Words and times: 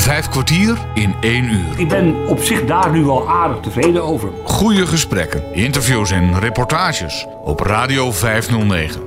Vijf 0.00 0.28
kwartier 0.28 0.78
in 0.94 1.14
één 1.20 1.44
uur. 1.44 1.78
Ik 1.80 1.88
ben 1.88 2.26
op 2.26 2.42
zich 2.42 2.64
daar 2.64 2.92
nu 2.92 3.04
wel 3.04 3.28
aardig 3.28 3.60
tevreden 3.60 4.02
over. 4.02 4.30
Goede 4.44 4.86
gesprekken, 4.86 5.54
interviews 5.54 6.10
en 6.10 6.38
reportages 6.38 7.26
op 7.44 7.60
Radio 7.60 8.12
509. 8.12 9.02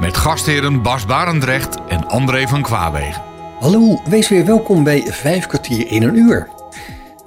Met 0.00 0.16
gastheren 0.16 0.82
Bas 0.82 1.06
Barendrecht 1.06 1.76
en 1.88 2.08
André 2.08 2.46
van 2.46 2.62
Kwaabegen. 2.62 3.22
Hallo, 3.60 4.00
wees 4.08 4.28
weer 4.28 4.44
welkom 4.44 4.84
bij 4.84 5.02
Vijf 5.06 5.46
kwartier 5.46 5.90
in 5.90 6.02
een 6.02 6.16
uur. 6.16 6.48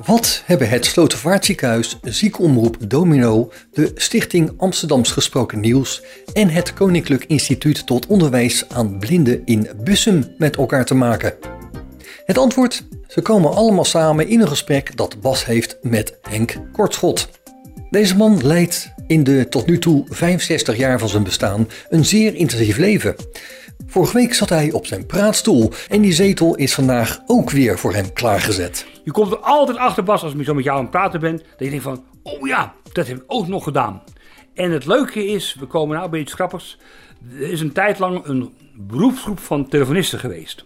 Wat 0.05 0.43
hebben 0.45 0.69
het 0.69 0.85
Slotervaartziekenhuis, 0.85 1.99
Ziekenomroep 2.01 2.77
Domino, 2.79 3.51
de 3.71 3.91
Stichting 3.95 4.53
Amsterdams 4.57 5.11
Gesproken 5.11 5.59
Nieuws 5.59 6.03
en 6.33 6.49
het 6.49 6.73
Koninklijk 6.73 7.25
Instituut 7.27 7.85
tot 7.85 8.07
Onderwijs 8.07 8.69
aan 8.69 8.99
Blinden 8.99 9.41
in 9.45 9.69
Bussum 9.83 10.33
met 10.37 10.55
elkaar 10.55 10.85
te 10.85 10.95
maken? 10.95 11.54
Het 12.25 12.37
antwoord? 12.37 12.83
Ze 13.07 13.21
komen 13.21 13.53
allemaal 13.53 13.85
samen 13.85 14.27
in 14.27 14.41
een 14.41 14.47
gesprek 14.47 14.97
dat 14.97 15.21
Bas 15.21 15.45
heeft 15.45 15.77
met 15.81 16.17
Henk 16.21 16.55
Kortschot. 16.71 17.29
Deze 17.89 18.15
man 18.15 18.45
leidt 18.45 18.93
in 19.07 19.23
de 19.23 19.47
tot 19.49 19.65
nu 19.65 19.79
toe 19.79 20.05
65 20.09 20.77
jaar 20.77 20.99
van 20.99 21.09
zijn 21.09 21.23
bestaan 21.23 21.67
een 21.89 22.05
zeer 22.05 22.35
intensief 22.35 22.77
leven. 22.77 23.15
Vorige 23.85 24.17
week 24.17 24.33
zat 24.33 24.49
hij 24.49 24.71
op 24.71 24.85
zijn 24.85 25.05
praatstoel 25.05 25.71
en 25.89 26.01
die 26.01 26.13
zetel 26.13 26.55
is 26.55 26.73
vandaag 26.73 27.21
ook 27.25 27.49
weer 27.49 27.79
voor 27.79 27.93
hem 27.93 28.13
klaargezet. 28.13 28.85
Je 29.03 29.11
komt 29.11 29.31
er 29.31 29.37
altijd 29.37 29.77
achter, 29.77 30.03
Bas, 30.03 30.23
als 30.23 30.33
ik 30.33 30.45
zo 30.45 30.53
met 30.53 30.63
jou 30.63 30.77
aan 30.77 30.83
het 30.83 30.91
praten 30.91 31.19
ben, 31.19 31.37
dat 31.37 31.59
je 31.59 31.69
denkt 31.69 31.83
van, 31.83 32.03
oh 32.23 32.47
ja, 32.47 32.73
dat 32.91 33.07
heb 33.07 33.17
ik 33.17 33.23
ook 33.27 33.47
nog 33.47 33.63
gedaan. 33.63 34.03
En 34.53 34.71
het 34.71 34.85
leuke 34.85 35.25
is, 35.25 35.55
we 35.59 35.65
komen 35.65 35.97
nou 35.97 36.09
bij 36.09 36.19
iets 36.19 36.33
grappigs. 36.33 36.77
Er 37.39 37.51
is 37.51 37.61
een 37.61 37.71
tijd 37.71 37.99
lang 37.99 38.25
een 38.25 38.53
beroepsgroep 38.73 39.39
van 39.39 39.67
telefonisten 39.67 40.19
geweest. 40.19 40.63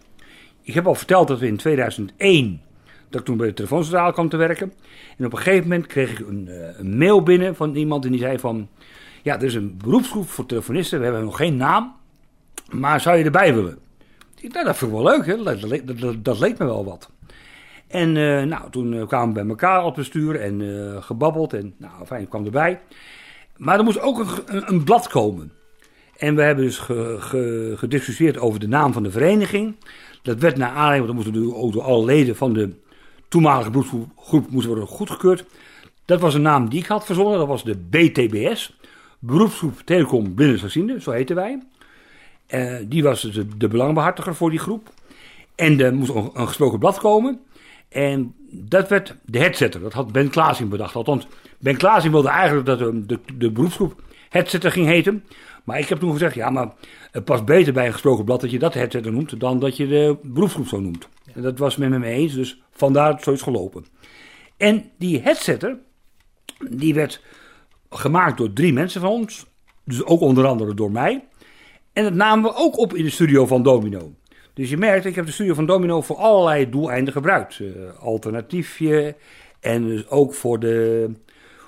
Ik 0.70 0.76
heb 0.76 0.88
al 0.88 0.96
verteld 0.96 1.28
dat 1.28 1.40
we 1.40 1.48
in 1.48 1.58
2001, 1.58 2.62
dat 3.10 3.20
ik 3.20 3.26
toen 3.26 3.38
bij 3.38 3.48
de 3.48 3.54
telefooncentrale 3.54 4.14
kwam 4.14 4.30
te 4.30 4.38
werken. 4.38 4.74
En 5.18 5.26
op 5.26 5.32
een 5.32 5.38
gegeven 5.38 5.68
moment 5.68 5.88
kreeg 5.88 6.12
ik 6.12 6.28
een, 6.28 6.48
eh, 6.48 6.80
een 6.80 6.98
mail 6.98 7.24
binnen 7.24 7.56
van 7.56 7.76
iemand 7.76 8.06
en 8.06 8.12
die 8.12 8.20
zei 8.20 8.40
van... 8.40 8.68
Ja, 9.24 9.36
er 9.36 9.44
is 9.44 9.56
een 9.56 9.78
beroepsgroep 9.78 10.30
voor 10.30 10.46
telefonisten, 10.46 10.98
we 10.98 11.04
hebben 11.04 11.24
nog 11.24 11.38
geen 11.38 11.58
naam. 11.58 11.96
Maar 12.72 13.02
zou 13.02 13.18
je 13.18 13.24
erbij 13.24 13.54
willen? 13.54 13.78
Nou, 14.42 14.66
dat 14.66 14.78
vind 14.78 14.92
ik 14.92 14.98
wel 14.98 15.06
leuk, 15.06 15.26
hè? 15.26 15.44
Dat, 15.44 16.24
dat, 16.26 16.40
leek 16.40 16.58
me 16.58 16.66
wel 16.66 16.86
wat. 16.86 17.10
En 17.88 18.16
uh, 18.16 18.44
nou, 18.44 18.72
toen 18.72 18.94
uh, 18.94 19.08
kwamen 19.08 19.28
we 19.28 19.34
bij 19.34 19.50
elkaar 19.50 19.86
op 19.86 19.96
bestuur 19.96 20.42
en 20.42 21.04
gebabbeld. 21.04 21.54
En 21.54 21.74
nou, 21.78 22.06
fijn, 22.06 22.22
ik 22.22 22.30
kwam 22.30 22.46
erbij. 22.46 22.80
Maar 23.58 23.78
er 23.78 23.84
moest 23.84 24.00
ook 24.00 24.20
een, 24.20 24.74
een, 24.74 24.84
blad 24.84 25.08
komen. 25.08 25.52
En 26.18 26.36
we 26.36 26.42
hebben 26.42 26.66
dus 26.66 26.78
ge, 26.78 27.16
ge, 27.20 27.74
gediscussieerd 27.78 28.38
over 28.38 28.60
de 28.60 28.68
naam 28.68 28.94
van 28.94 29.04
de 29.04 29.12
vereniging. 29.12 29.76
Dat 30.22 30.40
werd 30.40 30.58
naar 30.58 30.70
aanleiding, 30.70 31.06
want 31.14 31.34
dan 31.34 31.42
moesten 31.42 31.62
ook 31.62 31.76
alle 31.86 32.06
leden 32.06 32.36
van 32.36 32.54
de 32.54 32.74
toenmalige 33.28 33.70
beroepsgroep 33.70 34.50
moesten 34.50 34.72
worden 34.72 34.88
goedgekeurd. 34.88 35.46
Dat 36.06 36.20
was 36.20 36.34
een 36.34 36.42
naam 36.42 36.70
die 36.70 36.80
ik 36.80 36.86
had 36.86 37.06
verzonnen, 37.06 37.38
dat 37.38 37.48
was 37.48 37.64
de 37.64 37.78
BTBS. 37.90 38.78
Beroepsgroep 39.20 39.82
Telecom 39.86 40.34
Blinden 40.34 41.02
zo 41.02 41.12
heten 41.12 41.36
wij. 41.36 41.60
Uh, 42.50 42.76
die 42.84 43.04
was 43.04 43.22
de, 43.22 43.58
de 43.58 43.68
belangbehartiger 43.68 44.36
voor 44.36 44.50
die 44.50 44.60
groep. 44.60 44.90
En 45.56 45.80
er 45.80 45.94
moest 45.94 46.10
een, 46.10 46.30
een 46.34 46.48
gesproken 46.48 46.80
blad 46.80 47.00
komen. 47.00 47.40
En 47.90 48.36
dat 48.52 48.90
werd 48.90 49.16
de 49.26 49.40
headsetter. 49.40 49.82
Dat 49.82 49.94
had 49.94 50.12
Ben 50.12 50.30
Klaasing 50.30 50.70
bedacht. 50.70 50.96
Althans, 50.96 51.28
Ben 51.58 51.78
Klaasing 51.78 52.14
wilde 52.14 52.30
eigenlijk 52.30 52.66
dat 52.66 52.80
de, 52.80 53.06
de, 53.06 53.20
de 53.38 53.52
beroepsgroep 53.52 54.02
headsetter 54.30 54.72
ging 54.72 54.86
heten. 54.86 55.24
Maar 55.70 55.80
ik 55.80 55.90
heb 55.90 56.00
toen 56.00 56.12
gezegd, 56.12 56.36
ja, 56.36 56.50
maar 56.50 56.72
het 57.12 57.26
past 57.26 57.46
beter 57.46 57.74
bij 57.74 57.86
een 57.86 57.92
gesproken 57.92 58.26
blad 58.26 58.42
dat 58.42 58.52
je 58.52 58.60
dat 58.60 58.74
headsetter 58.74 59.12
noemt 59.12 59.40
dan 59.40 59.60
dat 59.60 59.78
je 59.78 59.88
de 59.88 60.18
beroepsgroep 60.24 60.68
zo 60.68 60.80
noemt. 60.80 61.10
En 61.34 61.42
dat 61.42 61.60
was 61.60 61.78
men 61.78 61.90
met 61.90 62.00
me 62.00 62.06
eens, 62.06 62.34
dus 62.34 62.62
vandaar 62.72 63.20
zoiets 63.22 63.42
gelopen. 63.42 63.86
En 64.58 64.92
die 64.98 65.22
headsetter, 65.22 65.78
die 66.70 66.94
werd 66.94 67.22
gemaakt 67.90 68.38
door 68.38 68.54
drie 68.54 68.74
mensen 68.74 69.02
van 69.02 69.10
ons. 69.10 69.46
Dus 69.84 70.04
ook 70.04 70.22
onder 70.22 70.46
andere 70.46 70.74
door 70.74 70.92
mij. 70.92 71.28
En 71.94 72.04
dat 72.04 72.14
namen 72.14 72.52
we 72.52 72.58
ook 72.58 72.78
op 72.78 72.94
in 72.94 73.04
de 73.04 73.10
studio 73.10 73.46
van 73.46 73.64
Domino. 73.64 74.14
Dus 74.54 74.70
je 74.70 74.78
merkt, 74.78 75.06
ik 75.06 75.16
heb 75.16 75.26
de 75.26 75.32
studio 75.32 75.54
van 75.54 75.66
Domino 75.66 76.02
voor 76.02 76.18
allerlei 76.18 76.70
doeleinden 76.70 77.14
gebruikt. 77.14 77.60
Uh, 77.60 77.70
alternatiefje 78.00 79.16
en 79.60 79.88
dus 79.88 80.08
ook 80.08 80.34
voor, 80.34 80.60
de, 80.60 81.10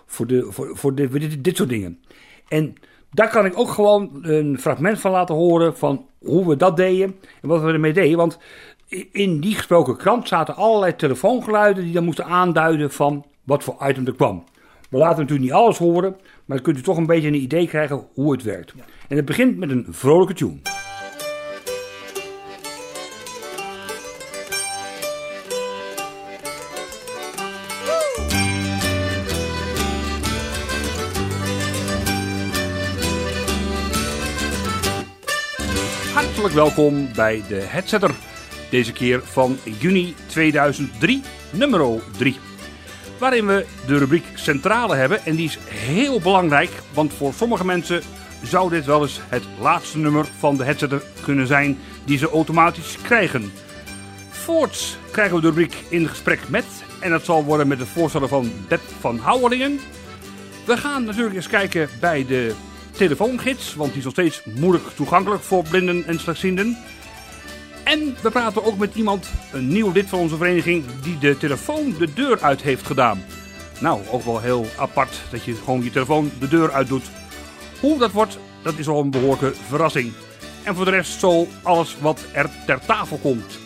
voor, 0.06 0.28
de, 0.28 0.52
voor, 0.52 0.78
voor, 0.78 0.96
de, 0.96 1.42
dit 1.42 1.58
soort 1.58 1.70
dingen. 1.70 2.00
En 2.48 2.75
daar 3.12 3.30
kan 3.30 3.46
ik 3.46 3.60
ook 3.60 3.70
gewoon 3.70 4.10
een 4.22 4.60
fragment 4.60 5.00
van 5.00 5.12
laten 5.12 5.36
horen 5.36 5.78
van 5.78 6.06
hoe 6.20 6.48
we 6.48 6.56
dat 6.56 6.78
deden 6.78 7.16
en 7.42 7.48
wat 7.48 7.62
we 7.62 7.72
ermee 7.72 7.94
deden. 7.94 8.18
Want 8.18 8.38
in 9.12 9.40
die 9.40 9.56
gesproken 9.56 9.98
krant 9.98 10.28
zaten 10.28 10.56
allerlei 10.56 10.96
telefoongeluiden 10.96 11.84
die 11.84 11.94
dan 11.94 12.04
moesten 12.04 12.26
aanduiden 12.26 12.92
van 12.92 13.26
wat 13.44 13.64
voor 13.64 13.78
item 13.88 14.08
er 14.08 14.16
kwam. 14.16 14.44
We 14.90 14.98
laten 14.98 15.20
natuurlijk 15.20 15.50
niet 15.50 15.60
alles 15.60 15.78
horen, 15.78 16.16
maar 16.46 16.58
dan 16.58 16.62
kunt 16.62 16.78
u 16.78 16.82
toch 16.82 16.98
een 16.98 17.06
beetje 17.06 17.28
een 17.28 17.34
idee 17.42 17.68
krijgen 17.68 18.08
hoe 18.14 18.32
het 18.32 18.44
werkt. 18.44 18.74
En 19.08 19.16
het 19.16 19.26
begint 19.26 19.58
met 19.58 19.70
een 19.70 19.86
vrolijke 19.90 20.34
tune. 20.34 20.91
Welkom 36.50 37.13
bij 37.16 37.44
de 37.47 37.56
Headsetter. 37.56 38.12
Deze 38.69 38.91
keer 38.91 39.22
van 39.24 39.57
juni 39.79 40.16
2003, 40.25 41.22
nummer 41.52 42.02
3. 42.18 42.40
Waarin 43.19 43.47
we 43.47 43.66
de 43.88 43.97
rubriek 43.97 44.25
Centrale 44.35 44.96
hebben. 44.96 45.25
En 45.25 45.35
die 45.35 45.46
is 45.46 45.57
heel 45.68 46.19
belangrijk, 46.19 46.69
want 46.94 47.13
voor 47.13 47.34
sommige 47.34 47.66
mensen 47.66 48.01
zou 48.44 48.69
dit 48.69 48.85
wel 48.85 49.01
eens 49.01 49.19
het 49.28 49.44
laatste 49.59 49.97
nummer 49.97 50.25
van 50.38 50.57
de 50.57 50.63
Headsetter 50.63 51.01
kunnen 51.22 51.47
zijn 51.47 51.78
die 52.06 52.18
ze 52.18 52.30
automatisch 52.30 52.97
krijgen. 53.01 53.51
Voorts 54.30 54.97
krijgen 55.12 55.35
we 55.35 55.41
de 55.41 55.47
rubriek 55.47 55.75
in 55.90 56.07
gesprek 56.07 56.50
met. 56.50 56.66
En 57.00 57.09
dat 57.09 57.25
zal 57.25 57.44
worden 57.44 57.68
met 57.68 57.80
de 57.80 57.85
voorsteller 57.85 58.28
van 58.28 58.51
Beb 58.68 58.81
van 59.00 59.18
Houwelingen. 59.18 59.80
We 60.66 60.78
gaan 60.78 61.03
natuurlijk 61.03 61.35
eens 61.35 61.47
kijken 61.47 61.90
bij 62.00 62.25
de 62.25 62.53
telefoongids, 63.07 63.75
want 63.75 63.89
die 63.89 63.97
is 63.97 64.03
nog 64.03 64.13
steeds 64.13 64.44
moeilijk 64.44 64.84
toegankelijk 64.95 65.44
voor 65.44 65.63
blinden 65.63 66.07
en 66.07 66.19
slechtzienden. 66.19 66.78
En 67.84 68.16
we 68.22 68.31
praten 68.31 68.63
ook 68.66 68.78
met 68.78 68.95
iemand, 68.95 69.29
een 69.51 69.67
nieuw 69.67 69.91
lid 69.91 70.09
van 70.09 70.19
onze 70.19 70.38
vereniging, 70.38 70.85
die 71.01 71.17
de 71.17 71.38
telefoon 71.38 71.95
de 71.97 72.13
deur 72.13 72.41
uit 72.41 72.62
heeft 72.62 72.85
gedaan. 72.85 73.23
Nou, 73.79 74.01
ook 74.12 74.23
wel 74.23 74.39
heel 74.39 74.67
apart 74.78 75.22
dat 75.31 75.44
je 75.44 75.53
gewoon 75.53 75.84
je 75.84 75.89
telefoon 75.89 76.31
de 76.39 76.47
deur 76.47 76.72
uit 76.72 76.88
doet. 76.88 77.09
Hoe 77.79 77.97
dat 77.97 78.12
wordt, 78.12 78.38
dat 78.63 78.78
is 78.78 78.88
al 78.88 79.00
een 79.00 79.12
behoorlijke 79.12 79.53
verrassing. 79.68 80.12
En 80.63 80.75
voor 80.75 80.85
de 80.85 80.91
rest 80.91 81.19
zo 81.19 81.47
alles 81.62 81.97
wat 82.00 82.25
er 82.31 82.50
ter 82.66 82.79
tafel 82.85 83.18
komt. 83.18 83.59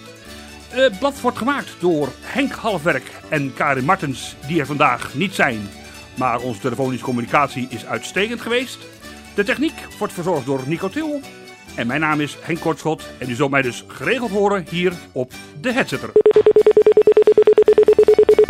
Het 0.69 0.99
blad 0.99 1.21
wordt 1.21 1.37
gemaakt 1.37 1.75
door 1.79 2.09
Henk 2.21 2.51
Halfwerk 2.51 3.11
en 3.29 3.53
Karin 3.53 3.85
Martens, 3.85 4.35
die 4.47 4.59
er 4.59 4.65
vandaag 4.65 5.13
niet 5.13 5.33
zijn. 5.33 5.69
Maar 6.13 6.39
onze 6.39 6.59
telefonische 6.59 7.05
communicatie 7.05 7.67
is 7.69 7.85
uitstekend 7.85 8.41
geweest. 8.41 8.77
De 9.35 9.43
techniek 9.43 9.73
wordt 9.97 10.13
verzorgd 10.13 10.45
door 10.45 10.61
Nico 10.67 10.89
Til. 10.89 11.19
En 11.75 11.87
mijn 11.87 12.01
naam 12.01 12.21
is 12.21 12.37
Henk 12.41 12.59
Kortschot 12.59 13.09
en 13.19 13.29
u 13.29 13.33
zult 13.33 13.51
mij 13.51 13.61
dus 13.61 13.83
geregeld 13.87 14.31
horen 14.31 14.65
hier 14.69 14.93
op 15.11 15.33
de 15.61 15.73
Headsetter. 15.73 16.09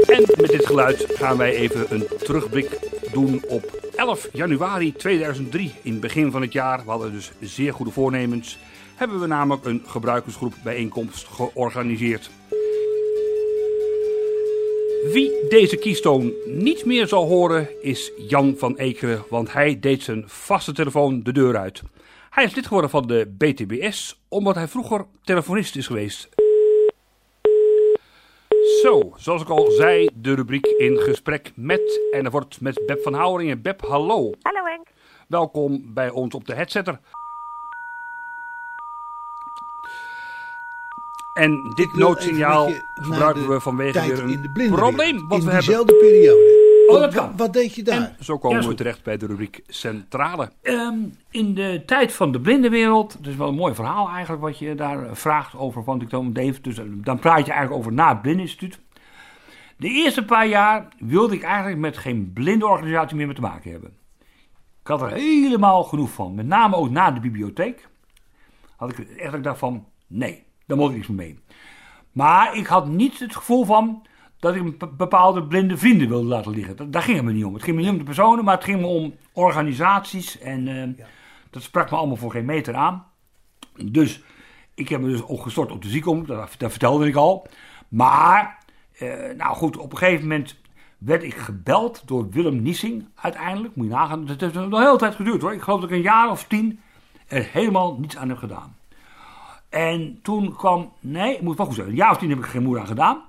En 0.08 0.24
met 0.42 0.50
dit 0.50 0.66
geluid 0.66 1.06
gaan 1.10 1.38
wij 1.38 1.56
even 1.56 1.86
een 1.90 2.08
terugblik 2.24 2.80
doen 3.12 3.42
op 3.48 3.92
11 3.96 4.28
januari 4.32 4.94
2003. 4.94 5.74
In 5.82 5.92
het 5.92 6.02
begin 6.02 6.32
van 6.32 6.42
het 6.42 6.54
jaar, 6.54 6.84
we 6.84 6.90
hadden 6.90 7.12
dus 7.12 7.32
zeer 7.40 7.74
goede 7.74 7.92
voornemens, 7.92 8.58
hebben 8.96 9.20
we 9.20 9.28
namelijk 9.28 9.66
een 9.66 9.84
gebruikersgroep 9.86 10.54
bijeenkomst 10.64 11.28
georganiseerd. 11.28 12.30
Wie 15.12 15.48
deze 15.50 15.78
kiestoon 15.78 16.34
niet 16.46 16.86
meer 16.86 17.08
zal 17.08 17.28
horen 17.28 17.82
is 17.82 18.12
Jan 18.18 18.56
van 18.58 18.78
Ekeren, 18.78 19.24
want 19.30 19.54
hij 19.54 19.80
deed 19.80 20.04
zijn 20.04 20.24
vaste 20.28 20.74
telefoon 20.74 21.24
de 21.24 21.32
deur 21.32 21.58
uit. 21.58 21.82
Hij 22.30 22.44
is 22.44 22.56
lid 22.56 22.66
geworden 22.66 22.90
van 22.90 23.08
de 23.08 23.36
BTBS 23.38 24.22
omdat 24.28 24.56
hij 24.56 24.68
vroeger 24.68 25.06
telefonist 25.24 25.76
is 25.76 25.88
geweest. 25.88 26.30
Zo, 28.82 29.14
zoals 29.18 29.42
ik 29.42 29.50
al 29.50 29.72
zei, 29.72 30.10
de 30.14 30.34
rubriek 30.34 30.66
in 30.66 30.98
gesprek 30.98 31.52
met. 31.56 32.02
En 32.12 32.26
er 32.26 32.32
wordt 32.32 32.62
met 32.62 32.82
Beb 32.86 33.02
van 33.02 33.14
Houweringen. 33.14 33.62
Beb, 33.62 33.82
hallo. 33.82 34.32
Hallo 34.42 34.66
Henk. 34.66 34.88
Welkom 35.28 35.94
bij 35.94 36.10
ons 36.10 36.36
op 36.36 36.46
de 36.46 36.54
headsetter. 36.54 37.00
En 41.36 41.72
dit 41.76 41.94
noodsignaal 41.94 42.70
gebruiken 42.94 43.48
we 43.50 43.60
vanwege 43.60 44.02
weer 44.08 44.24
een 44.24 44.52
probleem 44.72 45.16
wat 45.28 45.44
we 45.44 45.52
hebben. 45.52 45.56
dezelfde 45.56 45.94
periode. 45.96 46.64
Oh, 46.88 47.00
dat 47.00 47.14
kan. 47.14 47.38
Wat 47.38 47.54
deed 47.54 47.76
je 47.76 47.84
daar? 47.84 47.96
En- 47.98 48.16
Zo 48.24 48.38
komen 48.38 48.62
Ja, 48.62 48.68
we 48.68 48.74
terecht 48.74 49.04
bij 49.04 49.18
de 49.18 49.26
rubriek 49.26 49.64
Centrale. 49.68 50.52
Ehm, 50.62 50.96
in 51.32 51.54
de 51.54 51.84
tijd 51.86 52.14
van 52.14 52.32
de 52.32 52.40
blindenwereld, 52.42 53.14
het 53.14 53.28
is 53.28 53.36
wel 53.36 53.48
een 53.48 53.56
mooi 53.56 53.74
verhaal 53.76 54.10
eigenlijk 54.10 54.42
wat 54.42 54.60
je 54.60 54.76
daar 54.76 55.06
eh, 55.06 55.14
vraagt 55.14 55.56
over, 55.56 55.84
want 55.84 56.02
ik 56.02 56.10
dan 56.10 56.34
Dave, 56.34 56.62
dus 56.62 56.78
eh, 56.78 56.86
dan 56.90 57.20
praat 57.20 57.46
je 57.46 57.52
eigenlijk 57.52 57.82
over 57.82 57.94
na 57.94 58.10
het 58.10 58.22
Blindeninstituut. 58.22 58.80
De 59.78 59.88
eerste 59.88 60.26
paar 60.26 60.48
jaar 60.48 60.88
wilde 61.00 61.36
ik 61.36 61.44
eigenlijk 61.44 61.78
met 61.78 61.98
geen 61.98 62.32
blindenorganisatie 62.34 63.16
meer 63.16 63.26
mee 63.26 63.36
te 63.36 63.42
maken 63.42 63.72
hebben. 63.72 63.90
Ik 64.82 64.88
had 64.88 65.02
er 65.02 65.12
helemaal 65.12 65.84
genoeg 65.84 66.10
van, 66.12 66.36
met 66.36 66.46
name 66.46 66.76
ook 66.76 66.90
na 66.90 67.12
de 67.12 67.20
bibliotheek. 67.20 67.88
Had 68.76 68.92
ik 68.92 68.98
echt 69.00 69.26
dat 69.26 69.34
ik 69.34 69.44
dacht 69.44 69.60
van, 69.60 69.86
nee, 70.08 70.44
daar 70.66 70.78
moet 70.78 70.90
ik 70.90 70.96
niks 70.96 71.08
mee. 71.08 71.40
Maar 72.12 72.56
ik 72.56 72.66
had 72.66 72.88
niet 72.88 73.20
het 73.20 73.36
gevoel 73.36 73.66
van 73.66 74.06
dat 74.40 74.56
ik 74.56 74.98
bepaalde 74.98 75.44
blinde 75.44 75.78
vrienden 75.78 76.10
wilde 76.10 76.28
laten 76.28 76.52
liggen. 76.52 76.92
Daar 76.92 77.02
ging 77.02 77.18
het 77.18 77.26
me 77.26 77.32
niet 77.32 77.46
om. 77.46 77.54
Het 77.54 77.64
ging 77.64 77.76
me 77.76 77.82
niet 77.82 77.92
om 77.92 77.98
de 77.98 78.04
personen, 78.04 78.46
maar 78.46 78.56
het 78.56 78.64
ging 78.64 78.80
me 78.80 78.88
om 78.88 79.16
organisaties. 79.34 80.40
En 80.40 80.68
eh, 80.68 81.06
dat 81.50 81.62
sprak 81.62 81.92
me 81.92 81.98
allemaal 81.98 82.16
voor 82.16 82.32
geen 82.32 82.46
meter 82.46 82.76
aan. 82.76 83.06
Dus 83.84 84.24
ik 84.74 84.90
heb 84.90 85.02
me 85.02 85.08
dus 85.08 85.24
ook 85.24 85.42
gestort 85.42 85.72
op 85.72 85.82
de 85.82 85.90
ziekenomroep, 85.90 86.28
dat, 86.28 86.56
dat 86.58 86.72
vertelde 86.72 87.08
ik 87.08 87.16
al. 87.16 87.48
Maar, 87.88 88.58
eh, 88.98 89.10
nou 89.38 89.56
goed, 89.56 89.78
op 89.78 89.92
een 89.92 89.98
gegeven 89.98 90.28
moment 90.28 90.56
werd 90.98 91.24
ik 91.24 91.36
gebeld 91.36 92.02
door 92.06 92.30
Willem 92.30 92.62
Nissing 92.62 93.08
uiteindelijk. 93.16 93.76
Moet 93.76 93.86
je 93.86 93.92
nagaan, 93.92 94.26
dat 94.26 94.42
heeft 94.42 94.54
nog 94.54 94.72
een 94.72 94.86
hele 94.86 94.98
tijd 94.98 95.16
geduurd 95.16 95.42
hoor. 95.42 95.54
Ik 95.54 95.62
geloof 95.62 95.80
dat 95.80 95.90
ik 95.90 95.96
een 95.96 96.02
jaar 96.02 96.30
of 96.30 96.44
tien 96.44 96.80
er 97.28 97.50
helemaal 97.52 97.98
niets 98.00 98.18
aan 98.18 98.30
heb 98.30 98.38
gedaan. 98.38 98.75
En 99.76 100.20
toen 100.22 100.56
kwam, 100.56 100.92
nee, 101.00 101.34
ik 101.34 101.42
moet 101.42 101.58
wel 101.58 101.66
goed 101.66 101.76
zeggen, 101.76 101.94
een 101.94 102.00
jaar 102.00 102.12
of 102.12 102.18
tien 102.18 102.30
heb 102.30 102.38
ik 102.38 102.46
geen 102.46 102.64
moer 102.64 102.80
aan 102.80 102.88
gedaan. 102.88 103.22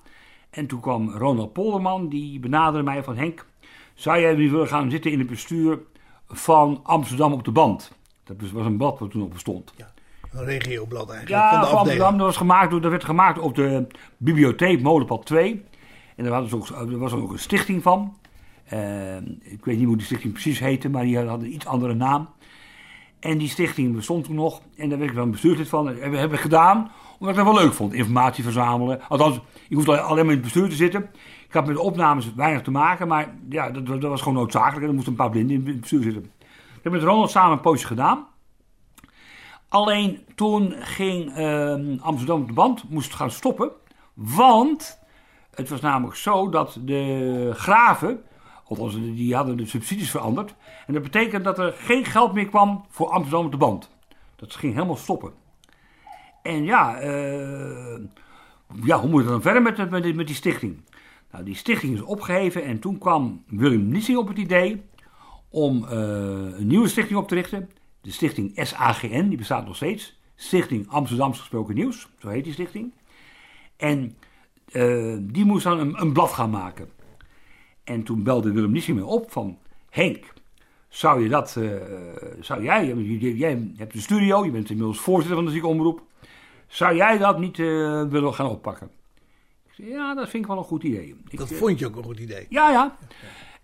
En 0.51 0.67
toen 0.67 0.81
kwam 0.81 1.11
Ronald 1.11 1.53
Polderman, 1.53 2.09
die 2.09 2.41
benaderde 2.41 2.83
mij 2.83 3.03
van 3.03 3.17
Henk, 3.17 3.47
zou 3.95 4.21
jij 4.21 4.35
niet 4.35 4.51
willen 4.51 4.69
gaan 4.69 4.91
zitten 4.91 5.11
in 5.11 5.19
het 5.19 5.29
bestuur 5.29 5.79
van 6.29 6.81
Amsterdam 6.83 7.33
op 7.33 7.45
de 7.45 7.51
band? 7.51 7.93
Dat 8.25 8.37
was 8.53 8.67
een 8.67 8.77
blad 8.77 8.99
wat 8.99 9.11
toen 9.11 9.23
op 9.23 9.33
bestond. 9.33 9.73
Een 10.33 10.45
regioblad 10.45 11.11
eigenlijk. 11.11 11.43
Ja, 11.43 11.51
van 11.51 11.61
de 11.61 11.67
van. 11.67 11.79
Amsterdam. 11.79 12.17
Dat, 12.17 12.27
was 12.27 12.37
gemaakt 12.37 12.71
dat 12.71 12.91
werd 12.91 13.05
gemaakt 13.05 13.39
op 13.39 13.55
de 13.55 13.87
bibliotheek 14.17 14.83
Molenpad 14.83 15.27
2. 15.27 15.65
En 16.17 16.25
daar 16.25 16.43
was 16.43 16.53
ook, 16.53 16.69
er 16.69 16.99
was 16.99 17.13
ook 17.13 17.33
een 17.33 17.39
stichting 17.39 17.83
van. 17.83 18.17
Eh, 18.65 19.17
ik 19.41 19.65
weet 19.65 19.77
niet 19.77 19.87
hoe 19.87 19.97
die 19.97 20.07
stichting 20.07 20.33
precies 20.33 20.59
heette, 20.59 20.89
maar 20.89 21.03
die 21.03 21.19
had 21.19 21.41
een 21.41 21.55
iets 21.55 21.67
andere 21.67 21.95
naam. 21.95 22.29
En 23.27 23.39
die 23.39 23.49
stichting 23.49 23.95
bestond 23.95 24.25
toen 24.25 24.35
nog. 24.35 24.61
En 24.77 24.89
daar 24.89 24.99
werd 24.99 25.11
ik 25.11 25.17
dan 25.17 25.31
bestuurslid 25.31 25.69
van. 25.69 25.85
Dat 25.85 26.01
heb, 26.01 26.13
heb 26.13 26.33
ik 26.33 26.41
gedaan, 26.41 26.91
omdat 27.19 27.37
ik 27.37 27.45
dat 27.45 27.55
wel 27.55 27.63
leuk 27.63 27.73
vond. 27.73 27.93
Informatie 27.93 28.45
verzamelen. 28.45 29.01
Althans, 29.09 29.41
ik 29.69 29.77
hoefde 29.77 30.01
alleen 30.01 30.25
maar 30.25 30.35
in 30.35 30.41
het 30.41 30.53
bestuur 30.53 30.69
te 30.69 30.75
zitten. 30.75 31.11
Ik 31.47 31.53
had 31.53 31.67
met 31.67 31.75
de 31.75 31.83
opnames 31.83 32.35
weinig 32.35 32.63
te 32.63 32.71
maken, 32.71 33.09
maar 33.09 33.35
ja, 33.49 33.71
dat, 33.71 33.87
dat 33.87 34.03
was 34.03 34.23
gewoon 34.23 34.39
noodzakelijk. 34.39 34.87
Er 34.87 34.95
moesten 34.95 35.13
een 35.13 35.19
paar 35.19 35.31
blinden 35.31 35.57
in 35.57 35.67
het 35.67 35.81
bestuur 35.81 36.03
zitten. 36.03 36.23
Ik 36.77 36.83
heb 36.83 36.93
met 36.93 37.03
Ronald 37.03 37.31
samen 37.31 37.53
een 37.53 37.61
poosje 37.61 37.87
gedaan. 37.87 38.27
Alleen 39.69 40.25
toen 40.35 40.75
ging 40.79 41.35
ehm, 41.35 41.97
Amsterdam 42.01 42.41
op 42.41 42.47
de 42.47 42.53
band, 42.53 42.91
moest 42.91 43.15
gaan 43.15 43.31
stoppen. 43.31 43.71
Want 44.15 44.99
het 45.55 45.69
was 45.69 45.81
namelijk 45.81 46.17
zo 46.17 46.49
dat 46.49 46.79
de 46.81 47.51
graven, 47.55 48.21
althans 48.69 48.95
die 48.95 49.35
hadden 49.35 49.57
de 49.57 49.67
subsidies 49.67 50.11
veranderd. 50.11 50.55
En 50.87 50.93
dat 50.95 51.03
betekent 51.03 51.45
dat 51.45 51.59
er 51.59 51.73
geen 51.73 52.05
geld 52.05 52.33
meer 52.33 52.49
kwam 52.49 52.85
voor 52.89 53.09
Amsterdam 53.09 53.45
op 53.45 53.51
de 53.51 53.57
band. 53.57 53.91
Dat 54.37 54.55
ging 54.55 54.75
helemaal 54.75 54.97
stoppen. 54.97 55.33
En 56.43 56.65
ja, 56.65 56.97
eh, 56.99 57.99
ja 58.83 59.01
hoe 59.01 59.11
moet 59.11 59.21
het 59.21 59.29
dan 59.29 59.43
verder 59.43 59.63
met, 59.63 59.91
met, 59.91 60.27
die 60.27 60.37
stichting? 60.37 60.81
Nou, 61.33 61.45
die 61.45 61.55
stichting 61.55 61.95
is 61.95 62.03
opgeheven 62.03 62.65
en 62.65 62.79
toen 62.79 62.99
kwam 62.99 63.45
Willem 63.47 63.89
Nissing 63.89 64.19
op 64.19 64.29
het 64.29 64.39
idee 64.39 64.83
om 65.49 65.85
eh, 65.85 65.99
een 66.59 66.67
nieuwe 66.67 66.89
stichting 66.89 67.19
op 67.19 67.29
te 67.29 67.35
richten. 67.35 67.71
De 68.01 68.11
stichting 68.11 68.53
SAGN, 68.55 69.29
die 69.29 69.39
bestaat 69.39 69.67
nog 69.67 69.77
steeds. 69.77 70.19
Stichting 70.35 70.89
Amsterdams 70.89 71.39
Gesproken 71.39 71.75
Nieuws, 71.75 72.09
zo 72.19 72.29
heet 72.29 72.45
die 72.45 72.53
stichting. 72.53 72.93
En 73.77 74.17
eh, 74.73 75.17
die 75.21 75.45
moest 75.45 75.65
dan 75.65 75.79
een, 75.79 76.01
een 76.01 76.13
blad 76.13 76.33
gaan 76.33 76.51
maken. 76.51 76.89
En 77.87 78.03
toen 78.03 78.23
belde 78.23 78.53
Willem 78.53 78.73
Nissing 78.73 78.99
me 78.99 79.05
op 79.05 79.31
van... 79.31 79.59
Henk, 79.91 80.33
zou 80.89 81.23
je 81.23 81.29
dat... 81.29 81.57
eh, 81.57 81.71
zou 82.41 82.63
jij, 82.63 82.95
jij, 83.19 83.71
hebt 83.77 83.95
een 83.95 84.01
studio, 84.01 84.45
je 84.45 84.51
bent 84.51 84.71
inmiddels 84.71 84.99
voorzitter 84.99 85.37
van 85.37 85.45
de 85.45 85.51
ziekenomroep. 85.51 86.03
Zou 86.67 86.97
jij 86.97 87.19
dat 87.19 87.39
niet 87.39 87.59
eh, 87.59 88.03
willen 88.03 88.35
gaan 88.35 88.51
oppakken? 88.51 88.91
Ik 89.67 89.73
zei, 89.73 89.89
ja, 89.89 90.15
dat 90.15 90.29
vind 90.29 90.43
ik 90.43 90.49
wel 90.49 90.59
een 90.59 90.65
goed 90.65 90.83
idee. 90.83 91.17
Ik, 91.29 91.39
Dat 91.39 91.53
vond 91.53 91.79
je 91.79 91.87
ook 91.87 91.97
een 91.97 92.05
goed 92.05 92.19
idee. 92.19 92.47
ja, 92.49 92.71
ja. 92.71 92.97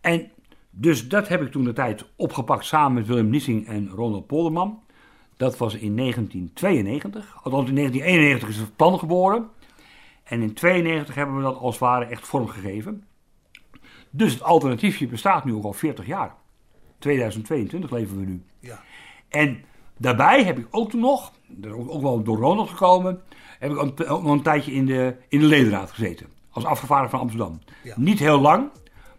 En 0.00 0.30
dus 0.70 1.08
dat 1.08 1.28
heb 1.28 1.42
ik 1.42 1.50
toen 1.50 1.64
de 1.64 1.72
tijd 1.72 2.04
opgepakt 2.16 2.64
samen 2.64 2.92
met 2.94 3.06
Willem 3.06 3.28
Nissing 3.30 3.66
en 3.66 3.88
Ronald 3.88 4.26
Polderman. 4.26 4.82
Dat 5.36 5.56
was 5.56 5.74
in 5.74 5.96
1992. 5.96 7.40
Althans, 7.42 7.69
in 7.69 7.74
1991 7.74 8.48
is 8.48 8.56
het 8.56 8.76
plan 8.76 8.98
geboren. 8.98 9.48
En 10.22 10.40
in 10.40 10.54
1992 10.54 11.14
hebben 11.14 11.36
we 11.36 11.42
dat 11.42 11.56
als 11.56 11.74
het 11.74 11.84
ware 11.84 12.04
echt 12.04 12.26
vormgegeven. 12.26 13.04
Dus 14.14 14.32
het 14.32 14.42
alternatiefje 14.42 15.06
bestaat 15.06 15.44
nu 15.44 15.54
ook 15.54 15.64
al 15.64 15.72
40 15.72 16.06
jaar. 16.06 16.34
2022 16.98 17.90
leven 17.90 18.18
we 18.18 18.24
nu. 18.24 18.42
Ja. 18.60 18.80
En 19.28 19.64
daarbij 19.98 20.44
heb 20.44 20.58
ik 20.58 20.66
ook 20.70 20.90
toen 20.90 21.00
nog, 21.00 21.32
ook 21.70 22.02
wel 22.02 22.22
door 22.22 22.36
Ronald 22.38 22.70
gekomen, 22.70 23.20
heb 23.58 23.70
ik 23.70 23.78
ook 23.78 24.22
nog 24.22 24.32
een 24.32 24.42
tijdje 24.42 24.72
in 24.72 24.86
de, 24.86 25.16
in 25.28 25.40
de 25.40 25.46
ledenraad 25.46 25.90
gezeten. 25.90 26.26
Als 26.50 26.64
afgevaardigd 26.64 27.10
van 27.10 27.20
Amsterdam. 27.20 27.58
Ja. 27.82 27.94
Niet 27.98 28.18
heel 28.18 28.40
lang, 28.40 28.70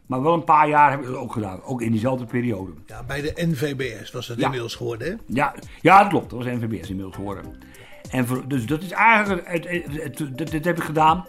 maar 0.05 0.21
wel 0.21 0.33
een 0.33 0.43
paar 0.43 0.69
jaar 0.69 0.91
heb 0.91 0.99
ik 0.99 1.05
dat 1.05 1.15
ook 1.15 1.31
gedaan. 1.33 1.61
Ook 1.63 1.81
in 1.81 1.91
diezelfde 1.91 2.25
periode. 2.25 2.71
ja, 2.85 3.03
bij 3.03 3.21
de 3.21 3.33
NVBS 3.35 4.11
was 4.11 4.27
dat 4.27 4.37
Ja. 4.37 4.43
inmiddels 4.45 4.75
geworden, 4.75 5.07
hè? 5.07 5.15
Ja, 5.27 5.53
ja 5.81 5.99
dat 5.99 6.07
klopt. 6.09 6.29
Dat 6.29 6.43
was 6.43 6.53
NVBS 6.53 6.89
inmiddels 6.89 7.15
geworden. 7.15 7.57
En 8.11 8.27
voor, 8.27 8.47
dus 8.47 8.65
dat 8.65 8.81
is 8.81 8.91
eigenlijk, 8.91 9.47
het, 9.47 9.67
het, 9.69 10.19
het- 10.19 10.37
dit, 10.37 10.51
dit 10.51 10.65
heb 10.65 10.77
ik 10.77 10.83
gedaan. 10.83 11.25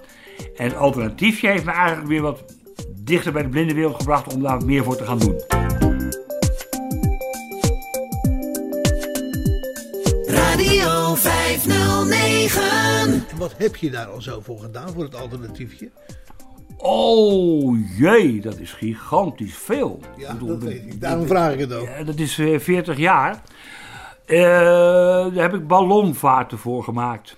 En 0.57 0.65
het 0.65 0.77
alternatiefje 0.77 1.49
heeft 1.49 1.65
me 1.65 1.71
eigenlijk 1.71 2.09
weer 2.09 2.23
wat 2.23 2.45
dichter 3.05 3.33
bij 3.33 3.43
de 3.43 3.49
blindenwereld 3.49 3.97
gebracht 3.97 4.35
om 4.35 4.43
daar 4.43 4.65
meer 4.65 4.85
voor 4.85 4.97
te 4.97 5.05
gaan 5.05 5.19
doen. 5.19 5.41
Radio 10.27 11.15
509. 11.15 12.63
En 13.13 13.39
wat 13.39 13.55
heb 13.57 13.77
je 13.77 13.91
daar 13.91 14.07
al 14.07 14.21
zo 14.23 14.41
voor 14.41 14.59
gedaan, 14.59 14.89
voor 14.93 15.03
het 15.03 15.17
alternatiefje? 15.17 15.91
Oh 16.77 17.77
jee, 17.99 18.41
dat 18.41 18.59
is 18.59 18.73
gigantisch 18.73 19.55
veel. 19.57 20.01
Ja, 20.17 20.27
Ik 20.33 20.39
bedoel, 20.39 20.49
dat 20.49 20.69
weet 20.69 20.83
ik. 20.87 21.01
Daarom 21.01 21.27
vraag 21.27 21.53
ik 21.53 21.59
het 21.59 21.73
ook. 21.73 21.87
Ja, 21.87 22.05
dat 22.05 22.19
is 22.19 22.39
eh, 22.39 22.59
40 22.59 22.97
jaar. 22.97 23.43
Eh, 24.27 24.41
daar 25.35 25.43
heb 25.43 25.55
ik 25.55 25.67
ballonvaarten 25.67 26.59
voor 26.59 26.83
gemaakt. 26.85 27.37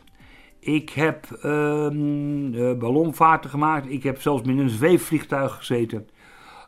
Ik 0.66 0.90
heb 0.90 1.26
ehm, 1.42 2.54
eh, 2.54 2.78
ballonvaarten 2.78 3.50
gemaakt. 3.50 3.90
Ik 3.90 4.02
heb 4.02 4.20
zelfs 4.20 4.42
met 4.42 4.58
een 4.58 4.70
zweefvliegtuig 4.70 5.56
gezeten. 5.56 6.08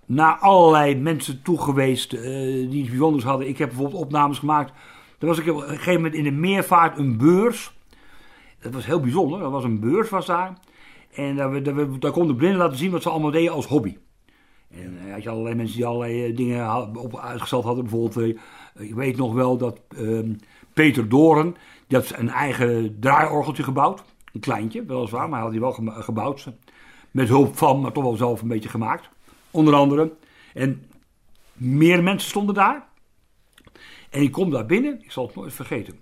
Naar 0.06 0.36
allerlei 0.36 0.96
mensen 0.96 1.42
toe 1.42 1.60
geweest 1.60 2.12
eh, 2.12 2.22
die 2.70 2.80
iets 2.80 2.88
bijzonders 2.88 3.24
hadden. 3.24 3.48
Ik 3.48 3.58
heb 3.58 3.68
bijvoorbeeld 3.68 4.02
opnames 4.02 4.38
gemaakt. 4.38 4.72
Er 5.18 5.26
was 5.26 5.38
ik 5.38 5.48
op 5.48 5.56
een 5.56 5.68
gegeven 5.68 5.94
moment 5.94 6.14
in 6.14 6.24
de 6.24 6.30
meervaart 6.30 6.98
een 6.98 7.16
beurs. 7.16 7.76
Dat 8.60 8.72
was 8.72 8.86
heel 8.86 9.00
bijzonder. 9.00 9.42
Er 9.42 9.50
was 9.50 9.64
een 9.64 9.80
beurs 9.80 10.10
was 10.10 10.26
daar. 10.26 10.52
En 11.12 11.36
daar, 11.36 11.62
daar, 11.62 11.98
daar 11.98 12.12
konden 12.12 12.36
blinden 12.36 12.58
laten 12.58 12.78
zien 12.78 12.90
wat 12.90 13.02
ze 13.02 13.10
allemaal 13.10 13.30
deden 13.30 13.52
als 13.52 13.66
hobby. 13.66 13.96
En 14.70 14.98
eh, 15.06 15.12
had 15.12 15.22
je 15.22 15.30
allerlei 15.30 15.54
mensen 15.54 15.76
die 15.76 15.86
allerlei 15.86 16.34
dingen 16.34 16.64
ha- 16.64 16.90
op 16.94 17.18
uitgesteld 17.18 17.64
hadden. 17.64 17.84
Bijvoorbeeld, 17.84 18.16
eh, 18.16 18.88
ik 18.88 18.94
weet 18.94 19.16
nog 19.16 19.34
wel 19.34 19.56
dat 19.56 19.80
ehm, 19.96 20.32
Peter 20.72 21.08
Doren, 21.08 21.56
die 21.88 21.98
had 21.98 22.18
een 22.18 22.30
eigen 22.30 22.96
draaiorgeltje 23.00 23.62
gebouwd. 23.62 24.02
Een 24.32 24.40
kleintje, 24.40 24.84
weliswaar, 24.84 25.28
maar 25.28 25.32
hij 25.32 25.40
had 25.40 25.50
die 25.50 25.60
wel 25.60 26.02
gebouwd. 26.02 26.48
Met 27.10 27.28
hulp 27.28 27.56
van, 27.56 27.80
maar 27.80 27.92
toch 27.92 28.02
wel 28.02 28.16
zelf 28.16 28.42
een 28.42 28.48
beetje 28.48 28.68
gemaakt. 28.68 29.08
Onder 29.50 29.74
andere. 29.74 30.12
En 30.54 30.84
meer 31.52 32.02
mensen 32.02 32.28
stonden 32.28 32.54
daar. 32.54 32.86
En 34.10 34.22
ik 34.22 34.32
kom 34.32 34.50
daar 34.50 34.66
binnen, 34.66 35.00
ik 35.02 35.12
zal 35.12 35.26
het 35.26 35.34
nooit 35.34 35.52
vergeten. 35.52 35.98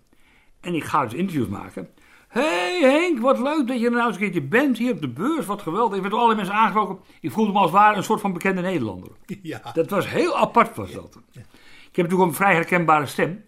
En 0.60 0.74
ik 0.74 0.84
ga 0.84 1.04
dus 1.04 1.12
interviews 1.12 1.48
maken. 1.48 1.88
Hé 2.28 2.42
hey 2.42 2.80
Henk, 2.80 3.18
wat 3.18 3.38
leuk 3.38 3.66
dat 3.66 3.80
je 3.80 3.84
er 3.84 3.90
nou 3.90 4.06
eens 4.06 4.14
een 4.14 4.22
keertje 4.22 4.42
bent 4.42 4.78
hier 4.78 4.92
op 4.92 5.00
de 5.00 5.08
beurs. 5.08 5.46
Wat 5.46 5.62
geweldig. 5.62 5.94
Ik 5.94 6.00
werd 6.00 6.12
door 6.14 6.22
alle 6.22 6.34
mensen 6.34 6.54
aangesproken. 6.54 6.98
Ik 7.20 7.30
voelde 7.30 7.52
me 7.52 7.58
als 7.58 7.70
het 7.70 7.80
ware 7.80 7.96
een 7.96 8.02
soort 8.02 8.20
van 8.20 8.32
bekende 8.32 8.60
Nederlander. 8.60 9.08
Ja. 9.42 9.60
Dat 9.72 9.90
was 9.90 10.08
heel 10.08 10.36
apart 10.36 10.76
was 10.76 10.92
dat. 10.92 11.18
Ik 11.32 12.02
heb 12.02 12.10
natuurlijk 12.10 12.28
een 12.30 12.34
vrij 12.34 12.54
herkenbare 12.54 13.06
stem. 13.06 13.44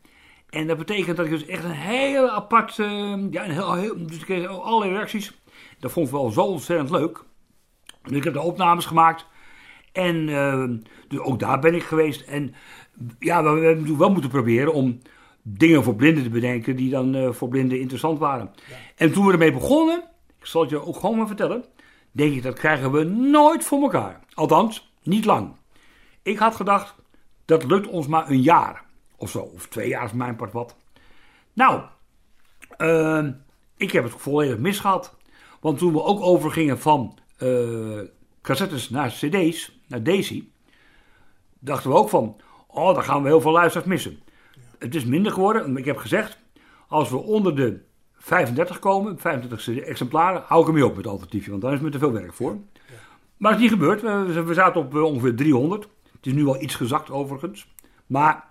En 0.50 0.66
dat 0.66 0.78
betekent 0.78 1.16
dat 1.16 1.26
ik 1.26 1.32
dus 1.32 1.46
echt 1.46 1.64
een 1.64 1.70
hele 1.70 2.30
apart... 2.30 2.74
ja, 2.76 2.84
een 3.44 3.50
heel, 3.50 3.74
heel, 3.74 4.06
dus 4.06 4.16
ik 4.16 4.24
kreeg 4.24 4.46
allerlei 4.46 4.92
reacties. 4.92 5.40
Dat 5.78 5.92
vond 5.92 6.06
ik 6.06 6.12
wel 6.12 6.30
zo 6.30 6.42
ontzettend 6.42 6.90
leuk. 6.90 7.24
Dus 8.02 8.16
ik 8.16 8.24
heb 8.24 8.32
de 8.32 8.40
opnames 8.40 8.86
gemaakt. 8.86 9.26
En 9.92 10.28
eh, 10.28 10.64
dus 11.08 11.18
ook 11.18 11.38
daar 11.38 11.58
ben 11.58 11.74
ik 11.74 11.82
geweest. 11.82 12.20
En 12.20 12.54
ja, 13.18 13.42
we, 13.42 13.50
we 13.50 13.54
hebben 13.54 13.74
natuurlijk 13.74 13.98
wel 13.98 14.10
moeten 14.10 14.30
proberen 14.30 14.72
om 14.72 15.00
dingen 15.42 15.82
voor 15.82 15.94
blinden 15.94 16.22
te 16.22 16.30
bedenken 16.30 16.76
die 16.76 16.90
dan 16.90 17.14
eh, 17.14 17.32
voor 17.32 17.48
blinden 17.48 17.80
interessant 17.80 18.18
waren. 18.18 18.50
En 18.96 19.12
toen 19.12 19.26
we 19.26 19.32
ermee 19.32 19.52
begonnen, 19.52 20.04
ik 20.38 20.46
zal 20.46 20.60
het 20.60 20.70
je 20.70 20.86
ook 20.86 20.96
gewoon 20.96 21.16
maar 21.16 21.26
vertellen, 21.26 21.64
denk 22.10 22.34
ik 22.34 22.42
dat 22.42 22.58
krijgen 22.58 22.92
we 22.92 23.04
nooit 23.04 23.64
voor 23.64 23.82
elkaar. 23.82 24.20
Althans, 24.34 24.92
niet 25.02 25.24
lang. 25.24 25.56
Ik 26.22 26.38
had 26.38 26.56
gedacht, 26.56 26.94
dat 27.44 27.64
lukt 27.64 27.86
ons 27.86 28.06
maar 28.06 28.30
een 28.30 28.42
jaar 28.42 28.86
of 29.18 29.30
zo. 29.30 29.38
Of 29.38 29.66
twee 29.66 29.88
jaar 29.88 30.04
is 30.04 30.12
mijn 30.12 30.36
part 30.36 30.52
wat. 30.52 30.76
Nou, 31.52 31.82
ehm, 32.76 33.32
ik 33.76 33.92
heb 33.92 34.04
het 34.04 34.12
volledig 34.16 34.58
misgehad. 34.58 35.16
Want 35.60 35.78
toen 35.78 35.92
we 35.92 36.02
ook 36.02 36.20
overgingen 36.20 36.78
van 36.78 37.18
eh, 37.36 38.00
cassettes 38.42 38.90
naar 38.90 39.08
cd's, 39.10 39.80
naar 39.86 40.02
Daisy, 40.02 40.48
dachten 41.58 41.90
we 41.90 41.96
ook 41.96 42.08
van, 42.08 42.36
oh, 42.66 42.94
dan 42.94 43.04
gaan 43.04 43.22
we 43.22 43.28
heel 43.28 43.40
veel 43.40 43.52
luisteraars 43.52 43.88
missen. 43.88 44.18
Het 44.78 44.94
is 44.94 45.04
minder 45.04 45.32
geworden. 45.32 45.76
Ik 45.76 45.84
heb 45.84 45.96
gezegd, 45.96 46.38
als 46.88 47.10
we 47.10 47.16
onder 47.16 47.56
de 47.56 47.80
35 48.16 48.78
komen, 48.78 49.18
35 49.18 49.78
exemplaren, 49.78 50.42
hou 50.46 50.60
ik 50.60 50.66
ermee 50.66 50.86
op 50.86 50.96
met 50.96 51.06
alternatiefje, 51.06 51.50
want 51.50 51.62
daar 51.62 51.72
is 51.72 51.80
me 51.80 51.90
te 51.90 51.98
veel 51.98 52.12
werk 52.12 52.34
voor. 52.34 52.56
Maar 53.36 53.52
het 53.52 53.60
is 53.60 53.70
niet 53.70 53.78
gebeurd. 53.78 54.00
We, 54.02 54.42
we 54.42 54.54
zaten 54.54 54.80
op 54.80 54.94
eh, 54.94 55.02
ongeveer 55.02 55.36
300. 55.36 55.88
Het 56.12 56.26
is 56.26 56.32
nu 56.32 56.46
al 56.46 56.62
iets 56.62 56.74
gezakt 56.74 57.10
overigens. 57.10 57.74
Maar 58.06 58.47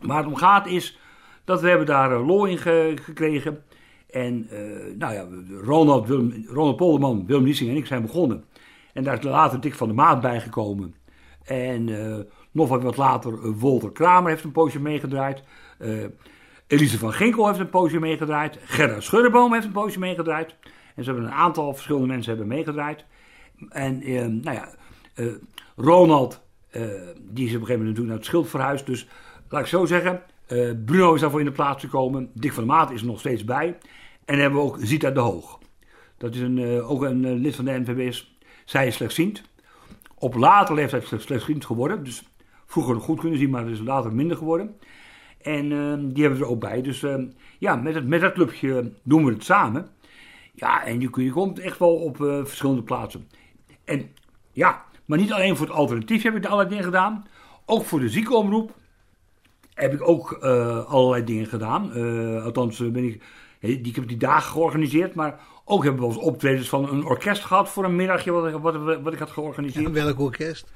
waar 0.00 0.18
het 0.18 0.26
om 0.26 0.36
gaat 0.36 0.66
is 0.66 0.98
dat 1.44 1.60
we 1.60 1.68
hebben 1.68 1.86
daar 1.86 2.12
eh, 2.12 2.26
lol 2.26 2.44
in 2.44 2.58
ge- 2.58 2.96
gekregen. 3.02 3.64
En 4.10 4.46
eh, 4.50 4.94
nou 4.98 5.14
ja, 5.14 5.26
Ronald, 5.62 6.06
Willem, 6.06 6.44
Ronald 6.48 6.76
Polderman, 6.76 7.26
Willem 7.26 7.44
Niesing 7.44 7.70
en 7.70 7.76
ik 7.76 7.86
zijn 7.86 8.02
begonnen. 8.02 8.44
En 8.92 9.04
daar 9.04 9.18
is 9.18 9.24
later 9.24 9.60
Dick 9.60 9.74
van 9.74 9.86
der 9.86 9.96
Maat 9.96 10.20
bijgekomen. 10.20 10.94
En 11.44 11.88
eh, 11.88 12.18
nog 12.50 12.68
wat, 12.68 12.96
later 12.96 13.52
Wolter 13.52 13.92
Kramer 13.92 14.30
heeft 14.30 14.44
een 14.44 14.52
poosje 14.52 14.80
meegedraaid. 14.80 15.42
Elise 16.66 16.98
van 16.98 17.12
Ginkel 17.12 17.46
heeft 17.46 17.58
een 17.58 17.70
poosje 17.70 17.98
meegedraaid. 17.98 18.58
Gerda 18.64 19.00
Schudderboom 19.00 19.52
heeft 19.52 19.64
een 19.64 19.72
poosje 19.72 19.98
meegedraaid. 19.98 20.56
En 20.94 21.04
ze 21.04 21.10
hebben 21.10 21.28
een 21.28 21.36
aantal 21.36 21.72
verschillende 21.72 22.06
mensen 22.06 22.30
hebben 22.36 22.48
meegedraaid. 22.56 23.04
En 23.68 23.98
nou 24.40 24.56
ja, 24.56 24.68
Ronald, 25.76 26.40
die 27.20 27.46
is 27.46 27.54
op 27.54 27.60
een 27.60 27.66
gegeven 27.66 27.78
moment 27.86 28.06
naar 28.06 28.16
het 28.16 28.24
schild 28.24 28.48
verhuisd. 28.48 28.86
Dus 28.86 29.08
laat 29.54 29.62
ik 29.62 29.68
zo 29.68 29.84
zeggen, 29.84 30.22
eh, 30.46 30.70
Bruno 30.84 31.14
is 31.14 31.20
daarvoor 31.20 31.40
in 31.40 31.46
de 31.46 31.52
plaats 31.52 31.82
gekomen. 31.84 32.30
Dick 32.34 32.52
van 32.52 32.66
der 32.66 32.74
Maat 32.74 32.90
is 32.90 33.00
er 33.00 33.06
nog 33.06 33.18
steeds 33.18 33.44
bij. 33.44 33.66
En 33.66 33.78
dan 34.24 34.38
hebben 34.38 34.60
we 34.60 34.66
ook 34.66 34.78
Zita 34.80 35.10
de 35.10 35.20
Hoog. 35.20 35.58
Dat 36.18 36.34
is 36.34 36.40
een, 36.40 36.58
eh, 36.58 36.90
ook 36.90 37.02
een 37.02 37.24
eh, 37.24 37.32
lid 37.34 37.56
van 37.56 37.64
de 37.64 37.80
NVB's. 37.80 38.36
Zij 38.64 38.86
is 38.86 38.94
slechtziend. 38.94 39.42
Op 40.18 40.34
later 40.34 40.74
leeftijd 40.74 41.06
slecht- 41.06 41.22
slechtziend 41.22 41.64
geworden. 41.64 42.04
Dus 42.04 42.22
vroeger 42.66 42.94
nog 42.94 43.04
goed 43.04 43.20
kunnen 43.20 43.38
zien, 43.38 43.50
maar 43.50 43.68
is 43.68 43.80
later 43.80 44.14
minder 44.14 44.36
geworden. 44.36 44.76
En 45.42 45.68
die 46.12 46.22
hebben 46.22 46.40
we 46.40 46.44
er 46.44 46.50
ook 46.50 46.60
bij. 46.60 46.82
Dus 46.82 47.04
ja, 47.58 47.76
met, 47.76 47.94
het, 47.94 48.06
met 48.06 48.20
dat 48.20 48.32
clubje 48.32 48.92
doen 49.02 49.24
we 49.24 49.32
het 49.32 49.44
samen. 49.44 49.88
Ja, 50.54 50.84
en 50.84 51.00
je, 51.00 51.10
je 51.14 51.30
komt 51.30 51.58
echt 51.58 51.78
wel 51.78 51.94
op 51.94 52.16
verschillende 52.16 52.82
plaatsen. 52.82 53.28
En 53.84 54.10
ja, 54.52 54.84
maar 55.04 55.18
niet 55.18 55.32
alleen 55.32 55.56
voor 55.56 55.66
het 55.66 55.74
alternatief 55.76 56.22
heb 56.22 56.36
ik 56.36 56.44
allerlei 56.44 56.68
dingen 56.68 56.84
gedaan. 56.84 57.26
Ook 57.66 57.84
voor 57.84 58.00
de 58.00 58.08
ziekenomroep 58.08 58.72
heb 59.74 59.92
ik 59.92 60.08
ook 60.08 60.32
eh, 60.32 60.84
allerlei 60.84 61.24
dingen 61.24 61.46
gedaan. 61.46 61.92
Eh, 61.92 62.44
althans, 62.44 62.80
eh, 62.80 62.88
ben 62.90 63.04
ik, 63.04 63.22
die, 63.60 63.80
ik 63.80 63.94
heb 63.94 64.08
die 64.08 64.16
dagen 64.16 64.50
georganiseerd. 64.52 65.14
Maar 65.14 65.40
ook 65.64 65.84
hebben 65.84 66.00
we 66.02 66.06
eens 66.08 66.16
optredens 66.16 66.68
van 66.68 66.88
een 66.88 67.04
orkest 67.04 67.44
gehad 67.44 67.68
voor 67.68 67.84
een 67.84 67.96
middagje 67.96 68.30
wat, 68.32 68.46
ik- 68.46 68.54
wat, 68.60 68.76
wat 69.02 69.12
ik 69.12 69.18
had 69.18 69.30
georganiseerd. 69.30 69.84
En 69.86 69.92
welk 69.92 70.20
orkest? 70.20 70.72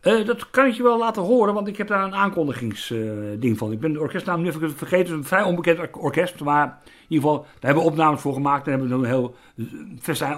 Dat 0.00 0.50
kan 0.50 0.66
ik 0.66 0.72
je 0.74 0.82
wel 0.82 0.98
laten 0.98 1.22
horen, 1.22 1.54
want 1.54 1.68
ik 1.68 1.76
heb 1.76 1.86
daar 1.88 2.04
een 2.04 2.14
aankondigingsding 2.14 3.58
van. 3.58 3.72
Ik 3.72 3.80
ben 3.80 3.92
de 3.92 4.00
orkestnaam 4.00 4.42
nu 4.42 4.48
even 4.48 4.70
vergeten. 4.76 4.98
Het 4.98 5.06
is 5.08 5.12
een 5.12 5.24
vrij 5.24 5.42
onbekend 5.42 5.78
or- 5.78 5.88
orkest, 6.02 6.40
maar 6.40 6.66
in 6.84 6.92
ieder 7.08 7.28
geval, 7.28 7.42
daar 7.42 7.54
hebben 7.60 7.82
we 7.82 7.90
opnames 7.90 8.20
voor 8.20 8.32
gemaakt. 8.32 8.64
Daar 8.64 8.78
hebben 8.78 8.88
we 9.00 9.04
een 9.06 9.10
heel 9.10 9.34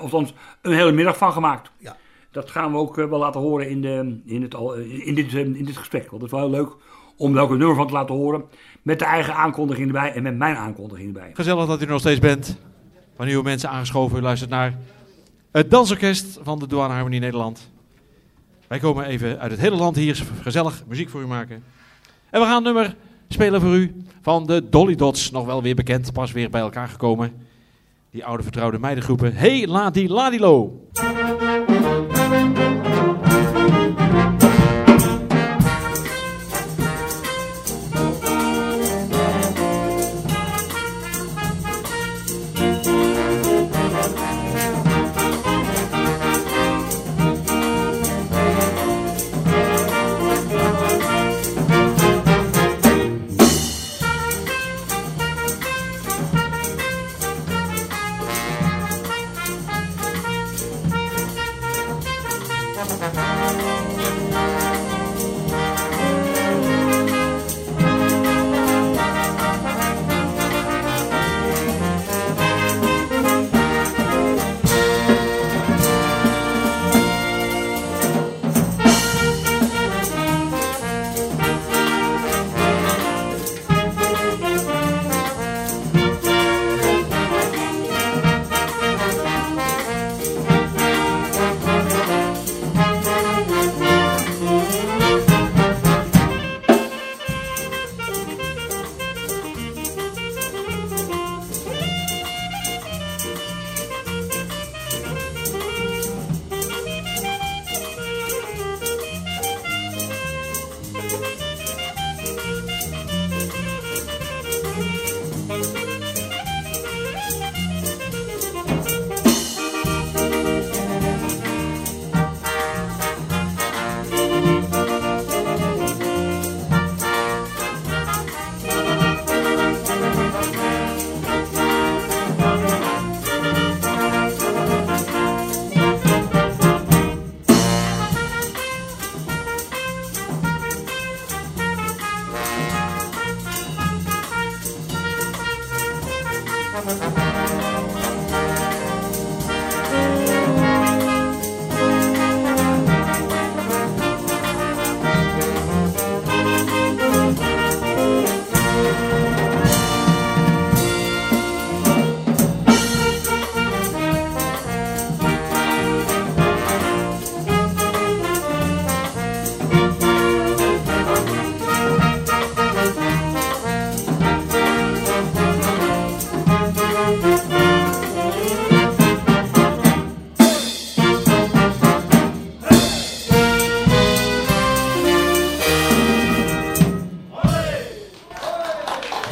althans 0.00 0.34
een 0.62 0.72
hele 0.72 0.92
middag 0.92 1.16
van 1.16 1.32
gemaakt. 1.32 1.70
Ja. 1.78 1.96
Dat 2.30 2.50
gaan 2.50 2.72
we 2.72 2.78
ook 2.78 2.96
wel 2.96 3.18
laten 3.18 3.40
horen 3.40 3.68
in, 3.68 3.80
de, 3.80 4.20
in, 4.24 4.42
het, 4.42 4.54
in, 5.04 5.14
dit, 5.14 5.32
in 5.32 5.64
dit 5.64 5.76
gesprek. 5.76 6.10
Want 6.10 6.22
het 6.22 6.32
is 6.32 6.38
wel 6.38 6.48
heel 6.48 6.58
leuk 6.58 6.70
om 7.16 7.32
welke 7.32 7.56
nummer 7.56 7.76
van 7.76 7.86
te 7.86 7.92
laten 7.92 8.14
horen. 8.14 8.44
Met 8.82 8.98
de 8.98 9.04
eigen 9.04 9.34
aankondiging 9.34 9.86
erbij 9.86 10.12
en 10.12 10.22
met 10.22 10.36
mijn 10.36 10.56
aankondiging 10.56 11.06
erbij. 11.06 11.30
Gezellig 11.32 11.66
dat 11.66 11.80
u 11.80 11.84
er 11.84 11.90
nog 11.90 12.00
steeds 12.00 12.20
bent. 12.20 12.58
Van 13.16 13.26
nieuwe 13.26 13.42
mensen 13.42 13.70
aangeschoven. 13.70 14.18
U 14.18 14.22
luistert 14.22 14.50
naar 14.50 14.74
het 15.52 15.70
dansorkest 15.70 16.38
van 16.42 16.58
de 16.58 16.66
Douane 16.66 16.92
Harmonie 16.92 17.20
Nederland. 17.20 17.70
Wij 18.68 18.78
komen 18.78 19.04
even 19.04 19.38
uit 19.38 19.50
het 19.50 19.60
hele 19.60 19.76
land 19.76 19.96
hier 19.96 20.22
gezellig 20.42 20.82
muziek 20.86 21.08
voor 21.08 21.22
u 21.22 21.26
maken. 21.26 21.64
En 22.30 22.40
we 22.40 22.46
gaan 22.46 22.56
een 22.56 22.62
nummer 22.62 22.96
spelen 23.28 23.60
voor 23.60 23.74
u 23.74 24.04
van 24.22 24.46
de 24.46 24.68
Dolly 24.68 24.94
Dots. 24.94 25.30
Nog 25.30 25.46
wel 25.46 25.62
weer 25.62 25.74
bekend, 25.74 26.12
pas 26.12 26.32
weer 26.32 26.50
bij 26.50 26.60
elkaar 26.60 26.88
gekomen. 26.88 27.32
Die 28.10 28.24
oude 28.24 28.42
vertrouwde 28.42 28.78
meidengroepen. 28.78 29.34
Hey 29.34 29.66
Ladi 29.66 30.08
Ladilo. 30.08 30.80
Hey 30.92 32.05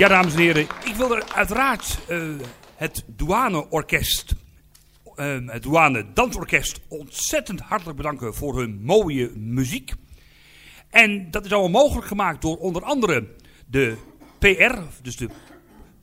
Ja, 0.05 0.11
dames 0.11 0.35
en 0.35 0.41
heren, 0.41 0.63
ik 0.63 0.95
wil 0.97 1.17
er 1.17 1.25
uiteraard 1.35 1.99
eh, 2.09 2.19
het 2.75 3.05
douaneorkest, 3.07 4.35
eh, 5.15 5.37
het 5.47 5.63
douane 5.63 6.07
dansorkest, 6.15 6.81
ontzettend 6.89 7.61
hartelijk 7.61 7.97
bedanken 7.97 8.35
voor 8.35 8.59
hun 8.59 8.81
mooie 8.83 9.31
muziek. 9.35 9.93
En 10.91 11.31
dat 11.31 11.45
is 11.45 11.53
allemaal 11.53 11.83
mogelijk 11.83 12.07
gemaakt 12.07 12.43
door 12.43 12.57
onder 12.57 12.83
andere 12.83 13.27
de 13.67 13.97
PR, 14.39 14.79
dus 15.03 15.17
de, 15.17 15.29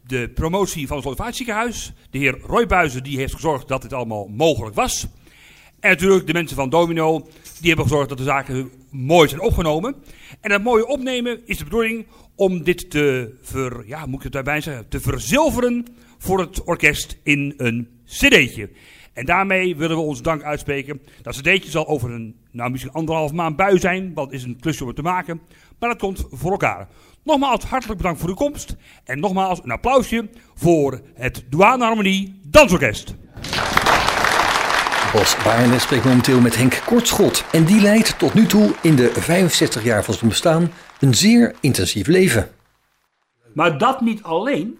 de 0.07 0.29
promotie 0.29 0.87
van 0.87 0.97
het 0.97 1.05
Slovaat 1.05 1.37
De 2.09 2.17
heer 2.17 2.39
Roy 2.39 2.65
Buizen 2.65 3.03
die 3.03 3.17
heeft 3.17 3.33
gezorgd 3.33 3.67
dat 3.67 3.81
dit 3.81 3.93
allemaal 3.93 4.27
mogelijk 4.27 4.75
was. 4.75 5.07
En 5.79 5.89
natuurlijk 5.89 6.27
de 6.27 6.33
mensen 6.33 6.55
van 6.55 6.69
Domino, 6.69 7.27
die 7.59 7.67
hebben 7.67 7.85
gezorgd 7.85 8.09
dat 8.09 8.17
de 8.17 8.23
zaken 8.23 8.71
mooi 8.89 9.29
zijn 9.29 9.41
opgenomen. 9.41 9.95
En 10.39 10.49
dat 10.49 10.63
mooie 10.63 10.87
opnemen 10.87 11.41
is 11.45 11.57
de 11.57 11.63
bedoeling 11.63 12.05
om 12.41 12.63
dit 12.63 12.89
te, 12.89 13.35
ver, 13.41 13.83
ja, 13.85 14.05
moet 14.05 14.17
ik 14.17 14.23
het 14.23 14.31
daarbij 14.31 14.61
zeggen, 14.61 14.87
te 14.87 14.99
verzilveren 14.99 15.85
voor 16.17 16.39
het 16.39 16.63
orkest 16.63 17.17
in 17.23 17.53
een 17.57 17.89
cd'tje. 18.05 18.69
En 19.13 19.25
daarmee 19.25 19.75
willen 19.75 19.95
we 19.95 20.01
ons 20.01 20.21
dank 20.21 20.43
uitspreken. 20.43 21.01
Dat 21.21 21.35
cd'tje 21.35 21.69
zal 21.69 21.87
over 21.87 22.11
een, 22.11 22.35
nou 22.51 22.71
misschien 22.71 22.91
anderhalf 22.91 23.31
maand 23.31 23.55
bui 23.55 23.79
zijn, 23.79 24.13
want 24.13 24.31
is 24.31 24.43
een 24.43 24.59
klusje 24.59 24.81
om 24.81 24.87
het 24.87 24.95
te 24.95 25.01
maken. 25.01 25.41
Maar 25.79 25.89
dat 25.89 25.99
komt 25.99 26.25
voor 26.29 26.51
elkaar. 26.51 26.87
Nogmaals 27.23 27.63
hartelijk 27.63 27.97
bedankt 27.97 28.19
voor 28.19 28.29
uw 28.29 28.35
komst. 28.35 28.75
En 29.03 29.19
nogmaals 29.19 29.63
een 29.63 29.71
applausje 29.71 30.29
voor 30.55 31.01
het 31.13 31.45
Douane 31.49 31.83
Harmonie 31.83 32.39
Dansorkest. 32.45 33.15
Bas 35.13 35.35
Baarne 35.43 35.79
spreekt 35.79 36.05
momenteel 36.05 36.41
met 36.41 36.55
Henk 36.55 36.81
Kortschot. 36.85 37.45
En 37.51 37.65
die 37.65 37.81
leidt 37.81 38.19
tot 38.19 38.33
nu 38.33 38.45
toe 38.45 38.73
in 38.81 38.95
de 38.95 39.11
65 39.13 39.83
jaar 39.83 40.03
van 40.03 40.13
zijn 40.13 40.29
bestaan 40.29 40.71
een 41.01 41.13
zeer 41.13 41.55
intensief 41.59 42.07
leven. 42.07 42.49
Maar 43.53 43.77
dat 43.77 44.01
niet 44.01 44.23
alleen. 44.23 44.79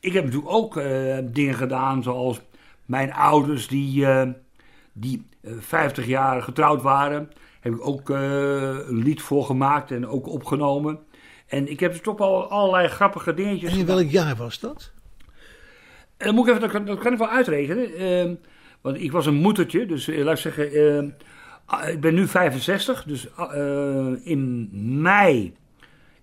Ik 0.00 0.12
heb 0.12 0.24
natuurlijk 0.24 0.52
ook 0.52 0.76
eh, 0.76 1.18
dingen 1.24 1.54
gedaan 1.54 2.02
zoals 2.02 2.40
mijn 2.86 3.12
ouders 3.12 3.68
die, 3.68 4.06
eh, 4.06 4.28
die 4.92 5.26
eh, 5.42 5.52
50 5.58 6.06
jaar 6.06 6.42
getrouwd 6.42 6.82
waren. 6.82 7.30
Heb 7.60 7.72
ik 7.74 7.86
ook 7.86 8.10
eh, 8.10 8.18
een 8.88 9.02
lied 9.02 9.22
voor 9.22 9.44
gemaakt 9.44 9.90
en 9.90 10.06
ook 10.06 10.28
opgenomen. 10.28 10.98
En 11.46 11.70
ik 11.70 11.80
heb 11.80 11.92
dus 11.92 12.00
toch 12.00 12.18
wel 12.18 12.50
allerlei 12.50 12.88
grappige 12.88 13.34
dingetjes 13.34 13.70
En 13.70 13.78
in 13.78 13.80
gedaan. 13.80 13.96
welk 13.96 14.10
jaar 14.10 14.36
was 14.36 14.60
dat? 14.60 14.92
En 16.16 16.26
dan 16.26 16.34
moet 16.34 16.48
ik 16.48 16.50
even, 16.50 16.60
dat, 16.60 16.70
kan, 16.70 16.84
dat 16.84 16.98
kan 16.98 17.12
ik 17.12 17.18
wel 17.18 17.28
uitrekenen. 17.28 17.94
Ehm, 17.94 18.34
want 18.80 19.00
ik 19.00 19.12
was 19.12 19.26
een 19.26 19.34
moedertje, 19.34 19.86
dus 19.86 20.08
eh, 20.08 20.24
laat 20.24 20.34
ik 20.34 20.40
zeggen, 20.40 20.72
ehm, 20.72 21.08
ik 21.80 22.00
ben 22.00 22.14
nu 22.14 22.26
65, 22.26 23.04
dus 23.04 23.36
ah, 23.36 23.56
eh, 23.56 24.26
in 24.26 24.68
mei, 25.02 25.54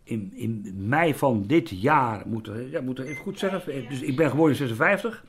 in, 0.03 0.31
in 0.35 0.73
mei 0.77 1.15
van 1.15 1.43
dit 1.47 1.69
jaar, 1.81 2.21
moet 2.25 2.49
ja, 2.71 2.81
moet 2.81 2.99
er 2.99 3.05
even 3.05 3.23
goed 3.23 3.39
zeggen, 3.39 3.87
dus 3.89 4.01
ik 4.01 4.15
ben 4.15 4.29
geboren 4.29 4.51
in 4.51 4.57
56. 4.57 5.23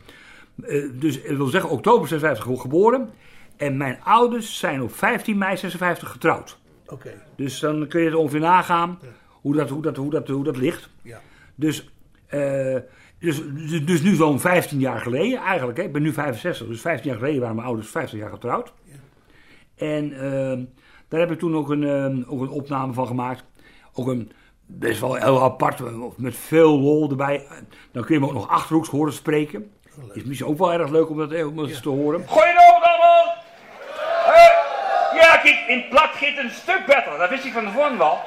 Eh, 0.62 0.84
dus 0.94 1.20
ik 1.20 1.36
wil 1.36 1.46
zeggen 1.46 1.70
oktober 1.70 2.08
56 2.08 2.44
ge- 2.44 2.56
geboren. 2.60 3.10
En 3.56 3.76
mijn 3.76 3.98
ouders 4.04 4.58
zijn 4.58 4.82
op 4.82 4.94
15 4.94 5.38
mei 5.38 5.56
56 5.56 6.08
getrouwd. 6.10 6.58
Oké. 6.86 7.10
Dus 7.36 7.60
dan 7.60 7.86
kun 7.88 8.00
je 8.00 8.06
het 8.06 8.14
ongeveer 8.14 8.40
nagaan 8.40 8.98
hoe, 9.26 9.54
dat, 9.54 9.70
hoe, 9.70 9.82
dat, 9.82 9.96
hoe, 9.96 10.10
dat, 10.10 10.28
hoe 10.28 10.44
dat 10.44 10.56
ligt. 10.56 10.88
Ja. 11.02 11.20
Dus, 11.54 11.90
eh, 12.26 12.76
dus, 13.18 13.42
dus, 13.84 14.02
nu 14.02 14.14
zo'n 14.14 14.40
15 14.40 14.78
jaar 14.78 15.00
geleden 15.00 15.38
eigenlijk. 15.38 15.78
Hè. 15.78 15.84
Ik 15.84 15.92
ben 15.92 16.02
nu 16.02 16.12
65, 16.12 16.66
dus 16.66 16.80
15 16.80 17.10
jaar 17.10 17.18
geleden 17.18 17.40
waren 17.40 17.54
mijn 17.56 17.66
ouders 17.66 17.88
50 17.88 18.18
jaar 18.18 18.30
getrouwd. 18.30 18.72
En 19.80 20.12
ehm, 20.12 20.64
daar 21.08 21.20
heb 21.20 21.30
ik 21.30 21.38
toen 21.38 21.56
ook 21.56 21.70
een, 21.70 21.84
ehm, 21.84 22.22
ook 22.26 22.40
een 22.40 22.49
opname 22.49 22.92
van 22.92 23.06
gemaakt. 23.06 23.44
Ook 23.94 24.06
een 24.06 24.32
best 24.66 25.00
wel 25.00 25.14
heel 25.14 25.42
apart, 25.42 25.80
eh, 25.80 25.87
met 26.16 26.37
veel 26.37 26.78
lol 26.78 27.10
erbij. 27.10 27.46
Dan 27.92 28.04
kun 28.04 28.14
je 28.14 28.20
me 28.20 28.26
ook 28.26 28.32
nog 28.32 28.49
achterhoeks 28.49 28.88
horen 28.88 29.12
spreken. 29.12 29.72
Is 30.12 30.25
misschien 30.25 30.50
ook 30.50 30.58
wel 30.58 30.72
erg 30.72 30.90
leuk 30.90 31.10
om 31.10 31.18
dat, 31.18 31.32
eh, 31.32 31.46
om 31.46 31.56
dat 31.56 31.68
eens 31.68 31.80
te 31.80 31.88
horen. 31.88 32.25
Goedenavond 32.26 32.84
allemaal! 32.84 33.34
Eh, 34.26 35.20
ja, 35.20 35.37
kijk, 35.37 35.64
in 35.68 35.78
het 35.78 35.88
plat 35.88 36.10
gaat 36.12 36.44
een 36.44 36.50
stuk 36.50 36.87
beter. 36.87 37.18
Dat 37.18 37.31
wist 37.31 37.44
ik 37.44 37.52
van 37.52 37.64
tevoren 37.64 37.98
wel. 37.98 38.18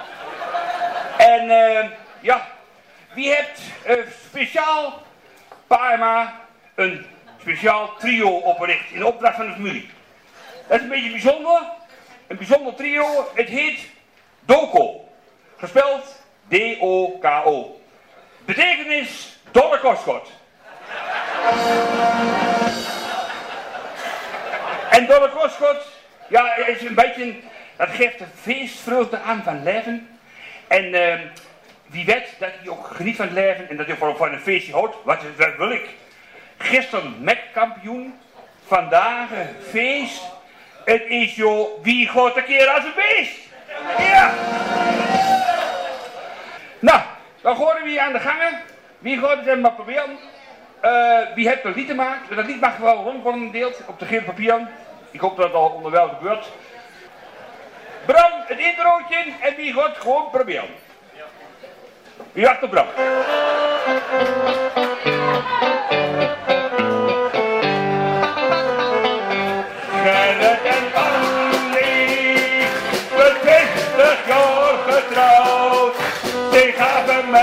En 1.18 1.50
eh, 1.50 1.90
ja, 2.22 2.48
wie 3.14 3.34
hebt 3.34 3.62
eh, 3.84 3.98
speciaal 4.30 5.02
Parma 5.68 6.34
een 6.76 7.06
speciaal 7.40 7.90
trio 7.98 8.30
opgericht 8.30 8.92
in 8.92 9.06
opdracht 9.06 9.36
van 9.36 9.46
de 9.46 9.54
familie. 9.54 9.90
Dat 10.68 10.78
is 10.78 10.84
een 10.84 10.90
beetje 10.90 11.12
bijzonder. 11.12 11.62
Een 12.28 12.38
bijzonder 12.38 12.76
trio. 12.76 13.30
Het 13.34 13.48
heet 13.48 13.80
Doko. 14.40 15.10
Gespeld 15.58 16.22
D-O-K-O. 16.48 17.82
Betekenis 18.46 19.38
Dolle 19.52 19.80
Kostgod. 19.80 20.32
En 24.90 25.06
Dolle 25.06 25.30
Kostgod, 25.30 25.88
ja, 26.30 26.54
het 26.56 26.82
is 26.82 26.88
een 26.88 26.96
beetje, 26.96 27.36
dat 27.76 27.90
geeft 27.90 28.20
een 28.20 28.32
feestvreugde 28.42 29.20
aan 29.20 29.44
van 29.44 29.64
leven. 29.64 30.20
En 30.68 30.94
eh, 30.94 31.20
wie 31.86 32.06
weet 32.06 32.30
dat 32.40 32.50
hij 32.60 32.70
ook 32.70 32.88
geniet 32.88 33.16
van 33.16 33.26
het 33.26 33.34
leven 33.34 33.70
en 33.70 33.78
dat 33.78 33.88
hij 33.88 33.96
voor, 33.96 34.16
van 34.16 34.34
een 34.34 34.40
feestje 34.40 34.72
houdt. 34.72 34.96
Wat, 35.04 35.20
wil 35.58 35.72
ik? 35.72 35.90
Gisteren 36.58 37.24
Mac-kampioen, 37.24 38.20
vandaag 38.66 39.32
een 39.32 39.56
feest. 39.70 40.24
Het 40.86 41.04
is 41.08 41.36
joh, 41.36 41.84
wie 41.84 42.08
gaat 42.08 42.38
een 42.38 42.44
keer 42.44 42.68
als 42.68 42.84
een 42.84 42.94
beest? 42.96 43.38
Ja! 43.98 44.34
Nou, 46.80 47.02
dan 47.42 47.56
gaan 47.56 47.84
we 47.84 47.90
hier 47.90 48.00
aan 48.00 48.14
de 48.14 48.20
gangen. 48.20 48.60
Wie 49.00 49.20
gaat 49.20 49.46
het 49.46 49.62
maar 49.62 49.72
proberen? 49.72 50.18
Eh, 50.80 51.20
wie 51.36 51.48
heeft 51.48 51.64
een 51.64 51.74
lied 51.74 51.88
gemaakt? 51.88 52.36
Dat 52.36 52.46
lied 52.46 52.60
mag 52.62 52.78
wel 52.78 52.96
rond 52.96 53.24
worden 53.24 53.46
gedeeld 53.46 53.82
op 53.88 54.00
de 54.00 54.06
geel 54.06 54.24
papier. 54.24 54.68
Ik 55.12 55.20
hoop 55.20 55.38
dat 55.38 55.46
het 55.46 55.56
al 55.56 55.70
onderwijl 55.70 56.10
gebeurt. 56.10 56.48
Bram, 58.06 58.32
het 58.46 58.60
introotje 58.60 59.26
en 59.40 59.56
wie 59.56 59.74
gaat 59.74 59.98
gewoon 59.98 60.30
proberen. 60.30 60.70
Wie 62.32 62.46
wacht 62.46 62.64
op 62.64 62.70
Bram? 62.70 62.88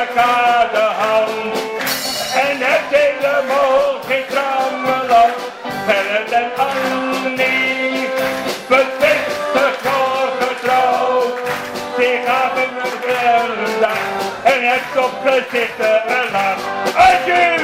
Elkaar 0.00 0.68
de 0.72 0.86
hand. 1.02 1.54
En 2.46 2.56
het 2.68 2.88
helemaal 2.98 4.00
geen 4.08 4.24
trammeland. 4.32 5.34
Gerrit 5.86 6.32
en 6.32 6.50
Annie, 6.56 8.08
twintig 8.66 9.76
jaar 9.82 10.28
getrouwd. 10.40 11.38
Ze 11.96 12.20
gaven 12.26 12.70
een 12.82 13.80
dag. 13.80 14.02
En 14.42 14.60
het 14.70 15.04
op 15.04 15.14
gezichten 15.24 16.02
een 16.16 16.30
lach. 16.32 16.62
Adieu! 17.06 17.58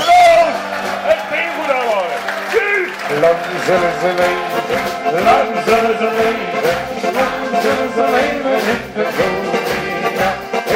Proost! 0.00 0.60
Het 1.08 1.22
ging 1.30 1.50
goed 1.56 1.70
aan 1.76 1.86
worden. 1.92 2.20
Lang 3.20 3.40
zullen 3.66 3.92
ze 4.00 4.10
leven, 4.20 5.24
lang 5.24 5.48
zullen 5.66 5.98
ze 5.98 6.08
leven, 6.20 7.12
lang 7.16 7.62
zullen 7.62 7.90
ze 7.94 8.04
leven 8.16 8.58
in 8.72 8.82
de 8.94 9.04
gloria, 9.14 10.28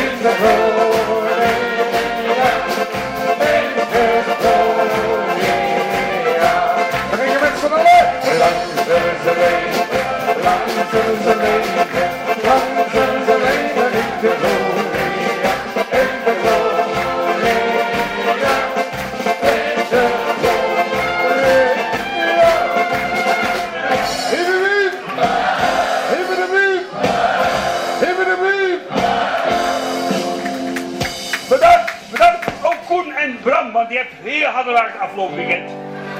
in 0.02 0.18
de 0.22 0.32
want 33.77 33.88
die 33.88 33.99
heeft 33.99 34.11
heel 34.22 34.49
hard 34.49 34.66
gewerkt 34.66 34.99
afgelopen 34.99 35.37
weekend. 35.37 35.70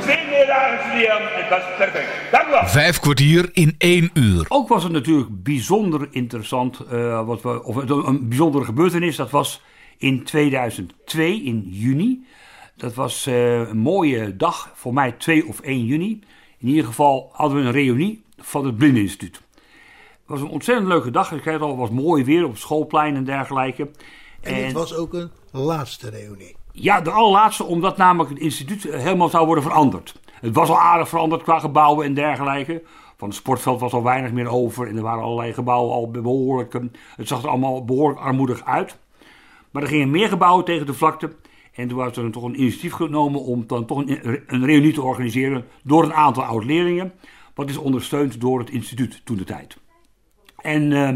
Twee 0.01 0.27
meer 0.31 0.47
dagen 0.47 0.79
studeren, 0.89 1.23
het 1.23 1.49
was 1.49 1.63
perfect. 1.79 2.09
Dank 2.31 2.47
u 2.47 2.51
wel. 2.51 2.67
Vijf 2.67 3.01
kwartier 3.01 3.51
in 3.53 3.75
één 3.79 4.11
uur. 4.15 4.36
Was 4.77 4.85
het 4.85 4.95
natuurlijk 4.95 5.43
bijzonder 5.43 6.09
interessant, 6.11 6.81
eh, 6.81 7.27
wat 7.27 7.43
we, 7.43 7.65
of 7.65 7.77
een 7.77 8.29
bijzondere 8.29 8.65
gebeurtenis. 8.65 9.17
Dat 9.17 9.31
was 9.31 9.63
in 9.97 10.25
2002, 10.25 11.43
in 11.43 11.63
juni. 11.67 12.27
Dat 12.75 12.95
was 12.95 13.27
eh, 13.27 13.59
een 13.69 13.79
mooie 13.79 14.37
dag, 14.37 14.71
voor 14.75 14.95
mij 14.95 15.13
2 15.13 15.47
of 15.47 15.61
1 15.61 15.85
juni. 15.85 16.21
In 16.59 16.69
ieder 16.69 16.85
geval 16.85 17.31
hadden 17.33 17.59
we 17.59 17.65
een 17.65 17.73
reunie 17.73 18.25
van 18.37 18.67
het 18.67 18.77
Blindeninstituut. 18.77 19.41
Het 19.55 20.25
was 20.27 20.41
een 20.41 20.49
ontzettend 20.49 20.89
leuke 20.89 21.11
dag. 21.11 21.33
Ik 21.33 21.43
zei 21.43 21.55
het 21.55 21.65
al, 21.65 21.77
was 21.77 21.91
mooi 21.91 22.25
weer 22.25 22.45
op 22.45 22.51
het 22.51 22.61
schoolplein 22.61 23.17
en 23.17 23.25
dergelijke. 23.25 23.91
En 24.41 24.55
En- 24.55 24.65
het 24.65 24.73
was 24.73 24.95
ook 24.95 25.15
een 25.15 25.31
laatste 25.51 26.11
reunie. 26.11 26.57
Ja, 26.73 27.01
de 27.01 27.11
allerlaatste, 27.11 27.65
omdat 27.65 27.97
namelijk 27.97 28.31
het 28.31 28.39
instituut 28.39 28.85
eh, 28.85 29.01
helemaal 29.01 29.29
zou 29.29 29.47
worden 29.47 29.65
veranderd. 29.65 30.15
Het 30.41 30.55
was 30.55 30.69
al 30.69 30.81
aardig 30.81 31.09
veranderd 31.09 31.43
qua 31.43 31.59
gebouwen 31.59 32.07
en 32.07 32.15
dergelijke. 32.15 32.83
Van 33.17 33.29
het 33.29 33.37
sportveld 33.37 33.81
was 33.81 33.93
al 33.93 34.03
weinig 34.03 34.33
meer 34.33 34.49
over 34.49 34.89
en 34.89 34.97
er 34.97 35.03
waren 35.03 35.23
allerlei 35.25 35.53
gebouwen 35.53 35.95
al 35.95 36.11
behoorlijk. 36.11 36.75
eh, 36.75 36.83
Het 37.17 37.29
zag 37.29 37.43
er 37.43 37.49
allemaal 37.49 37.85
behoorlijk 37.85 38.21
armoedig 38.21 38.65
uit. 38.65 38.99
Maar 39.71 39.83
er 39.83 39.89
gingen 39.89 40.11
meer 40.11 40.29
gebouwen 40.29 40.65
tegen 40.65 40.87
de 40.87 40.95
vlakte. 40.95 41.37
En 41.75 41.89
toen 41.89 41.97
was 41.97 42.17
er 42.17 42.31
toch 42.31 42.43
een 42.43 42.61
initiatief 42.61 42.93
genomen 42.93 43.41
om 43.41 43.67
dan 43.67 43.87
toch 43.87 43.99
een, 43.99 44.41
een 44.47 44.65
reunie 44.65 44.93
te 44.93 45.03
organiseren 45.03 45.65
door 45.83 46.05
een 46.05 46.15
aantal 46.15 46.45
oud-leerlingen. 46.45 47.13
Wat 47.55 47.69
is 47.69 47.77
ondersteund 47.77 48.41
door 48.41 48.59
het 48.59 48.71
instituut 48.71 49.21
toen 49.25 49.37
de 49.37 49.45
tijd. 49.45 49.77
En 50.57 50.93
eh, 50.93 51.15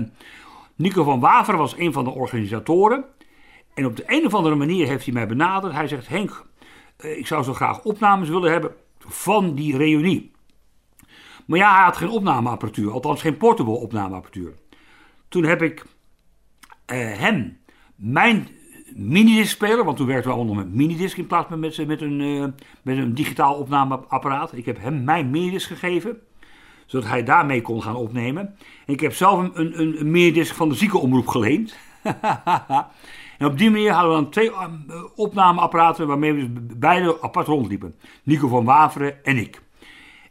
Nico 0.77 1.05
van 1.05 1.21
Waver 1.21 1.57
was 1.57 1.79
een 1.79 1.93
van 1.93 2.05
de 2.05 2.11
organisatoren. 2.11 3.05
En 3.75 3.87
op 3.87 3.97
de 3.97 4.05
een 4.07 4.27
of 4.27 4.35
andere 4.35 4.55
manier 4.55 4.87
heeft 4.87 5.05
hij 5.05 5.15
mij 5.15 5.27
benaderd. 5.27 5.73
Hij 5.73 5.89
zegt: 5.89 6.09
Henk, 6.09 6.47
eh, 6.97 7.19
ik 7.19 7.27
zou 7.27 7.43
zo 7.43 7.55
graag 7.55 7.85
opnames 7.85 8.29
willen 8.29 8.53
hebben 8.53 8.75
van 8.99 9.55
die 9.55 9.77
reunie. 9.77 10.31
Maar 11.51 11.59
ja, 11.59 11.75
hij 11.75 11.85
had 11.85 11.97
geen 11.97 12.11
opnameapparatuur, 12.11 12.93
althans 12.93 13.21
geen 13.21 13.37
portable 13.37 13.73
opnameapparatuur. 13.73 14.55
Toen 15.29 15.45
heb 15.45 15.63
ik 15.63 15.85
eh, 16.87 16.97
hem 16.99 17.59
mijn 17.95 18.49
minidisc-speler, 18.95 19.85
want 19.85 19.97
toen 19.97 20.07
werkten 20.07 20.31
we 20.31 20.37
allemaal 20.37 20.55
met 20.55 20.75
minidisc 20.75 21.17
in 21.17 21.27
plaats 21.27 21.49
van 21.49 21.61
met, 21.61 21.87
met, 21.87 22.01
een, 22.01 22.21
eh, 22.21 22.65
met 22.83 22.99
een 22.99 23.15
digitaal 23.15 23.55
opnameapparaat. 23.55 24.53
Ik 24.53 24.67
heb 24.67 24.81
hem 24.81 25.05
mijn 25.05 25.31
minidisc 25.31 25.69
gegeven, 25.69 26.19
zodat 26.87 27.09
hij 27.09 27.23
daarmee 27.23 27.63
kon 27.63 27.83
gaan 27.83 27.97
opnemen. 27.97 28.43
En 28.87 28.93
ik 28.93 29.01
heb 29.01 29.15
zelf 29.15 29.39
een, 29.39 29.51
een, 29.55 29.81
een, 29.81 30.01
een 30.01 30.11
minidisc 30.11 30.55
van 30.55 30.69
de 30.69 30.75
ziekenomroep 30.75 31.27
geleend. 31.27 31.77
En 33.39 33.47
op 33.47 33.59
die 33.59 33.71
manier 33.71 33.93
hadden 33.93 34.11
we 34.11 34.23
dan 34.23 34.31
twee 34.31 34.51
eh, 34.51 34.69
opnameapparaten 35.15 36.07
waarmee 36.07 36.33
we 36.33 36.53
dus 36.53 36.77
beide 36.77 37.23
apart 37.23 37.47
rondliepen. 37.47 37.95
Nico 38.23 38.49
van 38.49 38.65
Waveren 38.65 39.25
en 39.25 39.37
ik. 39.37 39.63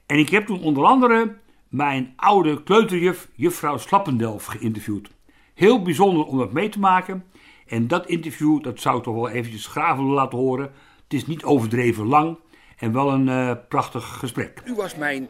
En 0.10 0.18
ik 0.18 0.30
heb 0.30 0.46
toen 0.46 0.62
onder 0.62 0.84
andere 0.84 1.36
mijn 1.68 2.14
oude 2.16 2.64
kleuterjuf, 2.64 3.28
juffrouw 3.36 3.78
Slappendelf, 3.78 4.46
geïnterviewd. 4.46 5.10
Heel 5.54 5.82
bijzonder 5.82 6.26
om 6.26 6.38
dat 6.38 6.52
mee 6.52 6.70
te 6.70 6.80
maken. 6.80 7.26
En 7.68 7.88
dat 7.88 8.08
interview, 8.08 8.64
dat 8.64 8.80
zou 8.80 8.98
ik 8.98 9.04
toch 9.04 9.16
wel 9.16 9.30
eventjes 9.30 9.74
willen 9.74 10.04
laten 10.04 10.38
horen. 10.38 10.72
Het 11.04 11.14
is 11.14 11.28
niet 11.28 11.44
overdreven 11.44 12.06
lang 12.06 12.38
en 12.78 12.94
wel 12.94 13.12
een 13.12 13.30
eh, 13.30 13.52
prachtig 13.68 14.04
gesprek. 14.04 14.62
U 14.66 14.76
was 14.76 14.96
mijn 14.96 15.30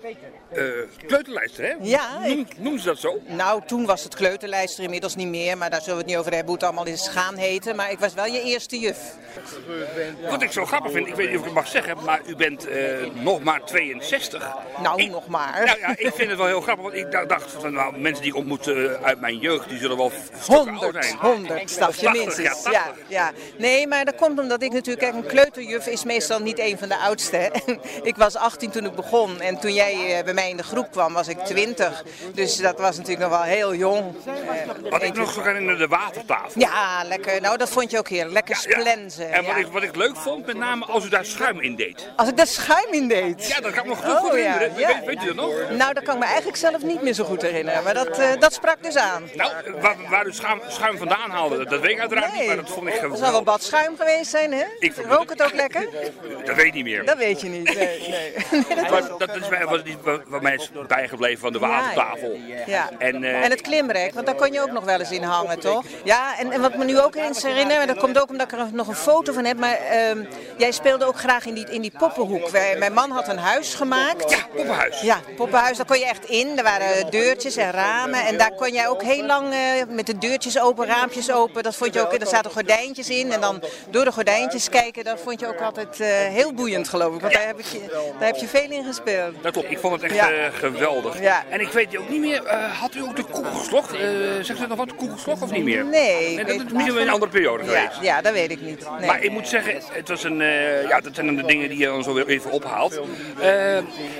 eh 0.54 0.64
kleuterlijster, 1.08 1.64
hè? 1.66 1.74
Ja, 1.82 2.20
Noem, 2.28 2.48
noemen 2.58 2.80
ze 2.82 2.86
dat 2.88 2.98
zo? 3.00 3.20
Nou, 3.26 3.62
toen 3.68 3.86
was 3.86 4.04
het 4.04 4.16
kleuterlijster, 4.16 4.84
inmiddels 4.84 5.16
niet 5.16 5.28
meer. 5.28 5.58
Maar 5.58 5.70
daar 5.70 5.80
zullen 5.82 5.96
we 5.96 6.02
het 6.02 6.10
niet 6.12 6.18
over 6.20 6.32
hebben 6.34 6.48
hoe 6.48 6.56
het 6.56 6.64
allemaal 6.64 6.94
is 6.94 7.08
gaan 7.08 7.36
heten. 7.36 7.76
Maar 7.76 7.92
ik 7.92 8.00
was 8.00 8.14
wel 8.14 8.26
je 8.26 8.42
eerste 8.42 8.80
juf. 8.80 8.98
Wat 10.30 10.42
ik 10.42 10.52
zo 10.52 10.66
grappig 10.66 10.92
vind, 10.92 11.08
ik 11.08 11.16
weet 11.16 11.26
niet 11.28 11.36
of 11.36 11.40
ik 11.42 11.46
het 11.46 11.54
mag 11.56 11.68
zeggen, 11.68 11.98
maar 12.06 12.22
u 12.28 12.36
bent 12.36 12.68
eh, 12.68 12.78
nog 13.14 13.44
maar 13.44 13.62
62. 13.66 14.48
Nou, 14.82 15.02
Ik- 15.02 15.10
nog 15.12 15.28
maar. 15.28 15.66
Nou 15.66 15.80
ja, 15.80 15.88
ik 15.98 16.12
vind 16.14 16.30
het 16.30 16.38
wel 16.38 16.48
heel 16.48 16.62
grappig, 16.62 16.84
want 16.84 16.96
ik 16.98 17.30
dacht 17.30 17.52
van 17.52 17.74
nou, 17.74 17.98
mensen 17.98 18.22
die 18.24 18.32
ik 18.32 18.38
ontmoet 18.38 18.68
eh, 18.68 18.94
uit 19.04 19.20
mijn 19.20 19.38
jeugd, 19.38 19.70
die 19.70 19.78
zullen 19.78 19.98
wel 19.98 20.12
stukken 20.40 20.56
ouder 20.56 20.74
100, 20.84 21.06
zijn. 21.06 21.18
100 21.18 21.70
stapje 21.70 22.02
80, 22.06 22.12
minstens. 22.24 22.64
ja, 22.64 22.72
Ja, 22.72 22.84
80. 22.86 23.04
ja. 23.08 23.32
Nee, 23.58 23.88
maar 23.88 24.06
dat 24.06 24.16
komt 24.16 24.40
omdat 24.40 24.62
ik 24.62 24.72
natuurlijk, 24.72 25.00
kijk, 25.12 25.24
een 25.24 25.30
kleuterjuf 25.30 25.88
is 25.88 26.04
meestal 26.04 26.40
niet 26.40 26.60
een 26.60 26.78
van 26.78 26.88
de 26.88 26.98
oudste. 26.98 27.52
ik 28.02 28.16
was 28.16 28.36
18 28.36 28.70
toen 28.72 28.86
ik 28.86 28.96
begon 28.96 29.42
en 29.42 29.60
toen 29.60 29.74
jij 29.74 30.22
bij 30.24 30.34
mij 30.34 30.39
in 30.48 30.58
de 30.58 30.64
groep 30.64 30.92
kwam 30.92 31.14
was 31.14 31.28
ik 31.28 31.38
20. 31.40 32.04
Dus 32.34 32.56
dat 32.58 32.80
was 32.80 32.98
natuurlijk 32.98 33.30
nog 33.30 33.38
wel 33.40 33.48
heel 33.48 33.76
jong. 33.76 34.16
Eh, 34.26 34.90
Wat 34.90 35.04
ik 35.04 35.14
nog 35.14 35.32
zo 35.34 35.42
herinner, 35.42 35.78
de 35.78 35.88
watertafel. 35.88 36.62
Ja, 36.62 37.04
lekker. 37.08 37.42
Nou, 37.42 37.58
dat 37.58 37.70
vond 37.70 37.92
je 37.92 37.98
ook 37.98 38.08
heerlijk. 38.10 38.34
Lekker 38.34 38.56
splenzen. 38.56 39.32
En 39.32 39.46
wat, 39.46 39.52
ja. 39.56 39.58
ik, 39.58 39.68
wat 39.68 39.84
ik 39.84 39.96
leuk 39.96 40.16
vond, 40.16 40.46
met 40.46 40.58
name 40.58 40.86
als 40.86 41.06
u 41.06 41.10
daar 41.10 41.26
schuim 41.26 41.60
in 41.60 41.76
deed. 41.76 42.10
Als 42.16 42.28
ik 42.30 42.38
daar 42.38 42.48
schuim 42.48 42.92
in 42.94 43.08
deed. 43.08 43.48
Ja, 43.48 43.60
dat 43.60 43.72
kan 43.72 43.84
ik 43.84 43.90
me 43.90 43.96
goed, 43.96 44.06
Oh, 44.14 44.18
goed 44.20 44.40
ja, 44.40 44.58
herinneren. 44.58 44.76
Weet, 44.76 45.06
weet 45.06 45.24
u 45.24 45.26
dat 45.26 45.36
nog? 45.36 45.54
Nou, 45.70 45.94
dat 45.94 46.04
kan 46.04 46.14
ik 46.14 46.20
me 46.20 46.26
eigenlijk 46.26 46.58
zelf 46.58 46.82
niet 46.82 47.02
meer 47.02 47.14
zo 47.14 47.24
goed 47.24 47.42
herinneren. 47.42 47.84
Maar 47.84 47.94
dat, 47.94 48.18
eh, 48.18 48.30
dat 48.40 48.54
sprak 48.54 48.84
dus 48.84 48.96
aan. 48.96 49.24
Nou, 49.36 49.52
waar, 49.82 49.96
waar 50.10 50.26
u 50.26 50.34
schuim, 50.34 50.62
schuim 50.68 50.98
vandaan 50.98 51.30
haalde, 51.30 51.58
dat, 51.58 51.70
dat 51.70 51.80
weet 51.82 51.92
ik 51.92 52.00
uiteraard 52.00 52.34
niet, 52.34 52.48
maar 52.48 52.56
dat 52.56 52.70
vond 52.70 52.88
ik 52.88 52.92
Dat 52.94 53.02
zal 53.02 53.10
wel 53.10 53.18
geweldig. 53.18 53.44
bad 53.44 53.64
schuim 53.64 53.96
geweest 53.98 54.30
zijn, 54.30 54.52
hè? 54.54 54.64
Ik 54.80 54.94
Rook 55.10 55.30
het 55.30 55.44
ook 55.44 55.54
lekker? 55.54 55.90
Dat 56.46 56.56
weet 56.56 56.66
ik 56.66 56.74
niet 56.74 56.84
meer. 56.84 57.06
Dat 57.06 57.18
weet 57.18 57.42
je 57.42 57.48
niet. 57.50 57.76
Nee, 57.76 58.00
nee. 58.10 58.34
Maar 58.92 59.04
dat 59.18 59.36
is 59.36 59.50
mij, 59.50 59.66
wat, 59.66 59.82
wat, 60.30 60.42
mij 60.42 60.56
is 60.56 60.72
bijgebleven 60.88 61.40
van 61.40 61.52
de 61.54 61.60
watertafel. 61.60 62.38
Ja. 62.66 62.90
En, 62.98 63.24
eh, 63.24 63.44
En 63.44 63.50
het 63.50 63.62
klimrek, 63.62 64.14
want 64.14 64.26
daar 64.26 64.36
kon 64.36 64.52
je 64.54 64.62
ook 64.62 64.72
nog 64.72 64.84
wel 64.84 65.00
eens 65.00 65.12
in 65.12 65.24
hangen, 65.24 65.60
toch? 65.60 65.84
Ja, 66.04 66.38
en, 66.40 66.52
en 66.52 66.62
wat 66.62 66.76
me 66.76 66.86
nu 66.86 67.00
ook 67.00 67.16
eens 67.16 67.44
herinner, 67.44 67.78
en 67.80 67.88
dat 67.88 67.98
komt 67.98 68.22
ook 68.22 68.30
omdat 68.30 68.52
ik 68.52 68.60
er 68.60 68.66
nog 68.74 68.88
een 68.88 68.96
foto 68.96 69.34
van 69.34 69.46
heb, 69.46 69.58
maar 69.58 69.78
ehm, 69.78 70.24
jij 70.58 70.72
speelde 70.72 71.06
ook 71.06 71.18
graag 71.20 71.46
in 71.46 71.54
die, 71.54 71.66
in 71.70 71.82
die 71.82 71.92
poppenhoek. 71.98 72.50
Wij- 72.50 72.76
mijn 72.78 72.94
man 72.94 73.12
had 73.12 73.28
een 73.28 73.38
huis 73.38 73.74
gemaakt. 73.74 74.30
Ja, 74.32 74.38
poppenhuis. 74.56 75.02
Ja, 75.02 75.20
poppenhuis, 75.36 75.78
daar 75.78 75.86
kon 75.86 76.00
je 76.00 76.06
echt 76.06 76.26
in. 76.26 76.58
Er 76.58 76.64
waren 76.64 77.10
deurtjes 77.12 77.56
en 77.56 77.72
ramen 77.72 78.26
en 78.26 78.38
daar 78.38 78.52
kon 78.52 78.72
jij 78.74 78.88
ook 78.88 79.04
heel 79.04 79.26
lang 79.26 79.54
eh, 79.54 79.60
met 79.90 80.06
de 80.06 80.18
deurtjes 80.18 80.60
open, 80.60 80.86
raampjes 80.86 81.32
open. 81.32 81.64
Dat 81.64 81.76
vond 81.76 81.94
je 81.94 82.02
ook, 82.02 82.14
er 82.14 82.28
zaten 82.28 82.52
gordijntjes 82.52 83.10
in 83.10 83.32
en 83.32 83.42
dan 83.42 83.64
door 83.90 84.06
de 84.06 84.12
gordijntjes 84.12 84.70
kijken, 84.70 85.04
dat 85.04 85.20
vond 85.24 85.40
je 85.40 85.48
ook 85.48 85.62
altijd 85.62 86.00
eh, 86.00 86.08
heel 86.10 86.54
boeiend 86.54 86.88
geloof 86.90 87.16
ik. 87.16 87.22
Want 87.22 87.34
daar 87.34 87.46
heb, 87.48 87.60
ik, 87.60 87.66
je- 87.66 88.12
daar 88.20 88.28
heb 88.28 88.36
je 88.36 88.48
veel 88.48 88.70
in 88.72 88.84
gespeeld. 88.84 89.34
Dat 89.44 89.52
klopt, 89.52 89.72
ik 89.72 89.80
vond 89.80 89.94
het 90.02 90.04
echt 90.12 90.16
Ja. 90.28 90.32
eh, 90.32 90.54
geweldig. 90.54 91.22
Ja. 91.22 91.44
En 91.50 91.60
ik 91.62 91.68
weet 91.72 91.98
ook 91.98 92.10
niet 92.10 92.20
meer, 92.22 92.44
eh, 92.46 92.80
had 92.80 92.96
u 92.96 93.02
ook 93.02 93.16
de 93.16 93.24
koekelslok? 93.24 93.92
Eh 93.92 94.00
zegt 94.42 94.60
u 94.62 94.68
nog 94.68 94.78
wat, 94.78 94.96
koekelslok 94.96 95.42
of 95.42 95.52
niet 95.52 95.64
meer? 95.64 95.86
Nee, 95.86 96.38
dat 96.38 96.48
is 96.50 96.64
misschien 96.72 96.94
wel 96.94 97.04
een 97.04 97.10
andere 97.10 97.32
periode 97.32 97.64
Ja, 97.64 97.70
geweest. 97.80 98.02
ja, 98.02 98.22
dat 98.22 98.34
weet 98.34 98.52
ik 98.52 98.62
niet. 98.62 98.86
Nee. 99.00 99.08
Maar 99.08 99.24
ik 99.24 99.32
moet 99.32 99.48
zeggen, 99.48 99.74
het 99.92 100.08
was 100.08 100.24
een, 100.24 100.38
ja, 100.88 101.00
dat 101.02 101.16
zijn 101.16 101.26
dan 101.26 101.36
de 101.36 101.44
dingen 101.46 101.70
die 101.70 101.78
je 101.78 101.86
dan 101.86 102.04
zo 102.04 102.14
weer 102.14 102.28
even 102.28 102.52
ophaalt. 102.52 103.00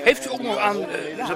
Heeft 0.02 0.26
u 0.26 0.30
ook 0.30 0.42
nog 0.42 0.58
aan, 0.58 0.86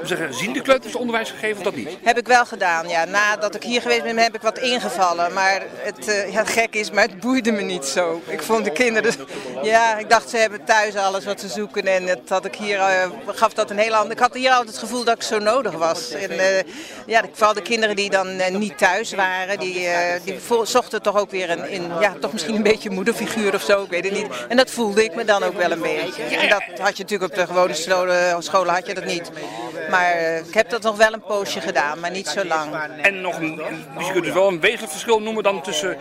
zeggen, 0.03 0.35
ziende 0.35 0.61
kleuters 0.63 0.95
onderwijs 0.95 1.31
gegeven 1.31 1.57
of 1.57 1.63
dat 1.63 1.75
niet? 1.75 1.89
Heb 2.03 2.19
ik 2.19 2.27
wel 2.27 2.47
gedaan, 2.47 2.89
ja. 2.89 3.05
Nadat 3.05 3.55
ik 3.55 3.63
hier 3.63 3.81
geweest 3.81 4.03
ben, 4.03 4.19
heb 4.19 4.35
ik 4.35 4.43
wat 4.43 4.59
ingevallen. 4.59 5.33
Maar 5.33 5.63
het 5.77 6.27
ja, 6.31 6.45
gek 6.45 6.75
is, 6.75 6.91
maar 6.91 7.05
het 7.05 7.21
boeide 7.21 7.53
me 7.53 7.61
niet 7.63 7.85
zo. 7.85 8.23
Ik 8.27 8.43
vond 8.43 8.65
de 8.65 8.73
kinderen, 8.73 9.15
ja, 9.63 9.99
ik 9.99 10.11
dacht 10.11 10.31
ze 10.31 10.37
hebben 10.37 10.65
thuis 10.65 10.97
alles 10.97 11.25
wat 11.25 11.41
ze 11.41 11.49
zoeken. 11.49 11.87
En 11.87 12.07
dat 12.07 12.21
had 12.29 12.45
ik 12.45 12.55
hier, 12.55 12.81
gaf 13.27 13.53
dat 13.53 13.71
een 13.71 13.79
heel 13.79 13.95
ander. 13.95 14.13
Ik 14.13 14.19
had 14.19 14.35
hier 14.35 14.51
altijd 14.55 14.75
het 14.75 14.85
gevoel 14.85 15.05
dat 15.05 15.15
ik 15.15 15.23
zo 15.23 15.39
nodig 15.39 15.73
was. 15.73 16.11
En 16.11 16.31
eh, 16.31 16.63
ja, 17.07 17.23
vooral 17.33 17.55
de 17.55 17.63
kinderen 17.63 17.97
die 17.97 18.11
dan 18.11 18.29
eh, 18.29 18.55
niet 18.55 18.79
thuis 18.79 19.13
waren, 19.13 19.59
die, 19.59 19.87
eh, 19.87 20.21
die 20.25 20.39
zochten 20.63 21.03
toch 21.03 21.17
ook 21.17 21.31
weer 21.31 21.51
een, 21.51 21.69
in, 21.69 21.91
ja, 22.01 22.15
toch 22.21 22.33
misschien 22.33 22.55
een 22.55 22.63
beetje 22.63 22.91
moederfiguur 22.91 23.55
of 23.55 23.63
zo, 23.63 23.83
ik 23.83 23.91
weet 23.91 24.05
het 24.05 24.13
niet. 24.13 24.27
En 24.49 24.57
dat 24.57 24.71
voelde 24.71 25.05
ik 25.05 25.15
me 25.15 25.25
dan 25.25 25.43
ook 25.43 25.57
wel 25.57 25.71
een 25.71 25.81
beetje. 25.81 26.23
En 26.23 26.49
dat 26.49 26.63
had 26.81 26.97
je 26.97 27.03
natuurlijk 27.03 27.33
op 27.33 27.39
de 27.39 27.47
gewone 27.47 27.75
scholen, 27.75 28.43
scholen 28.43 28.75
had 28.75 28.87
je 28.87 28.95
dat 28.95 29.05
niet. 29.05 29.31
Maar 29.91 30.15
ik 30.47 30.55
heb 30.55 30.71
dat 30.71 30.83
nog 30.83 30.97
wel 30.97 31.13
een 31.13 31.23
poosje 31.23 31.61
gedaan, 31.61 32.01
maar 32.01 32.11
niet 32.11 32.29
zo 32.29 32.45
lang. 32.45 32.75
En 33.03 33.21
nog 33.21 33.37
een, 33.37 33.63
je 33.99 34.13
kunt 34.13 34.25
dus 34.25 34.35
wel 34.35 34.49
een 34.49 34.61
wezenlijk 34.61 34.93
verschil 34.93 35.21
noemen 35.21 35.43
dan 35.43 35.63
tussen 35.63 35.97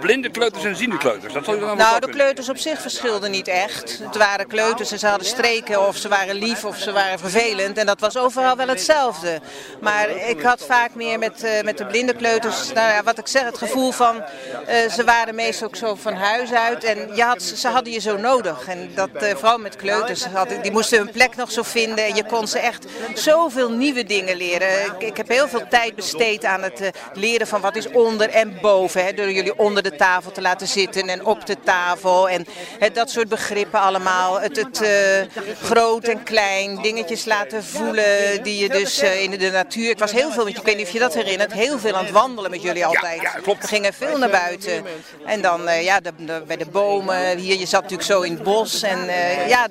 blinde 0.00 0.30
kleuters 0.30 0.64
en 0.64 0.76
ziende 0.76 0.96
kleuters. 0.96 1.32
Dat 1.32 1.44
zal 1.44 1.54
je 1.54 1.60
dan 1.60 1.76
Nou, 1.76 2.00
de 2.00 2.08
kleuters 2.08 2.48
op 2.48 2.56
zich 2.56 2.80
verschilden 2.80 3.30
niet 3.30 3.48
echt. 3.48 4.00
Het 4.02 4.16
waren 4.16 4.46
kleuters 4.46 4.92
en 4.92 4.98
ze 4.98 5.06
hadden 5.06 5.26
streken 5.26 5.86
of 5.86 5.96
ze 5.96 6.08
waren 6.08 6.34
lief 6.34 6.64
of 6.64 6.76
ze 6.76 6.92
waren 6.92 7.18
vervelend. 7.18 7.78
En 7.78 7.86
dat 7.98 8.12
was 8.12 8.24
overal 8.24 8.56
wel 8.56 8.68
hetzelfde. 8.68 9.40
Maar 9.80 10.08
ik 10.10 10.42
had 10.42 10.64
vaak 10.66 10.94
meer 10.94 11.18
met, 11.18 11.44
eh, 11.44 11.62
met 11.62 11.78
de 11.78 11.86
blinde 11.86 12.14
kleuters, 12.14 12.72
nou 12.72 12.88
ja, 12.92 13.02
wat 13.02 13.18
ik 13.18 13.26
zeg, 13.26 13.42
het 13.44 13.58
gevoel 13.58 13.92
van... 13.92 14.22
eh, 14.66 14.90
ze 14.90 15.04
waren 15.04 15.34
meestal 15.34 15.66
ook 15.66 15.76
zo 15.76 15.94
van 15.94 16.14
huis 16.14 16.52
uit 16.52 16.84
en 16.84 17.14
je 17.14 17.22
had, 17.22 17.42
ze 17.42 17.68
hadden 17.68 17.92
je 17.92 18.00
zo 18.00 18.16
nodig. 18.16 18.66
En 18.68 18.90
dat, 18.94 19.10
eh, 19.12 19.34
vooral 19.34 19.58
met 19.58 19.76
kleuters, 19.76 20.24
die 20.62 20.72
moesten 20.72 20.98
hun 20.98 21.10
plek 21.10 21.36
nog 21.36 21.50
zo 21.50 21.62
vinden. 21.62 22.04
En 22.04 22.14
je 22.14 22.24
kon 22.24 22.48
ze 22.48 22.58
echt 22.58 22.86
zoveel 23.14 23.70
nieuwe 23.70 24.04
dingen 24.04 24.36
leren. 24.36 24.84
Ik, 24.84 25.02
ik 25.02 25.16
heb 25.16 25.28
heel 25.28 25.48
veel 25.48 25.68
tijd 25.68 25.94
besteed 25.94 26.44
aan 26.44 26.62
het 26.62 26.90
leren 27.14 27.46
van 27.46 27.60
wat 27.60 27.76
is 27.76 27.88
onder 27.88 28.28
en 28.28 28.58
boven. 28.60 29.04
Hè, 29.04 29.12
door 29.12 29.30
jullie 29.30 29.58
onder 29.58 29.82
de 29.82 29.96
tafel 29.96 30.32
te 30.32 30.40
laten 30.40 30.66
zitten 30.66 31.08
en 31.08 31.24
op 31.24 31.46
de 31.46 31.56
tafel. 31.64 32.28
En 32.28 32.46
hè, 32.78 32.90
dat 32.90 33.10
soort 33.10 33.28
begrippen 33.28 33.80
allemaal. 33.80 34.40
Het, 34.40 34.56
het 34.56 34.82
groot 35.62 36.04
en 36.04 36.22
klein, 36.22 36.82
dingetjes 36.82 37.24
laten 37.24 37.64
voelen 37.76 38.42
die 38.42 38.58
je 38.62 38.68
dus 38.68 38.98
eh, 38.98 39.22
in 39.22 39.30
de 39.30 39.50
natuur... 39.50 39.90
Ik 39.90 39.98
was 39.98 40.12
heel 40.12 40.30
veel, 40.30 40.44
want 40.44 40.56
ik 40.56 40.62
weet 40.64 40.76
niet 40.76 40.86
of 40.86 40.92
je 40.92 40.98
dat 40.98 41.14
herinnert, 41.14 41.52
heel 41.52 41.78
veel 41.78 41.94
aan 41.94 42.04
het 42.04 42.12
wandelen 42.12 42.50
met 42.50 42.62
jullie 42.62 42.86
altijd. 42.86 43.20
ja, 43.22 43.30
klopt. 43.30 43.60
We 43.62 43.66
gingen 43.68 43.92
veel 43.92 44.18
naar 44.18 44.30
buiten. 44.30 44.84
En 45.26 45.40
dan 45.42 45.68
eh, 45.68 45.84
ja, 45.84 46.00
de- 46.00 46.12
de- 46.18 46.42
bij 46.46 46.56
de 46.56 46.66
bomen. 46.66 47.38
Hier, 47.38 47.58
je 47.58 47.66
zat 47.66 47.82
natuurlijk 47.82 48.08
zo 48.08 48.20
in 48.20 48.32
het 48.32 48.42
bos. 48.42 48.82
En 48.82 49.08
eh, 49.08 49.48
ja, 49.48 49.68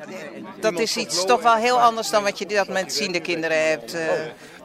dat 0.59 0.79
is 0.79 0.97
iets 0.97 1.25
toch 1.25 1.41
wel 1.41 1.55
heel 1.55 1.79
anders 1.81 2.09
dan 2.09 2.23
wat 2.23 2.37
je 2.39 2.45
dat 2.45 2.67
met 2.67 2.93
ziende 2.93 3.19
kinderen 3.19 3.67
hebt. 3.69 3.95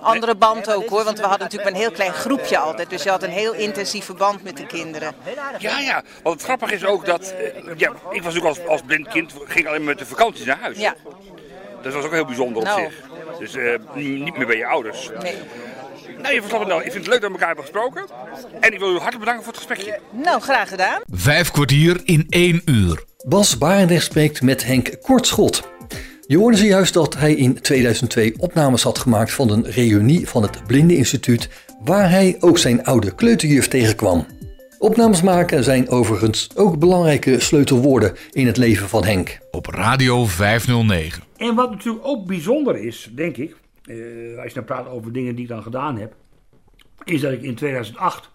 andere 0.01 0.35
band 0.35 0.72
ook 0.75 0.88
hoor, 0.88 1.05
want 1.05 1.18
we 1.18 1.25
hadden 1.27 1.42
natuurlijk 1.46 1.70
een 1.75 1.81
heel 1.81 1.90
klein 1.90 2.12
groepje 2.12 2.59
altijd. 2.59 2.90
Dus 2.90 3.03
je 3.03 3.11
had 3.11 3.22
een 3.22 3.31
heel 3.31 3.53
intensieve 3.53 4.14
band 4.14 4.42
met 4.42 4.57
de 4.57 4.66
kinderen. 4.66 5.14
Ja, 5.59 5.79
ja. 5.79 6.03
Want 6.22 6.35
het 6.37 6.44
grappige 6.44 6.75
is 6.75 6.85
ook 6.85 7.05
dat, 7.07 7.35
ja, 7.77 7.92
ik 8.11 8.22
was 8.22 8.37
ook 8.37 8.44
als, 8.44 8.66
als 8.66 8.81
blind 8.87 9.09
kind, 9.09 9.33
ging 9.44 9.66
alleen 9.66 9.85
met 9.85 9.99
de 9.99 10.07
vakanties 10.07 10.44
naar 10.44 10.59
huis. 10.61 10.79
Ja, 10.79 10.94
Dat 11.83 11.92
was 11.94 12.05
ook 12.05 12.12
heel 12.12 12.25
bijzonder 12.25 12.57
op 12.57 12.64
Nou. 12.64 12.81
zich. 12.81 12.94
Dus 13.38 13.55
eh, 13.55 13.64
niet 13.94 14.37
meer 14.37 14.46
bij 14.46 14.57
je 14.57 14.66
ouders. 14.66 15.11
nee. 15.22 15.35
Nou, 16.22 16.35
je 16.35 16.40
Verstappen, 16.40 16.68
nou, 16.68 16.83
ik 16.85 16.92
vind 16.92 17.05
het 17.05 17.12
leuk 17.12 17.20
dat 17.20 17.31
we 17.31 17.38
elkaar 17.38 17.55
hebben 17.55 17.64
gesproken. 17.64 18.07
En 18.61 18.72
ik 18.72 18.79
wil 18.79 18.88
u 18.88 18.92
hartelijk 18.92 19.18
bedanken 19.18 19.44
voor 19.44 19.53
het 19.53 19.62
gesprekje. 19.62 19.99
Nou, 20.11 20.40
graag 20.40 20.68
gedaan. 20.68 21.01
Vijf 21.11 21.51
kwartier 21.51 22.01
in 22.05 22.27
één 22.29 22.62
uur. 22.64 23.05
Bas 23.29 23.59
Barendrecht 23.59 24.05
spreekt 24.05 24.42
met 24.42 24.64
Henk 24.64 24.96
Kortschot. 25.03 25.68
Je 26.27 26.37
hoorde 26.38 26.57
zojuist 26.57 26.94
dat 26.94 27.14
hij 27.16 27.35
in 27.35 27.61
2002 27.61 28.35
opnames 28.38 28.83
had 28.83 28.99
gemaakt 28.99 29.33
van 29.33 29.51
een 29.51 29.70
reunie 29.70 30.29
van 30.29 30.42
het 30.42 30.66
Blindeninstituut, 30.66 31.49
waar 31.85 32.11
hij 32.11 32.37
ook 32.40 32.59
zijn 32.59 32.85
oude 32.85 33.14
kleuterjuf 33.14 33.68
tegenkwam. 33.68 34.27
Opnames 34.87 35.22
maken 35.22 35.64
zijn 35.64 35.88
overigens 35.88 36.49
ook 36.57 36.79
belangrijke 36.79 37.40
sleutelwoorden 37.40 38.16
in 38.31 38.46
het 38.46 38.57
leven 38.57 38.88
van 38.88 39.05
Henk. 39.05 39.38
Op 39.51 39.66
Radio 39.66 40.25
509. 40.25 41.22
En 41.37 41.55
wat 41.55 41.70
natuurlijk 41.70 42.07
ook 42.07 42.27
bijzonder 42.27 42.77
is, 42.77 43.11
denk 43.14 43.37
ik, 43.37 43.57
eh, 43.85 43.94
als 44.38 44.49
je 44.49 44.55
dan 44.55 44.64
praat 44.64 44.88
over 44.88 45.12
dingen 45.12 45.35
die 45.35 45.44
ik 45.44 45.51
dan 45.51 45.62
gedaan 45.62 45.99
heb, 45.99 46.14
is 47.05 47.20
dat 47.20 47.33
ik 47.33 47.42
in 47.42 47.55
2008 47.55 48.31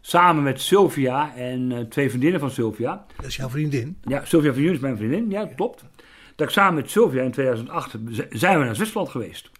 samen 0.00 0.42
met 0.42 0.60
Sylvia 0.60 1.34
en 1.36 1.72
eh, 1.72 1.78
twee 1.80 2.08
vriendinnen 2.08 2.40
van 2.40 2.50
Sylvia, 2.50 3.04
Dat 3.16 3.26
is 3.26 3.36
jouw 3.36 3.48
vriendin. 3.48 3.98
ja, 4.04 4.24
Sylvia 4.24 4.52
van 4.52 4.62
Juun 4.62 4.74
is 4.74 4.80
mijn 4.80 4.96
vriendin, 4.96 5.30
ja, 5.30 5.46
klopt. 5.56 5.84
Dat 6.36 6.46
ik 6.46 6.52
samen 6.52 6.74
met 6.74 6.90
Sylvia 6.90 7.22
in 7.22 7.30
2008 7.30 7.94
z- 8.10 8.20
zijn 8.30 8.58
we 8.58 8.64
naar 8.64 8.74
Zwitserland 8.74 9.08
geweest. 9.08 9.50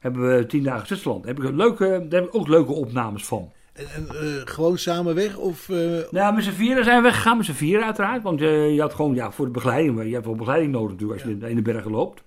Hebben 0.00 0.36
we 0.36 0.46
tien 0.46 0.62
dagen 0.62 0.86
Zwitserland. 0.86 1.24
Heb 1.24 1.42
ik 1.42 1.50
leuke, 1.54 2.06
daar 2.08 2.20
heb 2.20 2.28
ik 2.28 2.34
ook 2.34 2.48
leuke 2.48 2.72
opnames 2.72 3.24
van. 3.24 3.52
En, 3.76 3.86
en 3.94 4.08
eh, 4.08 4.42
gewoon 4.44 4.78
samen 4.78 5.14
weg? 5.14 5.36
Of, 5.36 5.68
eh, 5.68 6.10
Nou, 6.10 6.34
met 6.34 6.44
z'n 6.44 6.50
vieren 6.50 6.84
zijn 6.84 6.96
we 6.96 7.02
weggegaan, 7.02 7.36
met 7.36 7.46
z'n 7.46 7.52
vieren 7.52 7.84
uiteraard. 7.84 8.22
Want 8.22 8.40
eh, 8.40 8.74
je 8.74 8.80
had 8.80 8.94
gewoon, 8.94 9.14
ja, 9.14 9.30
voor 9.30 9.44
de 9.44 9.50
begeleiding, 9.50 9.94
maar 9.94 10.06
je 10.06 10.12
hebt 10.12 10.26
wel 10.26 10.34
begeleiding 10.34 10.72
nodig 10.72 10.90
natuurlijk 10.90 11.22
als 11.22 11.30
je 11.30 11.48
in 11.48 11.56
de 11.56 11.62
bergen 11.62 11.90
loopt. 11.90 12.22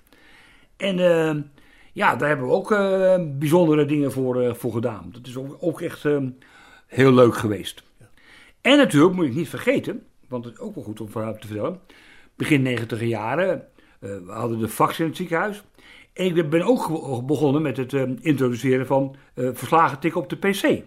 En 0.77 0.99
eh, 0.99 1.35
ja, 1.93 2.15
daar 2.15 2.27
hebben 2.27 2.47
we 2.47 2.53
ook 2.53 2.69
bijzondere 3.39 3.85
dingen 3.85 4.12
voor, 4.12 4.55
voor 4.55 4.71
gedaan. 4.71 5.09
Dat 5.12 5.27
is 5.27 5.38
ook, 5.38 5.57
ook 5.59 5.81
echt 5.81 6.05
eh, 6.05 6.17
heel 6.88 7.13
leuk 7.13 7.35
geweest. 7.35 7.83
En 8.62 8.77
natuurlijk 8.77 9.15
moet 9.15 9.25
ik 9.25 9.35
niet 9.35 9.49
vergeten, 9.49 10.03
want 10.27 10.45
het 10.45 10.53
is 10.53 10.59
ook 10.59 10.75
wel 10.75 10.83
goed 10.83 11.01
om 11.01 11.09
vooruit 11.09 11.41
te 11.41 11.47
vertellen. 11.47 11.79
Begin 12.35 12.62
90 12.62 13.01
jaren, 13.01 13.67
we 13.99 14.23
hadden 14.27 14.59
de 14.59 14.67
fax 14.67 14.99
in 14.99 15.05
het 15.05 15.15
ziekenhuis. 15.15 15.63
En 16.13 16.25
ik 16.25 16.49
ben 16.49 16.63
ook 16.63 16.88
begonnen 17.25 17.62
met 17.62 17.77
het 17.77 17.93
eh, 17.93 18.03
introduceren 18.19 18.85
van 18.85 19.15
verslagen 19.35 19.99
tikken 19.99 20.21
op 20.21 20.29
de 20.29 20.38
PC. 20.38 20.83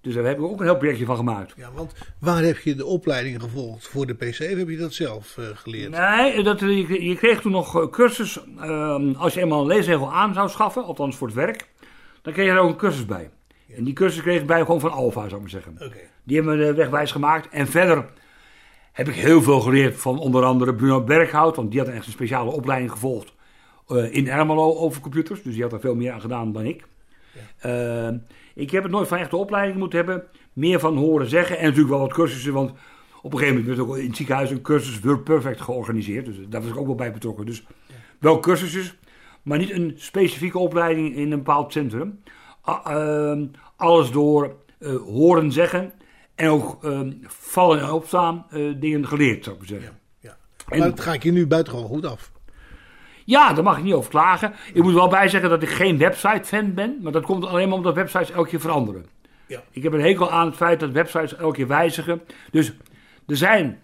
Dus 0.00 0.14
daar 0.14 0.24
heb 0.24 0.38
ik 0.38 0.44
ook 0.44 0.58
een 0.60 0.66
heel 0.66 0.76
projectje 0.76 1.04
van 1.04 1.16
gemaakt. 1.16 1.52
ja, 1.56 1.70
want 1.74 1.92
waar 2.18 2.42
heb 2.42 2.58
je 2.58 2.74
de 2.74 2.86
opleiding 2.86 3.42
gevolgd? 3.42 3.88
Voor 3.88 4.06
de 4.06 4.14
PC 4.14 4.40
of 4.40 4.58
heb 4.58 4.68
je 4.68 4.76
dat 4.76 4.92
zelf 4.92 5.38
eh, 5.38 5.44
geleerd? 5.54 5.90
Nee, 5.90 6.42
dat, 6.42 6.60
je, 6.60 7.04
je 7.04 7.16
kreeg 7.16 7.40
toen 7.40 7.52
nog 7.52 7.80
eh, 7.80 7.90
cursus. 7.90 8.40
ehm, 8.60 9.12
als 9.12 9.34
je 9.34 9.40
eenmaal 9.40 9.60
een 9.60 9.66
leesregel 9.66 10.12
aan 10.12 10.34
zou 10.34 10.48
schaffen, 10.48 10.84
althans 10.84 11.16
voor 11.16 11.26
het 11.26 11.36
werk, 11.36 11.68
dan 12.22 12.32
kreeg 12.32 12.46
je 12.46 12.52
er 12.52 12.58
ook 12.58 12.68
een 12.70 12.76
cursus 12.76 13.06
bij. 13.06 13.30
En 13.76 13.84
die 13.84 13.94
cursus 13.94 14.22
kreeg 14.22 14.40
ik 14.40 14.46
bij 14.46 14.60
gewoon 14.60 14.80
van 14.80 14.92
Alfa, 14.92 15.20
zou 15.20 15.34
ik 15.34 15.40
maar 15.40 15.50
zeggen. 15.50 15.72
Oké. 15.74 15.98
Die 16.22 16.36
hebben 16.36 16.58
me 16.58 16.64
de 16.64 16.74
wegwijs 16.74 17.12
gemaakt. 17.12 17.48
En 17.48 17.66
verder 17.66 18.04
heb 18.92 19.08
ik 19.08 19.14
heel 19.14 19.42
veel 19.42 19.60
geleerd 19.60 19.96
van 19.96 20.18
onder 20.18 20.44
andere 20.44 20.74
Bruno 20.74 21.04
Berghout, 21.04 21.56
want 21.56 21.70
die 21.70 21.80
had 21.80 21.88
echt 21.88 22.06
een 22.06 22.12
speciale 22.12 22.50
opleiding 22.50 22.92
gevolgd 22.92 23.32
eh, 23.88 24.14
in 24.14 24.28
Ermelo 24.28 24.74
over 24.76 25.00
computers. 25.00 25.42
Dus 25.42 25.54
die 25.54 25.62
had 25.62 25.72
er 25.72 25.80
veel 25.80 25.94
meer 25.94 26.12
aan 26.12 26.20
gedaan 26.20 26.52
dan 26.52 26.64
ik. 26.64 26.84
Eh, 27.58 28.08
ik 28.54 28.70
heb 28.70 28.82
het 28.82 28.92
nooit 28.92 29.08
van 29.08 29.18
echte 29.18 29.36
opleiding 29.36 29.78
moeten 29.78 29.98
hebben. 29.98 30.22
Meer 30.52 30.80
van 30.80 30.96
horen 30.96 31.28
zeggen. 31.28 31.58
En 31.58 31.64
natuurlijk 31.64 31.90
wel 31.90 31.98
wat 32.00 32.12
cursussen. 32.12 32.52
Want 32.52 32.70
op 33.22 33.32
een 33.32 33.38
gegeven 33.38 33.60
moment 33.60 33.76
werd 33.76 33.88
ook 33.88 33.96
in 33.96 34.06
het 34.06 34.16
ziekenhuis 34.16 34.50
een 34.50 34.62
cursus 34.62 35.00
Word 35.00 35.24
Perfect 35.24 35.60
georganiseerd. 35.60 36.24
Dus 36.26 36.36
daar 36.48 36.60
was 36.60 36.70
ik 36.70 36.76
ook 36.76 36.86
wel 36.86 36.94
bij 36.94 37.12
betrokken. 37.12 37.46
Dus 37.46 37.64
wel 38.18 38.38
cursussen, 38.40 38.92
maar 39.42 39.58
niet 39.58 39.70
een 39.70 39.92
specifieke 39.96 40.58
opleiding 40.58 41.14
in 41.16 41.22
een 41.32 41.38
bepaald 41.38 41.72
centrum. 41.72 42.20
Ehm, 42.64 43.46
alles 43.76 44.10
door 44.10 44.56
eh, 44.78 44.96
horen 44.96 45.52
zeggen. 45.52 45.92
En 46.34 46.48
ook 46.48 46.84
ehm, 46.84 47.12
vallen 47.26 47.80
en 47.80 47.90
opstaan 47.90 48.46
eh, 48.50 48.62
dingen 48.80 49.06
geleerd, 49.06 49.44
zou 49.44 49.56
ik 49.60 49.66
zeggen. 49.68 49.98
Ja. 50.20 50.36
En- 50.68 50.78
Maar 50.78 50.88
dat 50.88 51.00
ga 51.00 51.12
ik 51.12 51.22
je 51.22 51.32
nu 51.32 51.46
buitengewoon 51.46 51.86
goed 51.88 52.06
af. 52.06 52.32
Ja, 53.30 53.52
daar 53.52 53.64
mag 53.64 53.78
ik 53.78 53.84
niet 53.84 53.94
over 53.94 54.10
klagen. 54.10 54.52
Ik 54.72 54.82
moet 54.82 54.92
wel 54.92 55.08
bij 55.08 55.28
zeggen 55.28 55.50
dat 55.50 55.62
ik 55.62 55.68
geen 55.68 55.98
website-fan 55.98 56.74
ben. 56.74 56.98
Maar 57.02 57.12
dat 57.12 57.24
komt 57.24 57.46
alleen 57.46 57.68
maar 57.68 57.76
omdat 57.76 57.94
websites 57.94 58.30
elke 58.30 58.48
keer 58.48 58.60
veranderen. 58.60 59.06
Ja. 59.46 59.62
Ik 59.70 59.82
heb 59.82 59.92
een 59.92 60.00
hekel 60.00 60.30
aan 60.30 60.46
het 60.46 60.56
feit 60.56 60.80
dat 60.80 60.90
websites 60.90 61.36
elke 61.36 61.56
keer 61.56 61.66
wijzigen. 61.66 62.22
Dus 62.50 62.72
er 63.26 63.36
zijn 63.36 63.78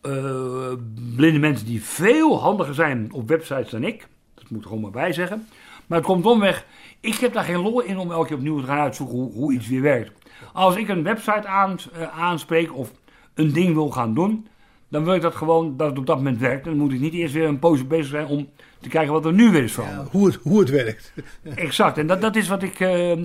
eh, 0.00 0.72
blinde 1.16 1.38
mensen 1.38 1.66
die 1.66 1.82
veel 1.82 2.40
handiger 2.40 2.74
zijn 2.74 3.12
op 3.12 3.28
websites 3.28 3.70
dan 3.70 3.82
ik. 3.82 4.06
Dat 4.34 4.44
moet 4.48 4.58
ik 4.58 4.64
er 4.64 4.68
gewoon 4.68 4.82
maar 4.82 5.02
bij 5.02 5.12
zeggen. 5.12 5.46
Maar 5.86 5.98
het 5.98 6.06
komt 6.06 6.26
omweg. 6.26 6.66
Ik 7.00 7.14
heb 7.14 7.32
daar 7.32 7.44
geen 7.44 7.62
lol 7.62 7.80
in 7.80 7.98
om 7.98 8.10
elke 8.10 8.26
keer 8.26 8.36
opnieuw 8.36 8.60
te 8.60 8.66
gaan 8.66 8.78
uitzoeken 8.78 9.16
hoe, 9.16 9.32
hoe 9.32 9.52
iets 9.52 9.68
weer 9.68 9.82
werkt. 9.82 10.12
Als 10.52 10.76
ik 10.76 10.88
een 10.88 11.02
website 11.02 11.48
eh, 11.48 12.20
aanspreek 12.20 12.76
of 12.76 12.92
een 13.34 13.52
ding 13.52 13.74
wil 13.74 13.90
gaan 13.90 14.14
doen, 14.14 14.46
dan 14.88 15.04
wil 15.04 15.14
ik 15.14 15.22
dat 15.22 15.34
gewoon 15.34 15.76
dat 15.76 15.88
het 15.88 15.98
op 15.98 16.06
dat 16.06 16.16
moment 16.16 16.38
werkt. 16.38 16.64
Dan 16.64 16.76
moet 16.76 16.92
ik 16.92 17.00
niet 17.00 17.14
eerst 17.14 17.34
weer 17.34 17.48
een 17.48 17.58
poosje 17.58 17.84
bezig 17.84 18.06
zijn 18.06 18.26
om 18.26 18.48
te 18.82 18.88
kijken 18.88 19.12
wat 19.12 19.24
er 19.24 19.32
nu 19.32 19.50
weer 19.50 19.62
is 19.62 19.72
veranderd. 19.72 20.10
Hoe 20.10 20.26
het, 20.26 20.34
hoe 20.42 20.60
het 20.60 20.70
werkt. 20.70 21.12
Exact. 21.54 21.98
En 21.98 22.06
dat, 22.06 22.20
dat 22.20 22.36
is 22.36 22.48
wat 22.48 22.62
ik. 22.62 22.80
eh, 22.80 23.22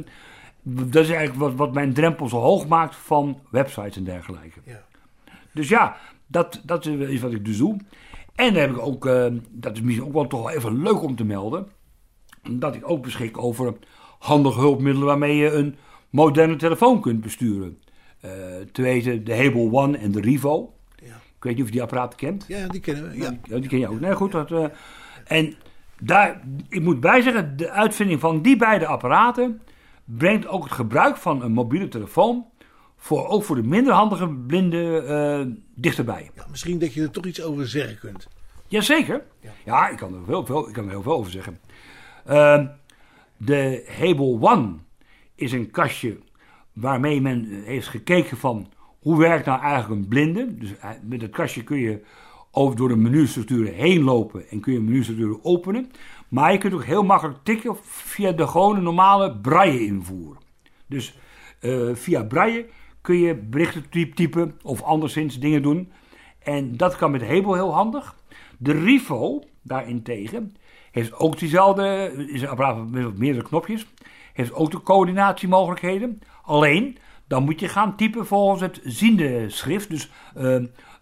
dat 0.61 1.03
is 1.03 1.09
eigenlijk 1.09 1.39
wat, 1.39 1.53
wat 1.53 1.73
mijn 1.73 1.93
drempel 1.93 2.29
zo 2.29 2.37
hoog 2.37 2.67
maakt 2.67 2.95
van 2.95 3.39
websites 3.51 3.97
en 3.97 4.03
dergelijke. 4.03 4.59
Ja. 4.63 4.83
Dus 5.53 5.69
ja, 5.69 5.97
dat, 6.27 6.61
dat 6.65 6.85
is 6.85 7.21
wat 7.21 7.31
ik 7.31 7.45
dus 7.45 7.57
doe. 7.57 7.77
En 8.35 8.53
dan 8.53 8.61
heb 8.61 8.71
ik 8.71 8.79
ook, 8.79 9.05
eh, 9.05 9.25
dat 9.51 9.73
is 9.73 9.81
misschien 9.81 10.07
ook 10.07 10.13
wel 10.13 10.27
toch 10.27 10.41
wel 10.43 10.51
even 10.51 10.81
leuk 10.81 11.01
om 11.03 11.15
te 11.15 11.23
melden, 11.23 11.67
dat 12.49 12.75
ik 12.75 12.89
ook 12.89 13.01
beschik 13.03 13.37
over 13.37 13.73
handige 14.19 14.59
hulpmiddelen 14.59 15.07
waarmee 15.07 15.35
je 15.35 15.51
een 15.51 15.75
moderne 16.09 16.55
telefoon 16.55 17.01
kunt 17.01 17.21
besturen. 17.21 17.77
Eh 18.19 18.31
te 18.71 18.81
weten 18.81 19.23
de 19.23 19.35
Hable 19.35 19.71
One 19.71 19.97
en 19.97 20.11
de 20.11 20.21
Rivo. 20.21 20.73
Ja. 20.95 21.15
Ik 21.15 21.43
weet 21.43 21.53
niet 21.53 21.61
of 21.61 21.67
je 21.67 21.73
die 21.73 21.81
apparaten 21.81 22.17
kent. 22.17 22.45
Ja, 22.47 22.67
die 22.67 22.81
kennen 22.81 23.09
we. 23.09 23.17
Ja. 23.17 23.37
Ja, 23.43 23.59
die 23.59 23.69
ken 23.69 23.79
je 23.79 23.87
ook. 23.89 23.99
Nee, 23.99 24.13
goed. 24.15 24.31
Dat, 24.31 24.51
eh, 24.51 24.65
en 25.27 25.53
daar, 25.99 26.41
ik 26.69 26.81
moet 26.81 26.99
bijzeggen, 26.99 27.57
de 27.57 27.69
uitvinding 27.69 28.19
van 28.19 28.41
die 28.41 28.55
beide 28.55 28.87
apparaten 28.87 29.61
brengt 30.05 30.47
ook 30.47 30.63
het 30.63 30.73
gebruik 30.73 31.17
van 31.17 31.43
een 31.43 31.51
mobiele 31.51 31.87
telefoon, 31.87 32.45
voor, 32.97 33.27
ook 33.27 33.43
voor 33.43 33.55
de 33.55 33.63
minder 33.63 33.93
handige 33.93 34.27
blinden, 34.29 35.07
eh, 35.07 35.45
dichterbij. 35.75 36.31
Ja, 36.35 36.45
misschien 36.49 36.79
dat 36.79 36.93
je 36.93 37.01
er 37.01 37.11
toch 37.11 37.25
iets 37.25 37.41
over 37.41 37.67
zeggen 37.67 37.99
kunt. 37.99 38.27
Jazeker. 38.67 39.23
Ja, 39.65 39.87
ik 39.87 39.97
kan 39.97 40.13
er 40.13 40.19
heel 40.25 40.45
veel, 40.45 40.67
ik 40.67 40.73
kan 40.73 40.83
er 40.83 40.89
heel 40.89 41.01
veel 41.01 41.13
over 41.13 41.31
zeggen. 41.31 41.59
Ehm, 42.25 42.67
de 43.37 43.85
Hable 43.99 44.37
One 44.41 44.73
is 45.35 45.51
een 45.51 45.71
kastje 45.71 46.17
waarmee 46.73 47.21
men 47.21 47.49
eh, 47.51 47.65
heeft 47.65 47.87
gekeken 47.87 48.37
van 48.37 48.71
hoe 48.99 49.17
werkt 49.17 49.45
nou 49.45 49.61
eigenlijk 49.61 50.01
een 50.01 50.07
blinde. 50.07 50.57
Dus 50.57 50.77
eh, 50.77 50.89
met 51.01 51.21
het 51.21 51.31
kastje 51.31 51.63
kun 51.63 51.77
je 51.77 52.03
over 52.51 52.75
door 52.75 52.87
de 52.87 52.95
menustructuren 52.95 53.73
heen 53.73 54.03
lopen 54.03 54.49
en 54.49 54.59
kun 54.59 54.73
je 54.73 54.79
menustructuren 54.79 55.39
openen. 55.43 55.91
Maar 56.27 56.51
je 56.51 56.57
kunt 56.57 56.73
ook 56.73 56.83
heel 56.83 57.03
makkelijk 57.03 57.37
tikken 57.43 57.77
via 57.83 58.31
de 58.31 58.47
gewone 58.47 58.81
normale 58.81 59.37
braille 59.37 59.85
invoer. 59.85 60.37
Dus 60.87 61.19
eh, 61.59 61.89
via 61.93 62.23
braille 62.23 62.65
kun 63.01 63.17
je 63.17 63.35
berichten 63.35 63.89
typ- 63.89 64.15
typen 64.15 64.59
of 64.63 64.81
anderszins 64.81 65.39
dingen 65.39 65.61
doen. 65.61 65.91
En 66.39 66.77
dat 66.77 66.95
kan 66.95 67.11
met 67.11 67.21
Hebel 67.21 67.53
heel 67.53 67.73
handig. 67.73 68.15
De 68.57 68.71
Rivo 68.71 69.43
daarentegen 69.61 70.55
heeft 70.91 71.13
ook 71.13 71.39
diezelfde, 71.39 72.13
is 72.27 72.41
een 72.41 72.47
apparaat 72.47 72.89
met 72.89 73.17
meerdere 73.17 73.45
knopjes, 73.45 73.87
heeft 74.33 74.53
ook 74.53 74.71
de 74.71 74.81
coördinatiemogelijkheden. 74.81 76.19
Alleen, 76.41 76.97
dan 77.27 77.43
moet 77.43 77.59
je 77.59 77.67
gaan 77.67 77.95
typen 77.95 78.25
volgens 78.25 78.61
het 78.61 78.79
ziende 78.83 79.49
schrift. 79.49 79.89
Dus 79.89 80.11
eh, 80.35 80.55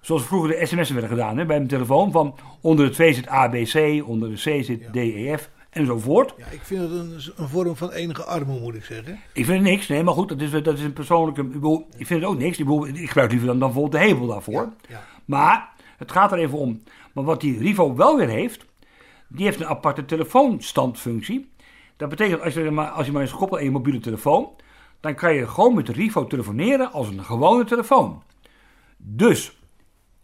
zoals 0.06 0.24
vroeger 0.24 0.50
de 0.50 0.66
sms'en 0.66 0.94
werden 0.94 1.10
gedaan 1.10 1.38
hè, 1.38 1.46
bij 1.46 1.58
mijn 1.58 1.68
telefoon. 1.68 2.12
Van 2.12 2.36
onder 2.62 2.86
de 2.86 2.92
2 2.92 3.14
zit 3.14 3.28
ABC, 3.28 4.04
onder 4.08 4.30
de 4.30 4.36
C 4.36 4.64
zit 4.64 4.94
DEF 4.94 5.50
enzovoort. 5.70 6.34
Ja, 6.38 6.46
ik 6.46 6.62
vind 6.62 6.82
het 6.82 6.92
een, 6.92 7.20
een 7.36 7.50
vorm 7.50 7.76
van 7.76 7.92
enige 7.92 8.24
armoede, 8.24 8.62
moet 8.62 8.76
ik 8.76 8.84
zeggen. 8.84 9.20
Ik 9.34 9.46
vind 9.46 9.64
het 9.64 9.70
niks, 9.70 9.88
nee, 9.88 10.04
maar 10.04 10.14
goed, 10.14 10.30
dat 10.30 10.42
is, 10.42 10.52
dat 10.52 10.78
is 10.78 10.84
een 10.84 10.94
persoonlijke. 10.94 11.42
Ik, 11.42 11.52
bedoel, 11.52 11.88
ik 11.98 12.08
vind 12.08 12.22
het 12.22 12.30
ook 12.30 12.38
niks. 12.38 12.58
Ik, 12.58 12.66
bedoel, 12.66 12.88
ik 12.88 13.08
gebruik 13.08 13.30
liever 13.30 13.48
dan, 13.48 13.60
dan 13.60 13.72
bijvoorbeeld 13.72 14.04
de 14.04 14.08
hebel 14.08 14.28
daarvoor. 14.28 14.74
Ja. 14.90 15.04
Maar 15.26 15.70
het 15.98 16.12
gaat 16.12 16.32
er 16.32 16.38
even 16.38 16.58
om. 16.58 16.84
Maar 17.14 17.24
wat 17.24 17.42
die 17.42 17.58
Rivo 17.58 17.96
wel 17.96 18.18
weer 18.18 18.30
heeft, 18.30 18.66
die 19.28 19.46
heeft 19.46 19.60
een 19.60 19.68
aparte 19.68 20.06
telefoonstandfunctie. 20.06 21.52
Dat 21.98 22.10
betekent 22.10 22.42
als 22.42 22.54
je 22.54 22.72
maar, 22.72 22.90
als 22.90 23.06
je 23.06 23.12
maar 23.12 23.22
eens 23.22 23.32
koppelt 23.32 23.60
aan 23.60 23.66
je 23.66 23.72
mobiele 23.72 24.00
telefoon, 24.00 24.50
dan 25.00 25.16
kan 25.16 25.34
je 25.34 25.48
gewoon 25.48 25.76
met 25.76 25.86
de 25.86 25.94
Rivo 25.94 26.28
telefoneren 26.28 26.92
als 26.92 27.08
een 27.08 27.24
gewone 27.24 27.64
telefoon. 27.64 28.24
Dus 28.98 29.58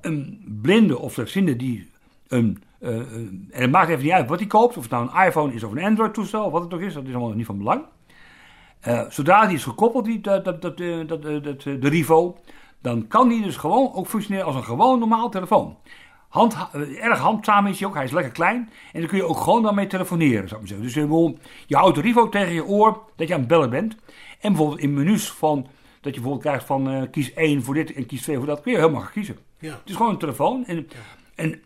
een 0.01 0.43
blinde 0.61 0.99
of 0.99 1.13
slechtziende 1.13 1.55
die 1.55 1.89
een. 2.27 2.63
eh, 2.79 2.99
eh, 2.99 3.15
en 3.51 3.61
het 3.61 3.71
maakt 3.71 3.89
even 3.89 4.03
niet 4.03 4.13
uit 4.13 4.29
wat 4.29 4.39
hij 4.39 4.47
koopt, 4.47 4.77
of 4.77 4.83
het 4.83 4.91
nou 4.91 5.09
een 5.11 5.25
iPhone 5.27 5.53
is 5.53 5.63
of 5.63 5.71
een 5.71 5.83
Android-toestel, 5.83 6.45
of 6.45 6.51
wat 6.51 6.63
het 6.63 6.73
ook 6.73 6.81
is, 6.81 6.93
dat 6.93 7.07
is 7.07 7.13
allemaal 7.13 7.35
niet 7.35 7.45
van 7.45 7.57
belang. 7.57 7.83
Eh, 8.81 9.01
zodra 9.09 9.45
die 9.45 9.55
is 9.55 9.63
gekoppeld, 9.63 10.05
die, 10.05 10.21
dat, 10.21 10.45
dat, 10.45 10.61
dat, 10.61 10.79
eh, 10.79 11.07
dat, 11.07 11.21
de 11.61 11.89
Rivo, 11.89 12.37
dan 12.79 13.07
kan 13.07 13.29
die 13.29 13.43
dus 13.43 13.57
gewoon 13.57 13.93
ook 13.93 14.07
functioneren 14.07 14.45
als 14.45 14.55
een 14.55 14.63
gewoon 14.63 14.99
normaal 14.99 15.29
telefoon. 15.29 15.77
hand, 16.29 16.57
erg 17.01 17.19
handzaam 17.19 17.67
is 17.67 17.79
hij 17.79 17.87
ook. 17.87 17.93
Hij 17.93 18.03
is 18.03 18.11
lekker 18.11 18.31
klein. 18.31 18.69
En 18.93 18.99
dan 18.99 19.09
kun 19.09 19.17
je 19.17 19.27
ook 19.27 19.37
gewoon 19.37 19.63
dan 19.63 19.75
mee 19.75 19.87
telefoneren, 19.87 20.47
zou 20.49 20.61
ik 20.61 20.69
maar 20.69 20.85
zeggen. 20.85 21.07
Dus 21.07 21.37
je 21.67 21.75
houdt 21.75 21.95
de 21.95 22.01
Rivo 22.01 22.29
tegen 22.29 22.53
je 22.53 22.65
oor 22.65 23.03
dat 23.15 23.27
je 23.27 23.33
aan 23.33 23.39
het 23.39 23.49
bellen 23.49 23.69
bent. 23.69 23.95
En 24.39 24.51
bijvoorbeeld 24.51 24.79
in 24.79 24.93
menus 24.93 25.31
van, 25.31 25.67
dat 26.01 26.15
je 26.15 26.21
bijvoorbeeld 26.21 26.41
krijgt 26.41 26.65
van 26.65 26.89
eh, 26.89 27.01
kies 27.11 27.33
1 27.33 27.63
voor 27.63 27.73
dit 27.73 27.93
en 27.93 28.05
kies 28.05 28.21
2 28.21 28.37
voor 28.37 28.45
dat, 28.45 28.61
kun 28.61 28.71
je 28.71 28.77
heel 28.77 28.89
makkelijk 28.89 29.13
kiezen. 29.13 29.37
Ja. 29.59 29.69
Het 29.69 29.89
is 29.89 29.95
gewoon 29.95 30.11
een 30.11 30.17
telefoon. 30.17 30.65
En, 30.65 30.87
en 31.35 31.61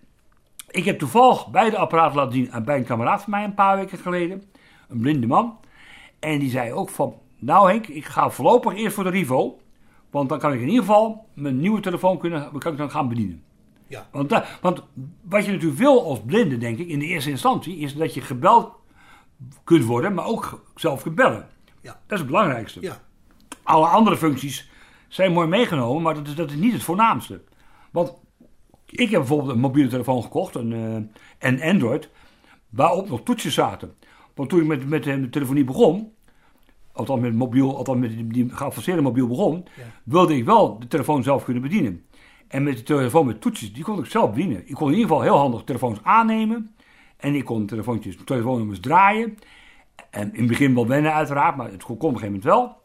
ik 0.69 0.85
heb 0.85 0.99
toevallig 0.99 1.47
beide 1.47 1.77
apparaten 1.77 2.15
laten 2.15 2.33
zien 2.33 2.51
aan 2.51 2.63
bij 2.63 2.77
een 2.77 2.85
kameraad 2.85 3.21
van 3.21 3.31
mij 3.31 3.43
een 3.43 3.53
paar 3.53 3.77
weken 3.77 3.97
geleden. 3.97 4.43
Een 4.89 4.99
blinde 4.99 5.27
man. 5.27 5.57
En 6.19 6.39
die 6.39 6.49
zei 6.49 6.71
ook 6.71 6.89
van, 6.89 7.15
nou 7.37 7.69
Henk, 7.69 7.87
ik 7.87 8.05
ga 8.05 8.29
voorlopig 8.29 8.75
eerst 8.75 8.95
voor 8.95 9.03
de 9.03 9.09
Rivo. 9.09 9.59
Want 10.09 10.29
dan 10.29 10.39
kan 10.39 10.53
ik 10.53 10.59
in 10.59 10.67
ieder 10.67 10.83
geval 10.83 11.27
mijn 11.33 11.59
nieuwe 11.59 11.79
telefoon 11.79 12.17
kunnen, 12.17 12.57
kan 12.57 12.71
ik 12.71 12.77
dan 12.77 12.91
gaan 12.91 13.09
bedienen. 13.09 13.43
Ja. 13.87 14.07
Want, 14.11 14.41
want 14.61 14.83
wat 15.21 15.45
je 15.45 15.51
natuurlijk 15.51 15.79
wil 15.79 16.03
als 16.03 16.21
blinde, 16.25 16.57
denk 16.57 16.77
ik, 16.77 16.87
in 16.87 16.99
de 16.99 17.05
eerste 17.05 17.29
instantie, 17.29 17.77
is 17.77 17.95
dat 17.95 18.13
je 18.13 18.21
gebeld 18.21 18.71
kunt 19.63 19.83
worden, 19.83 20.13
maar 20.13 20.25
ook 20.25 20.63
zelf 20.75 21.01
kunt 21.01 21.15
bellen. 21.15 21.47
Ja. 21.81 21.91
Dat 21.91 22.11
is 22.11 22.19
het 22.19 22.27
belangrijkste. 22.27 22.81
Ja. 22.81 23.01
Alle 23.65 23.87
andere 23.87 24.17
functies 24.17 24.69
zijn 25.07 25.31
mooi 25.31 25.47
meegenomen, 25.47 26.01
maar 26.01 26.13
dat 26.13 26.27
is, 26.27 26.35
dat 26.35 26.49
is 26.49 26.57
niet 26.57 26.73
het 26.73 26.83
voornaamste. 26.83 27.41
Want 27.91 28.13
ik 28.85 29.09
heb 29.09 29.19
bijvoorbeeld 29.19 29.49
een 29.51 29.59
mobiele 29.59 29.89
telefoon 29.89 30.21
gekocht, 30.21 30.55
een, 30.55 30.73
eh, 30.73 31.49
en 31.49 31.61
Android, 31.61 32.09
waarop 32.69 33.09
nog 33.09 33.23
toetsen 33.23 33.51
zaten. 33.51 33.93
Want 34.35 34.49
toen 34.49 34.59
ik 34.61 34.67
met, 34.67 34.89
met 34.89 35.03
de 35.03 35.29
telefonie 35.29 35.63
begon, 35.63 36.11
althans 36.91 37.21
met, 37.21 37.33
mobiel, 37.33 37.77
althans 37.77 37.99
met 37.99 38.33
die, 38.33 38.49
geavanceerde 38.49 39.01
mobiel 39.01 39.27
begon, 39.27 39.65
wilde 40.03 40.35
ik 40.35 40.45
wel 40.45 40.79
de 40.79 40.87
telefoon 40.87 41.23
zelf 41.23 41.43
kunnen 41.43 41.63
bedienen. 41.63 42.05
En 42.47 42.63
met 42.63 42.77
de 42.77 42.83
telefoon 42.83 43.25
met 43.25 43.41
toetjes, 43.41 43.73
die 43.73 43.83
kon 43.83 43.99
ik 43.99 44.05
zelf 44.05 44.29
bedienen. 44.29 44.67
Ik 44.67 44.75
kon 44.75 44.87
in 44.87 44.93
ieder 44.93 45.09
geval 45.09 45.23
heel 45.23 45.37
handig 45.37 45.63
telefoons 45.63 45.99
aannemen. 46.03 46.75
En 47.17 47.35
ik 47.35 47.45
kon 47.45 47.65
telefoontjes, 47.65 48.17
telefoonnummers 48.25 48.79
draaien. 48.79 49.37
En 50.09 50.33
in 50.33 50.39
het 50.39 50.47
begin 50.47 50.75
wel 50.75 50.87
wennen 50.87 51.13
uiteraard, 51.13 51.55
maar 51.55 51.71
het 51.71 51.83
kon 51.83 51.95
op 51.95 52.01
een 52.01 52.09
gegeven 52.09 52.25
moment 52.25 52.43
wel. 52.43 52.83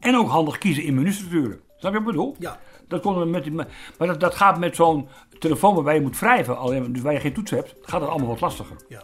En 0.00 0.16
ook 0.16 0.28
handig 0.28 0.58
kiezen 0.58 0.84
in 0.84 0.94
menustructuren. 0.94 1.60
Snap 1.78 1.92
je 1.92 1.98
wat 1.98 2.08
ik 2.08 2.16
bedoel? 2.16 2.36
Ja. 2.38 2.58
Dat 2.88 3.00
kon 3.00 3.30
met, 3.30 3.42
die- 3.44 3.52
maar 3.52 3.66
dat, 3.98 4.20
dat 4.20 4.34
gaat 4.34 4.58
met 4.58 4.76
zo'n 4.76 5.08
telefoon 5.38 5.74
waarbij 5.74 5.94
je 5.94 6.00
moet 6.00 6.18
wrijven, 6.18 6.58
alleen, 6.58 6.92
dus 6.92 7.02
waar 7.02 7.12
je 7.12 7.20
geen 7.20 7.32
toets 7.32 7.50
hebt, 7.50 7.74
gaat 7.82 8.00
het 8.00 8.10
allemaal 8.10 8.28
wat 8.28 8.40
lastiger. 8.40 8.76
Ja. 8.88 9.02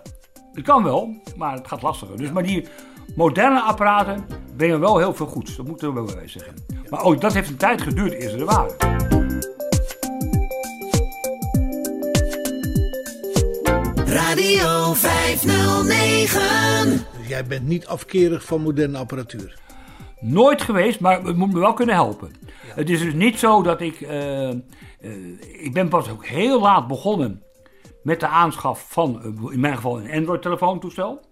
Het 0.52 0.64
kan 0.64 0.82
wel, 0.82 1.14
maar 1.36 1.52
het 1.54 1.68
gaat 1.68 1.82
lastiger. 1.82 2.16
Dus, 2.16 2.30
maar 2.32 2.42
die 2.42 2.66
moderne 3.16 3.60
apparaten 3.60 4.26
brengen 4.56 4.80
wel 4.80 4.98
heel 4.98 5.14
veel 5.14 5.26
goeds. 5.26 5.56
Dat 5.56 5.66
moet 5.66 5.82
ik 5.82 5.88
er 5.88 5.94
wel 5.94 6.04
bij 6.04 6.28
zeggen. 6.28 6.54
Maar 6.90 7.02
ook 7.02 7.20
dat 7.20 7.32
heeft 7.32 7.48
een 7.48 7.56
tijd 7.56 7.82
geduurd 7.82 8.12
eer 8.12 8.28
ze 8.30 8.36
er 8.38 8.44
waren. 8.44 8.74
Radio 14.06 14.92
509. 14.94 17.06
Dus 17.18 17.28
jij 17.28 17.44
bent 17.46 17.66
niet 17.66 17.86
afkerig 17.86 18.44
van 18.44 18.60
moderne 18.62 18.98
apparatuur. 18.98 19.58
Nooit 20.20 20.62
geweest, 20.62 21.00
maar 21.00 21.22
het 21.22 21.36
moet 21.36 21.52
me 21.52 21.58
wel 21.58 21.74
kunnen 21.74 21.94
helpen. 21.94 22.32
Het 22.74 22.90
is 22.90 23.00
dus 23.00 23.14
niet 23.14 23.38
zo 23.38 23.62
dat 23.62 23.80
ik. 23.80 24.00
eh, 24.00 24.50
eh, 24.50 24.58
ik 25.40 25.72
ben 25.72 25.88
pas 25.88 26.10
ook 26.10 26.26
heel 26.26 26.60
laat 26.60 26.86
begonnen 26.86 27.42
met 28.02 28.20
de 28.20 28.26
aanschaf 28.26 28.90
van, 28.90 29.22
eh, 29.22 29.52
in 29.52 29.60
mijn 29.60 29.74
geval, 29.74 30.00
een 30.00 30.10
Android-telefoontoestel. 30.10 31.24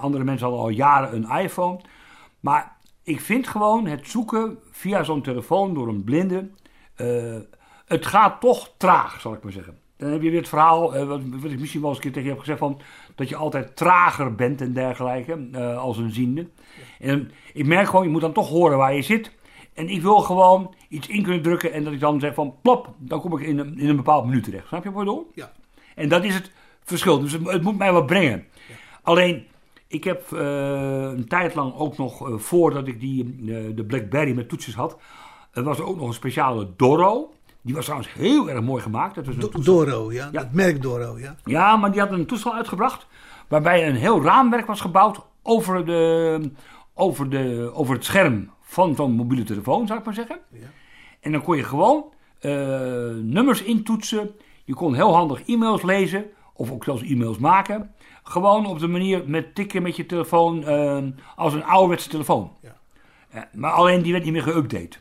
Andere 0.00 0.24
mensen 0.24 0.46
hadden 0.46 0.64
al 0.64 0.70
jaren 0.70 1.14
een 1.14 1.38
iPhone. 1.42 1.80
Maar 2.40 2.76
ik 3.02 3.20
vind 3.20 3.48
gewoon 3.48 3.86
het 3.86 4.08
zoeken 4.08 4.58
via 4.70 5.02
zo'n 5.02 5.22
telefoon 5.22 5.74
door 5.74 5.88
een 5.88 6.04
blinde. 6.04 6.50
het 7.86 8.06
gaat 8.06 8.40
toch 8.40 8.70
traag, 8.76 9.20
zal 9.20 9.32
ik 9.32 9.42
maar 9.42 9.52
zeggen. 9.52 9.78
Dan 9.96 10.10
heb 10.10 10.22
je 10.22 10.30
weer 10.30 10.38
het 10.38 10.48
verhaal, 10.48 11.06
wat, 11.06 11.20
wat 11.24 11.50
ik 11.50 11.60
misschien 11.60 11.80
wel 11.80 11.88
eens 11.88 11.98
een 11.98 12.04
keer 12.04 12.12
tegen 12.12 12.28
je 12.28 12.34
heb 12.34 12.38
gezegd, 12.38 12.58
van, 12.58 12.80
dat 13.14 13.28
je 13.28 13.36
altijd 13.36 13.76
trager 13.76 14.34
bent 14.34 14.60
en 14.60 14.72
dergelijke, 14.72 15.58
als 15.76 15.98
een 15.98 16.12
ziende. 16.12 16.48
En 16.98 17.30
ik 17.52 17.66
merk 17.66 17.86
gewoon, 17.88 18.04
je 18.04 18.10
moet 18.10 18.20
dan 18.20 18.32
toch 18.32 18.48
horen 18.48 18.78
waar 18.78 18.94
je 18.94 19.02
zit. 19.02 19.32
En 19.74 19.88
ik 19.88 20.02
wil 20.02 20.16
gewoon 20.18 20.74
iets 20.88 21.08
in 21.08 21.22
kunnen 21.22 21.42
drukken 21.42 21.72
en 21.72 21.84
dat 21.84 21.92
ik 21.92 22.00
dan 22.00 22.20
zeg 22.20 22.34
van 22.34 22.54
plop, 22.62 22.94
dan 22.98 23.20
kom 23.20 23.38
ik 23.38 23.46
in 23.46 23.58
een, 23.58 23.78
in 23.78 23.88
een 23.88 23.96
bepaald 23.96 24.26
menu 24.26 24.40
terecht. 24.40 24.68
Snap 24.68 24.84
je 24.84 24.90
wat 24.92 25.00
ik 25.00 25.06
bedoel? 25.06 25.30
Ja. 25.34 25.52
En 25.94 26.08
dat 26.08 26.24
is 26.24 26.34
het 26.34 26.50
verschil. 26.84 27.20
Dus 27.20 27.32
het, 27.32 27.46
het 27.50 27.62
moet 27.62 27.78
mij 27.78 27.92
wat 27.92 28.06
brengen. 28.06 28.44
Alleen, 29.02 29.46
ik 29.86 30.04
heb 30.04 30.32
eh, 30.32 30.40
een 31.16 31.28
tijd 31.28 31.54
lang 31.54 31.74
ook 31.74 31.96
nog, 31.96 32.28
eh, 32.28 32.38
voordat 32.38 32.86
ik 32.86 33.00
die, 33.00 33.24
eh, 33.24 33.76
de 33.76 33.84
Blackberry 33.86 34.34
met 34.34 34.48
toetsjes 34.48 34.74
had, 34.74 34.98
er 35.52 35.62
was 35.62 35.78
er 35.78 35.84
ook 35.86 35.96
nog 35.96 36.06
een 36.06 36.14
speciale 36.14 36.68
Doro. 36.76 37.32
Die 37.62 37.74
was 37.74 37.84
trouwens 37.84 38.12
heel 38.12 38.50
erg 38.50 38.62
mooi 38.62 38.82
gemaakt. 38.82 39.14
Dat 39.14 39.26
was 39.26 39.34
een 39.34 39.40
Do- 39.40 39.48
toestel- 39.48 39.74
Doro, 39.74 40.12
ja. 40.12 40.28
Ja. 40.32 40.40
Het 40.40 40.52
merk 40.52 40.82
Doro, 40.82 41.18
ja. 41.18 41.36
ja, 41.44 41.76
maar 41.76 41.90
die 41.92 42.00
had 42.00 42.10
een 42.10 42.26
toestel 42.26 42.54
uitgebracht. 42.54 43.06
Waarbij 43.48 43.88
een 43.88 43.94
heel 43.94 44.22
raamwerk 44.22 44.66
was 44.66 44.80
gebouwd 44.80 45.20
over, 45.42 45.86
de, 45.86 46.50
over, 46.94 47.30
de, 47.30 47.70
over 47.74 47.94
het 47.94 48.04
scherm 48.04 48.50
van 48.60 48.94
zo'n 48.94 49.12
mobiele 49.12 49.44
telefoon, 49.44 49.86
zou 49.86 49.98
ik 49.98 50.04
maar 50.04 50.14
zeggen. 50.14 50.38
En 51.20 51.32
dan 51.32 51.42
kon 51.42 51.56
je 51.56 51.62
gewoon 51.64 52.12
eh, 52.40 52.50
nummers 53.22 53.62
intoetsen. 53.62 54.30
Je 54.64 54.74
kon 54.74 54.94
heel 54.94 55.14
handig 55.14 55.48
e-mails 55.48 55.82
lezen. 55.82 56.24
Of 56.54 56.70
ook 56.70 56.84
zelfs 56.84 57.02
e-mails 57.02 57.38
maken. 57.38 57.94
Gewoon 58.22 58.66
op 58.66 58.78
de 58.78 58.86
manier 58.86 59.22
met 59.26 59.54
tikken 59.54 59.82
met 59.82 59.96
je 59.96 60.06
telefoon. 60.06 60.64
eh, 60.64 61.02
als 61.36 61.54
een 61.54 61.64
ouderwetse 61.64 62.08
telefoon. 62.08 62.50
Ja. 62.60 62.76
Eh, 63.28 63.42
maar 63.52 63.70
alleen 63.70 64.02
die 64.02 64.12
werd 64.12 64.24
niet 64.24 64.32
meer 64.32 64.42
geüpdate. 64.42 64.98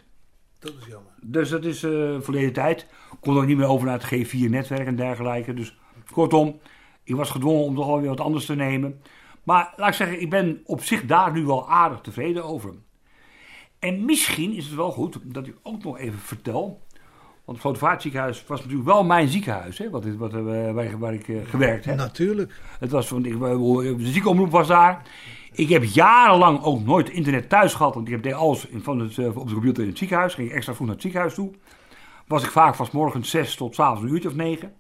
Dat 0.60 0.74
is 0.80 0.86
jammer. 0.88 1.12
Dus 1.22 1.50
dat 1.50 1.66
is 1.66 1.80
verleden 2.20 2.54
tijd. 2.54 2.88
Kon 3.20 3.38
ook 3.38 3.46
niet 3.46 3.58
meer 3.58 3.68
over 3.68 3.88
naar 3.88 4.00
het 4.02 4.28
G4-netwerk 4.28 4.88
en 4.88 4.96
dergelijke. 4.96 5.54
Dus 5.54 5.78
kortom, 6.12 6.60
ik 7.04 7.16
was 7.16 7.30
gedwongen 7.30 7.64
om 7.64 7.76
toch 7.76 7.86
wel 7.86 8.00
weer 8.00 8.10
wat 8.10 8.20
anders 8.20 8.46
te 8.46 8.56
nemen. 8.56 9.02
Maar 9.44 9.74
laat 9.76 9.90
ik 9.90 9.94
zeggen, 9.94 10.22
ik 10.22 10.30
ben 10.30 10.62
op 10.66 10.84
zich 10.84 11.06
daar 11.06 11.32
nu 11.32 11.46
wel 11.46 11.70
aardig 11.70 12.02
tevreden 12.02 12.44
over. 12.44 12.74
En 13.80 14.06
misschien 14.06 14.54
is 14.54 14.66
het 14.66 14.76
wel 14.76 14.92
goed 14.92 15.20
dat 15.24 15.48
ik 15.48 15.56
ook 15.64 15.84
nog 15.84 15.98
even 15.98 16.20
vertel. 16.20 16.82
Want 17.46 17.58
het 17.58 17.68
Grootvaartziekenhuis 17.68 18.46
was 18.48 18.60
natuurlijk 18.60 18.88
wel 18.88 19.04
mijn 19.04 19.28
ziekenhuis, 19.28 19.78
hè, 19.78 19.90
wat, 19.90 20.06
wat, 20.06 20.34
eh, 20.34 20.72
waar, 20.72 21.00
waar 21.00 21.14
ik 21.14 21.28
eh, 21.28 21.38
gewerkt 21.46 21.86
heb. 21.86 21.96
Natuurlijk. 21.96 22.54
Het 22.80 22.92
was, 22.92 23.10
want 23.10 23.26
ik, 23.26 23.40
de 23.40 23.96
ziekenomroep 24.00 24.52
was 24.52 24.68
daar. 24.68 25.02
Ik 25.52 25.70
heb 25.70 25.84
jarenlang 25.84 26.64
ook 26.64 26.86
nooit 26.86 27.10
internet 27.10 27.50
thuis 27.50 27.74
gehad. 27.74 27.94
Want 27.94 28.08
ik 28.08 28.14
heb 28.14 28.24
deed 28.24 28.34
alles 28.34 28.68
van 28.74 29.00
het, 29.00 29.18
eh, 29.18 29.38
op 29.38 29.48
de 29.48 29.54
computer 29.54 29.84
in 29.84 29.90
het 29.90 29.98
ziekenhuis. 29.98 30.34
Ging 30.34 30.50
ik 30.50 30.56
extra 30.56 30.74
vroeg 30.74 30.86
naar 30.86 30.96
het 30.96 31.04
ziekenhuis 31.04 31.34
toe. 31.34 31.52
Was 32.28 32.44
ik 32.44 32.50
vaak 32.50 32.76
van 32.76 32.88
morgens 32.92 33.30
zes 33.30 33.56
tot 33.56 33.76
's 33.76 33.80
avonds 33.80 34.04
een 34.04 34.10
uurtje 34.14 34.30
of 34.30 34.36
negen. 34.36 34.74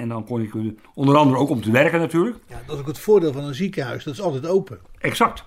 En 0.00 0.08
dan 0.08 0.24
kon 0.24 0.40
ik 0.40 0.54
onder 0.94 1.16
andere 1.16 1.38
ook 1.38 1.48
om 1.48 1.62
te 1.62 1.70
werken 1.70 1.98
natuurlijk. 1.98 2.36
Ja, 2.46 2.60
dat 2.66 2.74
is 2.74 2.80
ook 2.80 2.86
het 2.86 2.98
voordeel 2.98 3.32
van 3.32 3.44
een 3.44 3.54
ziekenhuis. 3.54 4.04
Dat 4.04 4.14
is 4.14 4.20
altijd 4.20 4.46
open. 4.46 4.78
Exact. 4.98 5.44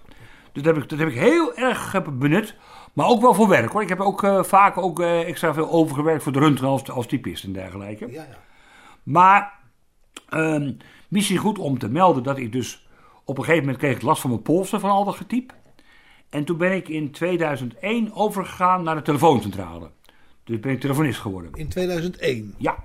Dus 0.51 0.63
dat 0.63 0.73
heb 0.73 0.83
ik, 0.83 0.89
dat 0.89 0.99
heb 0.99 1.07
ik 1.07 1.17
heel 1.19 1.55
erg 1.55 1.93
eh, 1.93 2.07
benut. 2.13 2.55
Maar 2.93 3.07
ook 3.07 3.21
wel 3.21 3.33
voor 3.33 3.47
werk 3.47 3.71
hoor. 3.71 3.81
Ik 3.81 3.89
heb 3.89 3.99
ook 3.99 4.23
eh, 4.23 4.43
vaak 4.43 4.77
ook 4.77 4.99
eh, 4.99 5.27
extra 5.27 5.53
veel 5.53 5.69
overgewerkt 5.69 6.23
voor 6.23 6.31
de 6.31 6.39
röntgen 6.39 6.67
als, 6.67 6.89
als 6.89 7.07
typist 7.07 7.43
en 7.43 7.53
dergelijke. 7.53 8.11
Ja, 8.11 8.23
ja. 8.23 8.37
Maar 9.03 9.53
ehm, 10.29 10.71
misschien 11.07 11.37
goed 11.37 11.59
om 11.59 11.79
te 11.79 11.89
melden 11.89 12.23
dat 12.23 12.37
ik 12.37 12.51
dus 12.51 12.87
op 13.23 13.37
een 13.37 13.43
gegeven 13.43 13.65
moment 13.65 13.83
kreeg 13.83 13.95
ik 13.95 14.01
last 14.01 14.21
van 14.21 14.29
mijn 14.29 14.41
polsen 14.41 14.79
van 14.79 14.89
al 14.89 15.05
dat 15.05 15.15
getyp. 15.15 15.53
En 16.29 16.43
toen 16.43 16.57
ben 16.57 16.71
ik 16.71 16.89
in 16.89 17.11
2001 17.11 18.13
overgegaan 18.13 18.83
naar 18.83 18.95
de 18.95 19.01
telefooncentrale. 19.01 19.89
Dus 20.43 20.59
ben 20.59 20.71
ik 20.71 20.79
telefonist 20.79 21.19
geworden. 21.19 21.51
In 21.53 21.67
2001. 21.67 22.55
Ja. 22.57 22.83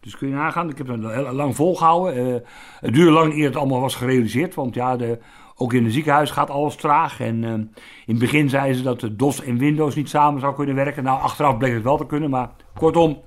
Dus 0.00 0.16
kun 0.16 0.28
je 0.28 0.34
nagaan, 0.34 0.70
ik 0.70 0.78
heb 0.78 0.86
het 0.86 1.12
heel 1.12 1.32
lang 1.32 1.56
volgehouden. 1.56 2.34
Eh, 2.34 2.48
het 2.80 2.94
duurde 2.94 3.10
lang 3.10 3.34
eer 3.34 3.44
het 3.44 3.56
allemaal 3.56 3.80
was 3.80 3.94
gerealiseerd. 3.94 4.54
Want 4.54 4.74
ja, 4.74 4.96
de, 4.96 5.18
ook 5.54 5.72
in 5.72 5.84
het 5.84 5.92
ziekenhuis 5.92 6.30
gaat 6.30 6.50
alles 6.50 6.76
traag. 6.76 7.20
En 7.20 7.44
eh, 7.44 7.50
in 7.50 7.70
het 8.06 8.18
begin 8.18 8.48
zeiden 8.48 8.76
ze 8.76 8.82
dat 8.82 9.00
de 9.00 9.16
DOS 9.16 9.42
en 9.42 9.58
Windows 9.58 9.94
niet 9.94 10.08
samen 10.08 10.40
zou 10.40 10.54
kunnen 10.54 10.74
werken. 10.74 11.02
Nou, 11.02 11.20
achteraf 11.20 11.56
bleek 11.56 11.74
het 11.74 11.82
wel 11.82 11.96
te 11.96 12.06
kunnen. 12.06 12.30
Maar 12.30 12.50
kortom, 12.74 13.22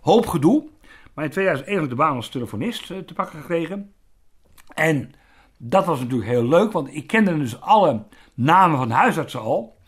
hoop 0.00 0.26
gedoe. 0.26 0.68
Maar 1.14 1.24
in 1.24 1.30
2001 1.30 1.74
heb 1.74 1.84
ik 1.84 1.90
de 1.90 2.02
baan 2.02 2.16
als 2.16 2.28
telefonist 2.28 2.90
eh, 2.90 2.98
te 2.98 3.14
pakken 3.14 3.38
gekregen. 3.38 3.92
En 4.74 5.10
dat 5.58 5.86
was 5.86 6.00
natuurlijk 6.00 6.30
heel 6.30 6.44
leuk, 6.44 6.72
want 6.72 6.94
ik 6.94 7.06
kende 7.06 7.38
dus 7.38 7.60
alle 7.60 8.04
namen 8.34 8.78
van 8.78 8.90
huisartsen 8.90 9.40
al. 9.40 9.78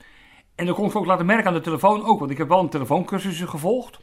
En 0.55 0.67
dat 0.67 0.75
kon 0.75 0.89
ik 0.89 0.97
ook 0.97 1.07
laten 1.07 1.27
merken 1.27 1.47
aan 1.47 1.55
de 1.55 1.61
telefoon 1.61 2.05
ook, 2.05 2.19
want 2.19 2.31
ik 2.31 2.39
heb 2.39 2.49
wel 2.49 2.61
een 2.61 2.69
telefooncursus 2.69 3.41
gevolgd. 3.41 4.01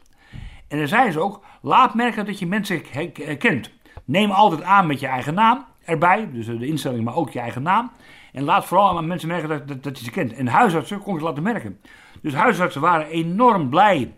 En 0.70 0.78
dan 0.78 0.88
zeiden 0.88 1.12
ze 1.12 1.20
ook, 1.20 1.40
laat 1.62 1.94
merken 1.94 2.26
dat 2.26 2.38
je 2.38 2.46
mensen 2.46 2.82
he- 2.90 3.10
herkent. 3.14 3.70
Neem 4.04 4.30
altijd 4.30 4.62
aan 4.62 4.86
met 4.86 5.00
je 5.00 5.06
eigen 5.06 5.34
naam 5.34 5.64
erbij, 5.84 6.28
dus 6.32 6.46
de 6.46 6.66
instelling, 6.66 7.04
maar 7.04 7.14
ook 7.14 7.30
je 7.30 7.40
eigen 7.40 7.62
naam. 7.62 7.90
En 8.32 8.44
laat 8.44 8.64
vooral 8.64 8.96
aan 8.98 9.06
mensen 9.06 9.28
merken 9.28 9.48
dat, 9.48 9.68
dat, 9.68 9.82
dat 9.82 9.98
je 9.98 10.04
ze 10.04 10.10
kent. 10.10 10.32
En 10.32 10.46
huisartsen 10.46 10.98
kon 11.00 11.14
ik 11.16 11.22
laten 11.22 11.42
merken. 11.42 11.80
Dus 12.22 12.34
huisartsen 12.34 12.80
waren 12.80 13.06
enorm 13.06 13.68
blij 13.68 14.14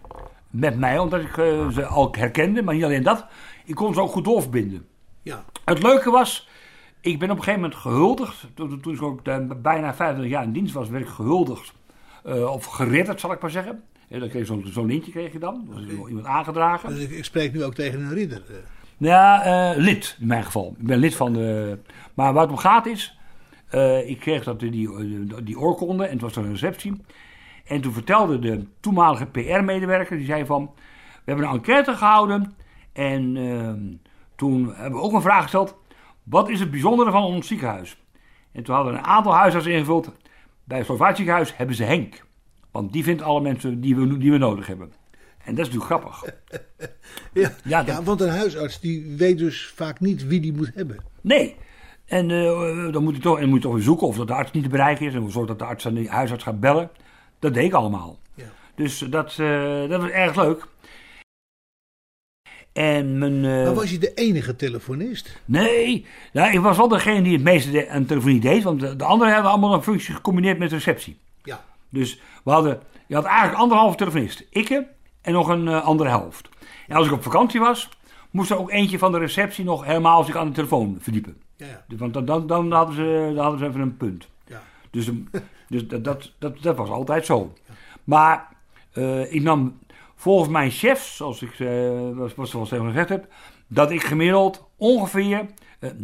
met 0.50 0.78
mij, 0.78 0.98
omdat 0.98 1.20
ik 1.20 1.36
eh, 1.36 1.68
ze 1.68 1.86
al 1.86 2.08
herkende. 2.18 2.62
Maar 2.62 2.74
niet 2.74 2.84
alleen 2.84 3.02
dat, 3.02 3.26
ik 3.64 3.74
kon 3.74 3.94
ze 3.94 4.00
ook 4.00 4.10
goed 4.12 4.24
doorverbinden. 4.24 4.86
Ja. 5.22 5.44
Het 5.64 5.82
leuke 5.82 6.10
was, 6.10 6.48
ik 7.00 7.18
ben 7.18 7.30
op 7.30 7.36
een 7.36 7.42
gegeven 7.42 7.62
moment 7.64 7.80
gehuldigd. 7.80 8.46
Toen, 8.54 8.80
toen 8.80 8.94
ik 8.94 9.02
ook 9.02 9.20
eh, 9.26 9.36
bijna 9.56 9.94
25 9.94 10.30
jaar 10.32 10.42
in 10.44 10.52
dienst 10.52 10.74
was, 10.74 10.88
werd 10.88 11.04
ik 11.04 11.10
gehuldigd. 11.10 11.72
eh, 12.24 12.52
of 12.52 12.64
geridderd, 12.64 13.20
zal 13.20 13.32
ik 13.32 13.40
maar 13.40 13.50
zeggen. 13.50 13.82
Dan 14.18 14.28
kreeg 14.28 14.46
zo'n 14.46 14.64
zo'n 14.66 14.86
lintje 14.86 15.10
kreeg 15.10 15.32
je 15.32 15.38
dan. 15.38 15.68
Dat 15.70 15.78
is 15.78 16.06
iemand 16.08 16.26
aangedragen. 16.26 16.88
Dus 16.88 16.98
ik, 17.02 17.10
ik 17.10 17.24
spreek 17.24 17.52
nu 17.52 17.64
ook 17.64 17.74
tegen 17.74 18.00
een 18.00 18.14
ridder. 18.14 18.42
eh. 18.48 18.56
Ja, 18.96 19.42
eh, 19.72 19.76
lid 19.78 20.16
in 20.20 20.26
mijn 20.26 20.44
geval. 20.44 20.74
Ik 20.78 20.86
ben 20.86 20.98
lid 20.98 21.14
van 21.14 21.32
de. 21.32 21.78
Maar 22.14 22.32
waar 22.32 22.42
het 22.42 22.50
om 22.50 22.56
gaat 22.56 22.86
is. 22.86 23.18
eh, 23.70 24.08
ik 24.08 24.18
kreeg 24.20 24.44
dat, 24.44 24.60
die, 24.60 24.70
die, 24.70 25.42
die 25.44 25.58
oorkonde 25.58 26.04
en 26.04 26.12
het 26.12 26.20
was 26.20 26.36
een 26.36 26.50
receptie. 26.50 27.00
En 27.64 27.80
toen 27.80 27.92
vertelde 27.92 28.38
de 28.38 28.66
toenmalige 28.80 29.26
PR-medewerker, 29.26 30.16
die 30.16 30.26
zei 30.26 30.46
van... 30.46 30.70
We 31.14 31.30
hebben 31.30 31.46
een 31.46 31.52
enquête 31.54 31.96
gehouden 31.96 32.54
en 32.92 33.36
ehm, 33.36 33.80
toen 34.36 34.74
hebben 34.74 34.98
we 35.00 35.04
ook 35.06 35.12
een 35.12 35.20
vraag 35.22 35.42
gesteld... 35.42 35.80
Wat 36.22 36.48
is 36.48 36.60
het 36.60 36.70
bijzondere 36.70 37.10
van 37.10 37.22
ons 37.22 37.46
ziekenhuis? 37.46 37.96
En 38.52 38.62
toen 38.62 38.74
hadden 38.74 38.92
we 38.92 38.98
een 38.98 39.04
aantal 39.04 39.34
huisartsen 39.34 39.72
ingevuld. 39.72 40.12
Bij 40.64 40.76
het 40.78 40.86
Slovaat 40.86 41.16
ziekenhuis 41.16 41.56
hebben 41.56 41.76
ze 41.76 41.84
Henk. 41.84 42.24
Want 42.72 42.92
die 42.92 43.02
vindt 43.04 43.22
alle 43.22 43.40
mensen 43.40 43.80
die 43.80 43.96
we, 43.96 44.18
die 44.18 44.30
we 44.30 44.38
nodig 44.38 44.66
hebben. 44.66 44.92
En 45.44 45.54
dat 45.54 45.66
is 45.66 45.72
natuurlijk 45.72 46.02
grappig. 46.02 46.24
Ja, 47.32 47.52
Ja, 47.64 47.82
ja, 47.86 48.02
want 48.02 48.20
een 48.20 48.28
huisarts 48.28 48.80
die 48.80 49.14
weet 49.16 49.38
dus 49.38 49.66
vaak 49.74 50.00
niet 50.00 50.26
wie 50.26 50.40
die 50.40 50.52
moet 50.52 50.70
hebben. 50.74 50.96
Nee. 51.20 51.56
En 52.04 52.30
eh, 52.30 52.92
dan 52.92 53.02
moet 53.02 53.14
je 53.16 53.20
toch, 53.22 53.38
en 53.40 53.48
moet 53.48 53.56
je 53.56 53.62
toch 53.64 53.74
weer 53.74 53.82
zoeken 53.82 54.06
of 54.06 54.16
dat 54.16 54.26
de 54.26 54.34
arts 54.34 54.50
niet 54.52 54.62
te 54.62 54.68
bereiken 54.68 55.06
is. 55.06 55.14
En 55.14 55.30
zorg 55.30 55.46
dat 55.46 55.58
de 55.58 55.64
arts 55.64 55.86
aan 55.86 55.94
de 55.94 56.08
huisarts 56.08 56.42
gaat 56.44 56.60
bellen. 56.60 56.90
Dat 57.38 57.54
deed 57.54 57.64
ik 57.64 57.72
allemaal. 57.72 58.18
Ja. 58.34 58.44
Dus 58.74 58.98
dat, 58.98 59.38
eh, 59.38 59.88
dat 59.88 60.00
was 60.00 60.10
erg 60.10 60.36
leuk. 60.36 60.66
En 62.72 63.18
mijn... 63.18 63.44
eh, 63.44 63.64
Maar 63.64 63.74
was 63.74 63.90
je 63.90 63.98
de 63.98 64.14
enige 64.14 64.56
telefonist? 64.56 65.40
Nee, 65.44 66.06
nou, 66.32 66.52
ik 66.52 66.60
was 66.60 66.76
wel 66.76 66.88
degene 66.88 67.22
die 67.22 67.32
het 67.32 67.42
meeste 67.42 67.70
de- 67.70 67.88
aan 67.88 68.04
telefonie 68.06 68.40
deed. 68.40 68.62
Want 68.62 68.80
de, 68.80 68.96
de 68.96 69.04
anderen 69.04 69.32
hadden 69.34 69.50
allemaal 69.52 69.74
een 69.74 69.82
functie 69.82 70.14
gecombineerd 70.14 70.58
met 70.58 70.72
receptie. 70.72 71.18
Ja. 71.42 71.64
Dus 71.88 72.20
we 72.42 72.50
hadden, 72.50 72.80
je 73.06 73.14
had 73.14 73.24
eigenlijk 73.24 73.58
anderhalve 73.58 73.96
telefonist. 73.96 74.44
Ik 74.50 74.68
en 75.22 75.32
nog 75.32 75.48
een 75.48 75.68
eh, 75.68 75.84
andere 75.84 76.08
helft. 76.08 76.48
En 76.88 76.96
als 76.96 77.06
ik 77.06 77.12
op 77.12 77.22
vakantie 77.22 77.60
was, 77.60 77.88
moest 78.30 78.50
er 78.50 78.58
ook 78.58 78.70
eentje 78.70 78.98
van 78.98 79.12
de 79.12 79.18
receptie 79.18 79.64
nog 79.64 79.84
helemaal 79.84 80.24
zich 80.24 80.36
aan 80.36 80.46
de 80.46 80.52
telefoon 80.52 80.96
verdiepen. 81.00 81.36
Ja, 81.56 81.66
ja. 81.66 81.96
Want 81.96 82.14
dan, 82.14 82.24
dan, 82.24 82.46
dan, 82.46 82.72
hadden 82.72 82.94
ze, 82.94 83.32
dan 83.34 83.42
hadden 83.42 83.60
ze 83.60 83.66
even 83.66 83.80
een 83.80 83.96
punt. 83.96 84.28
Ja. 84.46 84.62
Dus, 84.90 85.10
dus 85.68 85.88
dat, 85.88 86.04
dat, 86.04 86.32
dat, 86.38 86.62
dat 86.62 86.76
was 86.76 86.88
altijd 86.88 87.26
zo. 87.26 87.52
Maar 88.04 88.48
eh, 88.92 89.32
ik 89.32 89.42
nam 89.42 89.78
volgens 90.14 90.50
mijn 90.50 90.70
chef, 90.70 91.02
zoals 91.02 91.42
ik 91.42 91.60
eh, 91.60 92.10
was, 92.34 92.50
zoals 92.50 92.68
gezegd 92.68 93.08
heb, 93.08 93.26
dat 93.66 93.90
ik 93.90 94.02
gemiddeld 94.02 94.64
ongeveer 94.76 95.46
eh 95.78 95.90
90% 95.90 95.94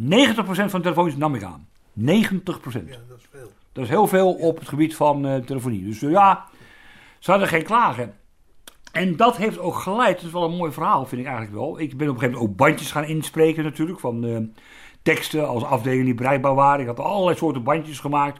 van 0.44 0.54
de 0.54 0.80
telefoontjes 0.80 1.16
nam 1.16 1.34
ik 1.34 1.42
aan. 1.42 1.68
90%. 2.00 2.02
Ja, 2.02 2.96
dat 3.08 3.18
is 3.18 3.26
veel. 3.30 3.52
Dat 3.72 3.84
is 3.84 3.90
heel 3.90 4.06
veel 4.06 4.32
op 4.32 4.58
het 4.58 4.68
gebied 4.68 4.96
van 4.96 5.26
eh, 5.26 5.36
telefonie. 5.36 5.84
Dus 5.84 6.02
eh, 6.02 6.10
ja, 6.10 6.44
ze 7.18 7.30
hadden 7.30 7.48
geen 7.48 7.62
klagen. 7.62 8.14
En 8.92 9.16
dat 9.16 9.36
heeft 9.36 9.58
ook 9.58 9.74
geleid, 9.74 10.16
dat 10.16 10.24
is 10.24 10.32
wel 10.32 10.44
een 10.44 10.56
mooi 10.56 10.72
verhaal, 10.72 11.06
vind 11.06 11.20
ik 11.20 11.26
eigenlijk 11.26 11.56
wel. 11.56 11.80
Ik 11.80 11.96
ben 11.96 12.08
op 12.08 12.14
een 12.14 12.20
gegeven 12.20 12.38
moment 12.38 12.50
ook 12.50 12.66
bandjes 12.66 12.90
gaan 12.90 13.04
inspreken 13.04 13.64
natuurlijk, 13.64 14.00
van 14.00 14.24
eh, 14.24 14.36
teksten 15.02 15.48
als 15.48 15.64
afdelingen 15.64 16.04
die 16.04 16.14
bereikbaar 16.14 16.54
waren. 16.54 16.80
Ik 16.80 16.86
had 16.86 17.00
allerlei 17.00 17.36
soorten 17.36 17.62
bandjes 17.62 18.00
gemaakt. 18.00 18.38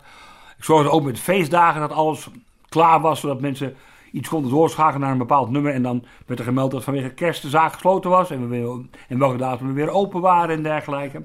Ik 0.57 0.65
zorgde 0.65 0.91
ook 0.91 1.05
met 1.05 1.21
feestdagen 1.21 1.81
dat 1.81 1.93
alles 1.93 2.31
klaar 2.69 3.01
was, 3.01 3.21
zodat 3.21 3.41
mensen 3.41 3.77
iets 4.13 4.29
konden 4.29 4.51
doorschakelen 4.51 5.01
naar 5.01 5.11
een 5.11 5.19
bepaald 5.19 5.51
nummer. 5.51 5.73
En 5.73 5.83
dan 5.83 6.05
werd 6.27 6.41
er 6.41 6.47
gemeld 6.47 6.71
dat 6.71 6.85
vanwege 6.85 7.15
kerst 7.15 7.43
de 7.43 7.49
zaak 7.49 7.73
gesloten 7.73 8.11
was 8.11 8.31
en, 8.31 8.41
we 8.41 8.47
weer, 8.47 8.81
en 9.09 9.19
welke 9.19 9.37
datum 9.37 9.67
we 9.67 9.73
weer 9.73 9.91
open 9.91 10.21
waren 10.21 10.57
en 10.57 10.63
dergelijke. 10.63 11.23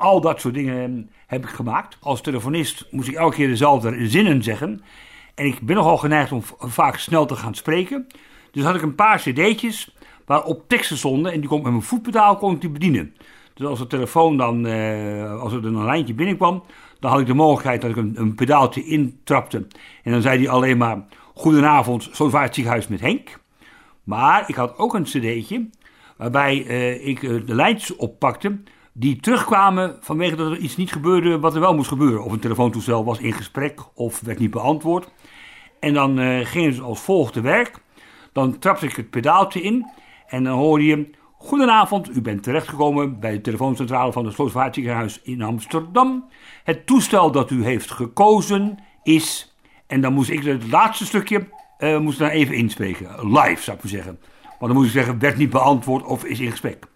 Al 0.00 0.20
dat 0.20 0.40
soort 0.40 0.54
dingen 0.54 1.10
heb 1.26 1.44
ik 1.44 1.50
gemaakt. 1.50 1.96
Als 2.00 2.20
telefonist 2.20 2.86
moest 2.90 3.08
ik 3.08 3.14
elke 3.14 3.34
keer 3.34 3.48
dezelfde 3.48 4.08
zinnen 4.08 4.42
zeggen. 4.42 4.80
En 5.34 5.46
ik 5.46 5.60
ben 5.60 5.76
nogal 5.76 5.96
geneigd 5.96 6.32
om 6.32 6.42
vaak 6.58 6.96
snel 6.96 7.26
te 7.26 7.36
gaan 7.36 7.54
spreken. 7.54 8.06
Dus 8.50 8.64
had 8.64 8.74
ik 8.74 8.82
een 8.82 8.94
paar 8.94 9.18
cd'tjes 9.18 9.94
waarop 10.26 10.68
teksten 10.68 10.96
stonden. 10.96 11.32
En 11.32 11.40
die 11.40 11.48
kon 11.48 11.62
met 11.62 11.70
mijn 11.70 11.82
voetpedaal 11.82 12.36
kon 12.36 12.54
ik 12.54 12.60
die 12.60 12.70
bedienen. 12.70 13.14
Dus 13.54 13.66
als 13.66 13.78
de 13.78 13.86
telefoon 13.86 14.36
dan, 14.36 14.66
eh, 14.66 15.40
als 15.40 15.52
er 15.52 15.64
een 15.64 15.84
lijntje 15.84 16.14
binnenkwam, 16.14 16.62
dan 16.98 17.10
had 17.10 17.20
ik 17.20 17.26
de 17.26 17.34
mogelijkheid 17.34 17.80
dat 17.80 17.90
ik 17.90 17.96
een, 17.96 18.14
een 18.16 18.34
pedaaltje 18.34 18.84
intrapte. 18.84 19.66
En 20.02 20.12
dan 20.12 20.22
zei 20.22 20.38
hij 20.38 20.48
alleen 20.48 20.78
maar, 20.78 21.04
goedenavond, 21.34 22.08
zo 22.12 22.28
vaart 22.28 22.44
het 22.44 22.54
ziekenhuis 22.54 22.88
met 22.88 23.00
Henk. 23.00 23.40
Maar 24.04 24.44
ik 24.46 24.54
had 24.54 24.78
ook 24.78 24.94
een 24.94 25.02
cd'tje 25.02 25.68
waarbij 26.16 26.66
eh, 26.66 27.06
ik 27.06 27.22
eh, 27.22 27.30
de 27.46 27.54
lijntjes 27.54 27.96
oppakte 27.96 28.60
die 28.92 29.20
terugkwamen 29.20 29.96
vanwege 30.00 30.36
dat 30.36 30.50
er 30.50 30.58
iets 30.58 30.76
niet 30.76 30.92
gebeurde 30.92 31.38
wat 31.38 31.54
er 31.54 31.60
wel 31.60 31.74
moest 31.74 31.88
gebeuren. 31.88 32.24
Of 32.24 32.32
een 32.32 32.40
telefoontoestel 32.40 33.04
was 33.04 33.18
in 33.18 33.32
gesprek 33.32 33.80
of 33.94 34.20
werd 34.20 34.38
niet 34.38 34.50
beantwoord. 34.50 35.08
En 35.80 35.94
dan 35.94 36.18
eh, 36.18 36.46
gingen 36.46 36.72
ze 36.72 36.82
als 36.82 37.00
volgt 37.00 37.32
te 37.32 37.40
werk. 37.40 37.78
Dan 38.32 38.58
trapte 38.58 38.86
ik 38.86 38.96
het 38.96 39.10
pedaaltje 39.10 39.62
in 39.62 39.90
en 40.26 40.44
dan 40.44 40.58
hoorde 40.58 40.84
je... 40.84 41.18
Goedenavond, 41.42 42.16
u 42.16 42.20
bent 42.20 42.42
terechtgekomen 42.42 43.20
bij 43.20 43.32
de 43.32 43.40
telefooncentrale 43.40 44.12
van 44.12 44.24
het 44.24 44.34
Slootvaartziekenhuis 44.34 45.20
in 45.22 45.42
Amsterdam. 45.42 46.28
Het 46.64 46.86
toestel 46.86 47.30
dat 47.30 47.50
u 47.50 47.64
heeft 47.64 47.90
gekozen 47.90 48.78
is... 49.02 49.54
En 49.86 50.00
dan 50.00 50.12
moest 50.12 50.30
ik 50.30 50.44
het 50.44 50.70
laatste 50.70 51.06
stukje 51.06 51.48
eh 51.80 51.98
moest 51.98 52.18
dan 52.18 52.28
even 52.28 52.54
inspreken. 52.54 53.08
Live, 53.32 53.62
zou 53.62 53.76
ik 53.76 53.82
maar 53.82 53.92
zeggen. 53.92 54.18
Want 54.42 54.72
dan 54.72 54.72
moest 54.72 54.86
ik 54.86 54.92
zeggen, 54.92 55.18
werd 55.18 55.36
niet 55.36 55.50
beantwoord 55.50 56.04
of 56.04 56.24
is 56.24 56.40
in 56.40 56.50
gesprek. 56.50 56.86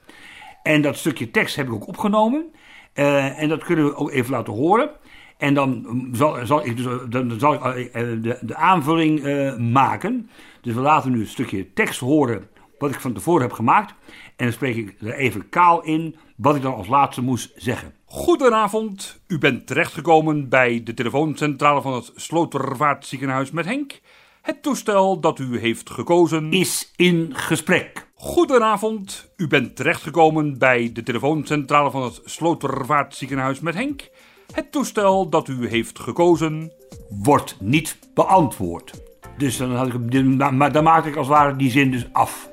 En 0.64 0.82
dat 0.82 0.96
stukje 0.96 1.30
tekst 1.30 1.56
heb 1.56 1.66
ik 1.66 1.72
ook 1.72 1.88
opgenomen. 1.88 2.52
Eh, 2.92 3.42
en 3.42 3.48
dat 3.48 3.64
kunnen 3.64 3.84
we 3.84 3.96
ook 3.96 4.10
even 4.10 4.30
laten 4.30 4.52
horen. 4.52 4.90
En 5.36 5.54
dan 5.54 5.84
mm, 5.86 6.14
zal, 6.14 6.46
zal 6.46 6.66
ik, 6.66 6.76
dus, 6.76 6.86
eh, 6.86 6.92
dan 7.08 7.28
dan 7.28 7.38
zal 7.38 7.54
ik 7.54 7.60
eh, 7.60 8.02
de, 8.20 8.38
de 8.40 8.56
aanvulling 8.56 9.24
eh, 9.24 9.56
maken. 9.56 10.30
Dus 10.60 10.74
we 10.74 10.80
laten 10.80 11.10
nu 11.10 11.20
een 11.20 11.26
stukje 11.26 11.72
tekst 11.72 12.00
horen 12.00 12.48
wat 12.78 12.90
ik 12.90 13.00
van 13.00 13.12
tevoren 13.12 13.42
heb 13.42 13.52
gemaakt. 13.52 13.94
En 14.36 14.44
dan 14.44 14.52
spreek 14.52 14.76
ik 14.76 14.96
er 15.00 15.14
even 15.14 15.48
kaal 15.48 15.82
in 15.82 16.16
wat 16.36 16.56
ik 16.56 16.62
dan 16.62 16.74
als 16.74 16.86
laatste 16.86 17.22
moest 17.22 17.52
zeggen. 17.56 17.94
Goedenavond, 18.04 19.20
u 19.26 19.38
bent 19.38 19.66
terechtgekomen 19.66 20.48
bij 20.48 20.82
de 20.82 20.94
telefooncentrale 20.94 21.82
van 21.82 21.92
het 21.92 22.12
Slotervaartziekenhuis 22.14 23.50
met 23.50 23.64
Henk. 23.64 24.00
Het 24.42 24.62
toestel 24.62 25.20
dat 25.20 25.38
u 25.38 25.58
heeft 25.58 25.90
gekozen 25.90 26.52
is 26.52 26.92
in 26.96 27.30
gesprek. 27.34 28.03
Goedenavond, 28.24 29.30
u 29.36 29.46
bent 29.46 29.76
terechtgekomen 29.76 30.58
bij 30.58 30.90
de 30.92 31.02
telefooncentrale 31.02 31.90
van 31.90 32.02
het 32.02 32.20
Slotervaartziekenhuis 32.24 33.60
met 33.60 33.74
Henk. 33.74 34.08
Het 34.52 34.72
toestel 34.72 35.28
dat 35.28 35.48
u 35.48 35.68
heeft 35.68 35.98
gekozen 35.98 36.72
wordt 37.08 37.56
niet 37.60 37.98
beantwoord. 38.14 39.02
Dus 39.38 39.56
dan, 39.56 39.74
had 39.74 39.86
ik, 39.86 39.92
hem- 39.92 40.38
dan 40.38 40.56
ma- 40.56 40.68
dan 40.68 40.84
maakte 40.84 41.08
ik 41.08 41.16
als 41.16 41.26
het 41.26 41.36
ware 41.36 41.56
die 41.56 41.70
zin 41.70 41.90
dus 41.90 42.06
af. 42.12 42.48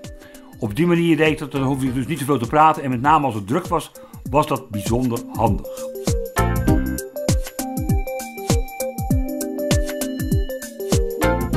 Op 0.60 0.76
die 0.76 0.86
manier 0.88 1.18
deed 1.18 1.32
ik 1.32 1.38
dat, 1.38 1.52
dan 1.52 1.64
hoefde 1.64 1.88
ik 1.88 1.94
dus 1.94 2.08
niet 2.08 2.20
zoveel 2.20 2.40
te 2.40 2.48
praten. 2.48 2.84
En 2.84 2.90
met 2.90 3.02
name 3.02 3.26
als 3.26 3.36
het 3.36 3.48
druk 3.48 3.68
was, 3.68 3.92
was 4.30 4.48
dat 4.48 4.70
bijzonder 4.70 5.20
handig. 5.34 5.68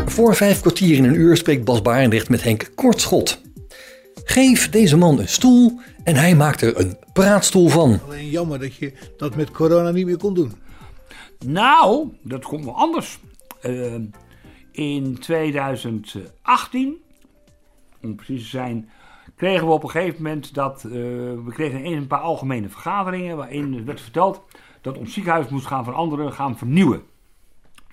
Voor 0.07 0.35
vijf 0.35 0.61
kwartier 0.61 0.97
in 0.97 1.05
een 1.05 1.15
uur 1.15 1.37
spreekt 1.37 1.65
Bas 1.65 1.83
Barendrecht 1.83 2.29
met 2.29 2.43
Henk 2.43 2.71
Kortschot. 2.75 3.43
Geef 4.25 4.71
deze 4.71 4.97
man 4.97 5.19
een 5.19 5.29
stoel 5.29 5.81
en 6.05 6.17
hij 6.17 6.35
maakt 6.35 6.63
er 6.63 6.81
een 6.81 6.97
praatstoel 7.13 7.69
van. 7.69 8.01
Alleen 8.05 8.29
jammer 8.31 8.59
dat 8.59 8.75
je 8.75 8.93
dat 9.17 9.37
met 9.37 9.51
corona 9.51 9.91
niet 9.91 10.07
meer 10.07 10.17
kon 10.17 10.35
doen. 10.35 10.53
Nou, 11.47 12.09
dat 12.23 12.45
komt 12.45 12.65
wel 12.65 12.77
anders. 12.77 13.19
Eh, 13.61 13.95
in 14.71 15.19
2018, 15.19 16.97
om 18.03 18.15
precies 18.15 18.43
te 18.43 18.49
zijn, 18.49 18.89
kregen 19.37 19.67
we 19.67 19.73
op 19.73 19.83
een 19.83 19.91
gegeven 19.91 20.23
moment 20.23 20.55
dat 20.55 20.85
eh, 20.85 20.91
we 20.91 21.51
kregen 21.53 21.79
ineens 21.79 21.97
een 21.97 22.07
paar 22.07 22.21
algemene 22.21 22.69
vergaderingen 22.69 23.37
waarin 23.37 23.85
werd 23.85 24.01
verteld 24.01 24.41
dat 24.81 24.99
ons 24.99 25.13
ziekenhuis 25.13 25.49
moest 25.49 25.67
gaan 25.67 25.85
veranderen, 25.85 26.33
gaan 26.33 26.59
vernieuwen. 26.59 27.03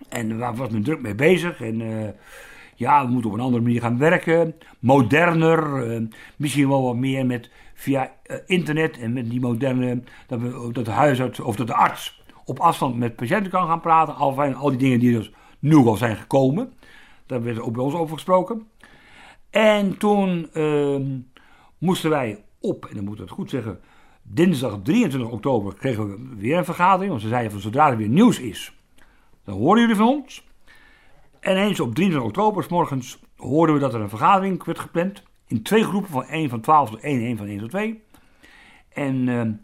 En 0.09 0.37
daar 0.37 0.55
was 0.55 0.69
men 0.69 0.83
druk 0.83 1.01
mee 1.01 1.15
bezig. 1.15 1.61
En 1.61 1.81
eh, 1.81 2.09
ja, 2.81 3.05
we 3.05 3.11
moeten 3.11 3.29
op 3.29 3.35
een 3.37 3.43
andere 3.43 3.63
manier 3.63 3.81
gaan 3.81 3.97
werken. 3.97 4.55
Moderner. 4.79 5.91
eh, 5.91 6.01
misschien 6.35 6.69
wel 6.69 6.83
wat 6.83 6.95
meer 6.95 7.25
met 7.25 7.49
via 7.73 8.11
eh, 8.23 8.37
internet 8.45 8.97
en 8.97 9.13
met 9.13 9.29
die 9.29 9.39
moderne. 9.39 10.03
Dat, 10.27 10.39
we, 10.39 10.69
dat 10.71 10.85
de 10.85 10.91
huisarts 10.91 11.39
of 11.39 11.55
dat 11.55 11.67
de 11.67 11.73
arts 11.73 12.23
op 12.45 12.59
afstand 12.59 12.97
met 12.97 13.15
patiënten 13.15 13.51
kan 13.51 13.67
gaan 13.67 13.81
praten. 13.81 14.15
Al, 14.15 14.41
al 14.41 14.69
die 14.69 14.77
dingen 14.77 14.99
die 14.99 15.11
dus 15.11 15.31
nu 15.59 15.75
al 15.75 15.95
zijn 15.95 16.15
gekomen. 16.15 16.73
Daar 17.25 17.43
werd 17.43 17.59
ook 17.59 17.73
bij 17.73 17.83
ons 17.83 17.93
over 17.93 18.13
gesproken. 18.13 18.67
En 19.49 19.97
toen 19.97 20.49
ehm, 20.53 21.19
moesten 21.77 22.09
wij 22.09 22.43
op, 22.59 22.85
en 22.85 22.95
dan 22.95 23.03
moet 23.03 23.13
ik 23.13 23.19
het 23.19 23.29
goed 23.29 23.49
zeggen, 23.49 23.79
dinsdag 24.21 24.79
23 24.83 25.31
oktober 25.31 25.75
kregen 25.75 26.07
we 26.07 26.35
weer 26.35 26.57
een 26.57 26.65
vergadering. 26.65 27.09
Want 27.09 27.21
ze 27.21 27.27
zeiden 27.27 27.51
van 27.51 27.61
zodra 27.61 27.89
er 27.89 27.97
weer 27.97 28.09
nieuws 28.09 28.39
is, 28.39 28.73
dan 29.43 29.57
horen 29.57 29.81
jullie 29.81 29.95
van 29.95 30.07
ons. 30.07 30.49
En 31.41 31.57
eens 31.57 31.79
op 31.79 31.95
23 31.95 32.29
oktober, 32.29 32.63
's 32.63 32.67
morgens, 32.67 33.19
hoorden 33.37 33.75
we 33.75 33.81
dat 33.81 33.93
er 33.93 34.01
een 34.01 34.09
vergadering 34.09 34.63
werd 34.63 34.79
gepland. 34.79 35.23
In 35.47 35.63
twee 35.63 35.83
groepen, 35.83 36.09
van 36.09 36.25
1 36.25 36.49
van 36.49 36.61
12 36.61 36.89
tot 36.89 36.99
1 36.99 37.19
en 37.19 37.25
1 37.25 37.37
van 37.37 37.47
1 37.47 37.59
tot 37.59 37.69
2. 37.69 38.03
En 38.93 39.63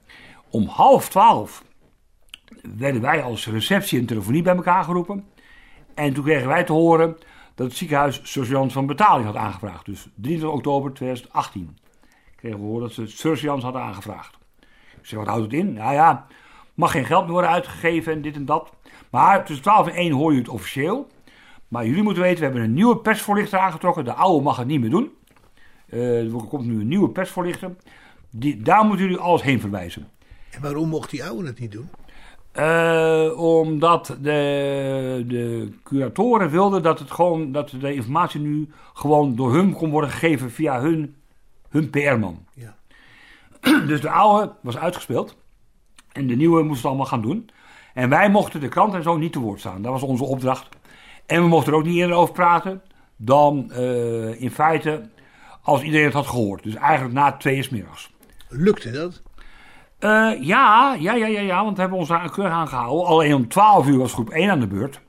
om 0.49 0.67
half 0.67 1.09
12 1.09 1.63
werden 2.77 3.01
wij 3.01 3.23
als 3.23 3.47
receptie 3.47 3.99
en 3.99 4.05
telefonie 4.05 4.41
bij 4.41 4.55
elkaar 4.55 4.83
geroepen. 4.83 5.25
En 5.93 6.13
toen 6.13 6.23
kregen 6.23 6.47
wij 6.47 6.63
te 6.63 6.73
horen 6.73 7.17
dat 7.55 7.67
het 7.67 7.75
ziekenhuis 7.75 8.19
surgeons 8.23 8.73
van 8.73 8.85
betaling 8.85 9.25
had 9.25 9.35
aangevraagd. 9.35 9.85
Dus 9.85 10.07
23 10.15 10.57
oktober 10.57 10.93
2018 10.93 11.77
kregen 12.35 12.59
we 12.59 12.65
horen 12.65 12.81
dat 12.81 12.91
ze 12.91 13.07
surgeons 13.07 13.63
hadden 13.63 13.81
aangevraagd. 13.81 14.37
Ik 14.99 15.05
zeg, 15.05 15.19
wat 15.19 15.27
houdt 15.27 15.43
het 15.43 15.53
in? 15.53 15.73
Nou 15.73 15.93
ja, 15.93 16.27
mag 16.73 16.91
geen 16.91 17.05
geld 17.05 17.23
meer 17.23 17.31
worden 17.31 17.49
uitgegeven 17.49 18.13
en 18.13 18.21
dit 18.21 18.35
en 18.35 18.45
dat. 18.45 18.73
Maar 19.09 19.45
tussen 19.45 19.63
12 19.63 19.87
en 19.87 19.93
1 19.93 20.11
hoor 20.11 20.33
je 20.33 20.39
het 20.39 20.49
officieel. 20.49 21.07
Maar 21.67 21.85
jullie 21.85 22.03
moeten 22.03 22.23
weten, 22.23 22.37
we 22.37 22.43
hebben 22.43 22.63
een 22.63 22.73
nieuwe 22.73 22.97
persvoorlichter 22.97 23.59
aangetrokken. 23.59 24.05
De 24.05 24.13
oude 24.13 24.43
mag 24.43 24.57
het 24.57 24.67
niet 24.67 24.81
meer 24.81 24.89
doen. 24.89 25.11
Eh, 25.89 26.33
er 26.33 26.47
komt 26.49 26.65
nu 26.65 26.79
een 26.79 26.87
nieuwe 26.87 27.09
persvoorlichter. 27.09 27.75
Die, 28.29 28.61
daar 28.61 28.85
moeten 28.85 29.05
jullie 29.05 29.21
alles 29.21 29.41
heen 29.41 29.59
verwijzen. 29.59 30.09
En 30.49 30.61
waarom 30.61 30.89
mocht 30.89 31.09
die 31.09 31.23
oude 31.23 31.47
het 31.47 31.59
niet 31.59 31.71
doen? 31.71 31.89
Eh, 32.51 33.31
omdat 33.35 34.17
de, 34.21 35.23
de 35.27 35.71
curatoren 35.83 36.49
wilden 36.49 36.83
dat, 36.83 36.99
het 36.99 37.11
gewoon, 37.11 37.51
dat 37.51 37.69
de 37.69 37.93
informatie 37.93 38.39
nu 38.39 38.69
gewoon 38.93 39.35
door 39.35 39.53
hun 39.53 39.73
kon 39.73 39.89
worden 39.89 40.09
gegeven 40.09 40.51
via 40.51 40.81
hun, 40.81 41.15
hun 41.69 41.89
PR-man. 41.89 42.45
Ja. 42.53 42.75
Dus 43.87 44.01
de 44.01 44.09
oude 44.09 44.53
was 44.61 44.77
uitgespeeld. 44.77 45.37
En 46.11 46.27
de 46.27 46.35
nieuwe 46.35 46.63
moest 46.63 46.77
het 46.77 46.85
allemaal 46.85 47.05
gaan 47.05 47.21
doen. 47.21 47.49
En 47.93 48.09
wij 48.09 48.29
mochten 48.29 48.59
de 48.59 48.67
krant 48.67 48.93
en 48.93 49.03
zo 49.03 49.17
niet 49.17 49.31
te 49.31 49.39
woord 49.39 49.59
staan. 49.59 49.81
Dat 49.81 49.91
was 49.91 50.03
onze 50.03 50.23
opdracht. 50.23 50.76
En 51.27 51.41
we 51.41 51.47
mochten 51.47 51.73
er 51.73 51.79
ook 51.79 51.85
niet 51.85 51.95
eerder 51.95 52.15
over 52.15 52.33
praten 52.33 52.81
dan 53.15 53.71
eh, 53.71 54.41
in 54.41 54.51
feite 54.51 55.09
als 55.61 55.81
iedereen 55.81 56.05
het 56.05 56.13
had 56.13 56.27
gehoord. 56.27 56.63
Dus 56.63 56.75
eigenlijk 56.75 57.13
na 57.13 57.31
twee 57.31 57.57
uur 57.57 57.67
middags. 57.71 58.13
Lukte 58.49 58.91
dat? 58.91 59.21
Eh, 59.99 60.31
ja, 60.39 60.95
ja, 60.99 61.13
ja, 61.13 61.27
ja, 61.27 61.39
ja, 61.39 61.63
want 61.63 61.75
we 61.75 61.81
hebben 61.81 61.99
ons 61.99 62.07
daar 62.07 62.31
keurig 62.31 62.53
aan 62.53 62.67
gehouden. 62.67 63.05
Alleen 63.05 63.33
om 63.33 63.47
12 63.47 63.87
uur 63.87 63.97
was 63.97 64.13
groep 64.13 64.29
1 64.29 64.49
aan 64.49 64.59
de 64.59 64.67
beurt. 64.67 65.01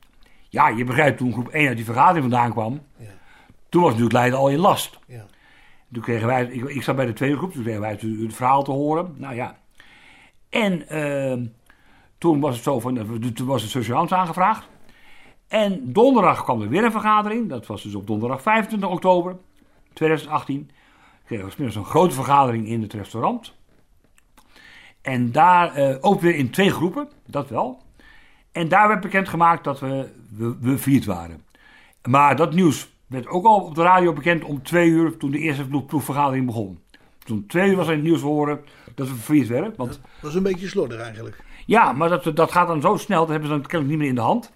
Ja, 0.48 0.68
je 0.68 0.84
begrijpt 0.84 1.18
toen 1.18 1.32
groep 1.32 1.48
1 1.48 1.68
uit 1.68 1.76
die 1.76 1.84
vergadering 1.84 2.22
vandaan 2.22 2.52
kwam. 2.52 2.80
Toen 3.68 3.82
was 3.82 3.90
natuurlijk 3.90 4.18
Leiden 4.18 4.38
al 4.38 4.48
in 4.48 4.58
last. 4.58 4.98
Ja. 5.06 5.26
Toen 5.92 6.02
kregen 6.02 6.26
wij, 6.26 6.44
ik, 6.44 6.64
ik 6.64 6.82
zat 6.82 6.96
bij 6.96 7.06
de 7.06 7.12
tweede 7.12 7.36
groep, 7.36 7.52
toen 7.52 7.62
kregen 7.62 7.80
wij 7.80 7.90
het, 7.90 8.00
het 8.00 8.34
verhaal 8.34 8.62
te 8.62 8.70
horen. 8.70 9.14
Nou 9.16 9.34
ja. 9.34 9.56
En 10.50 10.88
ehm, 10.88 11.46
toen 12.18 12.40
was 12.40 12.54
het 12.54 12.64
zo 12.64 12.80
van, 12.80 12.98
eh, 12.98 13.30
toen 13.34 13.46
was 13.46 13.62
het 13.62 13.70
surgeons 13.70 14.12
aangevraagd. 14.12 14.68
En 15.48 15.92
donderdag 15.92 16.44
kwam 16.44 16.62
er 16.62 16.68
weer 16.68 16.84
een 16.84 16.90
vergadering. 16.92 17.48
Dat 17.48 17.66
was 17.66 17.82
dus 17.82 17.94
op 17.94 18.06
donderdag 18.06 18.42
25 18.42 18.88
oktober 18.88 19.36
2018. 19.92 20.70
Kregen 21.24 21.44
we 21.44 21.50
's 21.50 21.56
middags 21.56 21.76
een 21.78 21.84
grote 21.84 22.14
vergadering 22.14 22.66
in 22.68 22.82
het 22.82 22.92
restaurant. 22.92 23.54
En 25.02 25.32
daar 25.32 25.74
eh, 25.74 25.96
ook 26.00 26.20
weer 26.20 26.34
in 26.34 26.50
twee 26.50 26.70
groepen, 26.70 27.08
dat 27.26 27.48
wel. 27.48 27.82
En 28.52 28.68
daar 28.68 28.88
werd 28.88 29.00
bekendgemaakt 29.00 29.64
dat 29.64 29.80
we, 29.80 30.08
we, 30.30 30.56
we 30.60 30.78
vierd 30.78 31.04
waren. 31.04 31.42
Maar 32.08 32.36
dat 32.36 32.54
nieuws 32.54 32.88
werd 33.06 33.26
ook 33.26 33.44
al 33.44 33.60
op 33.60 33.74
de 33.74 33.82
radio 33.82 34.12
bekend 34.12 34.44
om 34.44 34.62
twee 34.62 34.88
uur 34.88 35.16
toen 35.16 35.30
de 35.30 35.38
eerste 35.38 35.66
proef- 35.66 35.86
proefvergadering 35.86 36.46
begon. 36.46 36.78
Toen 37.18 37.46
twee 37.46 37.70
uur 37.70 37.76
was 37.76 37.86
er 37.86 37.92
in 37.92 37.98
het 37.98 38.06
nieuws 38.08 38.20
horen 38.20 38.60
dat 38.94 39.08
we 39.08 39.14
vierd 39.14 39.48
werden. 39.48 39.74
Want 39.76 39.90
Dat 39.90 40.00
was 40.20 40.34
een 40.34 40.42
beetje 40.42 40.68
slordig 40.68 41.00
eigenlijk. 41.00 41.44
ja, 41.66 41.92
maar 41.92 42.08
dat, 42.08 42.36
dat 42.36 42.52
gaat 42.52 42.66
dan 42.68 42.80
zo 42.80 42.96
snel, 42.96 43.20
dat 43.20 43.28
hebben 43.28 43.48
ze 43.48 43.54
dan 43.54 43.62
kennelijk 43.66 43.88
niet 43.90 43.98
meer 43.98 44.08
in 44.08 44.14
de 44.14 44.20
hand. 44.20 44.52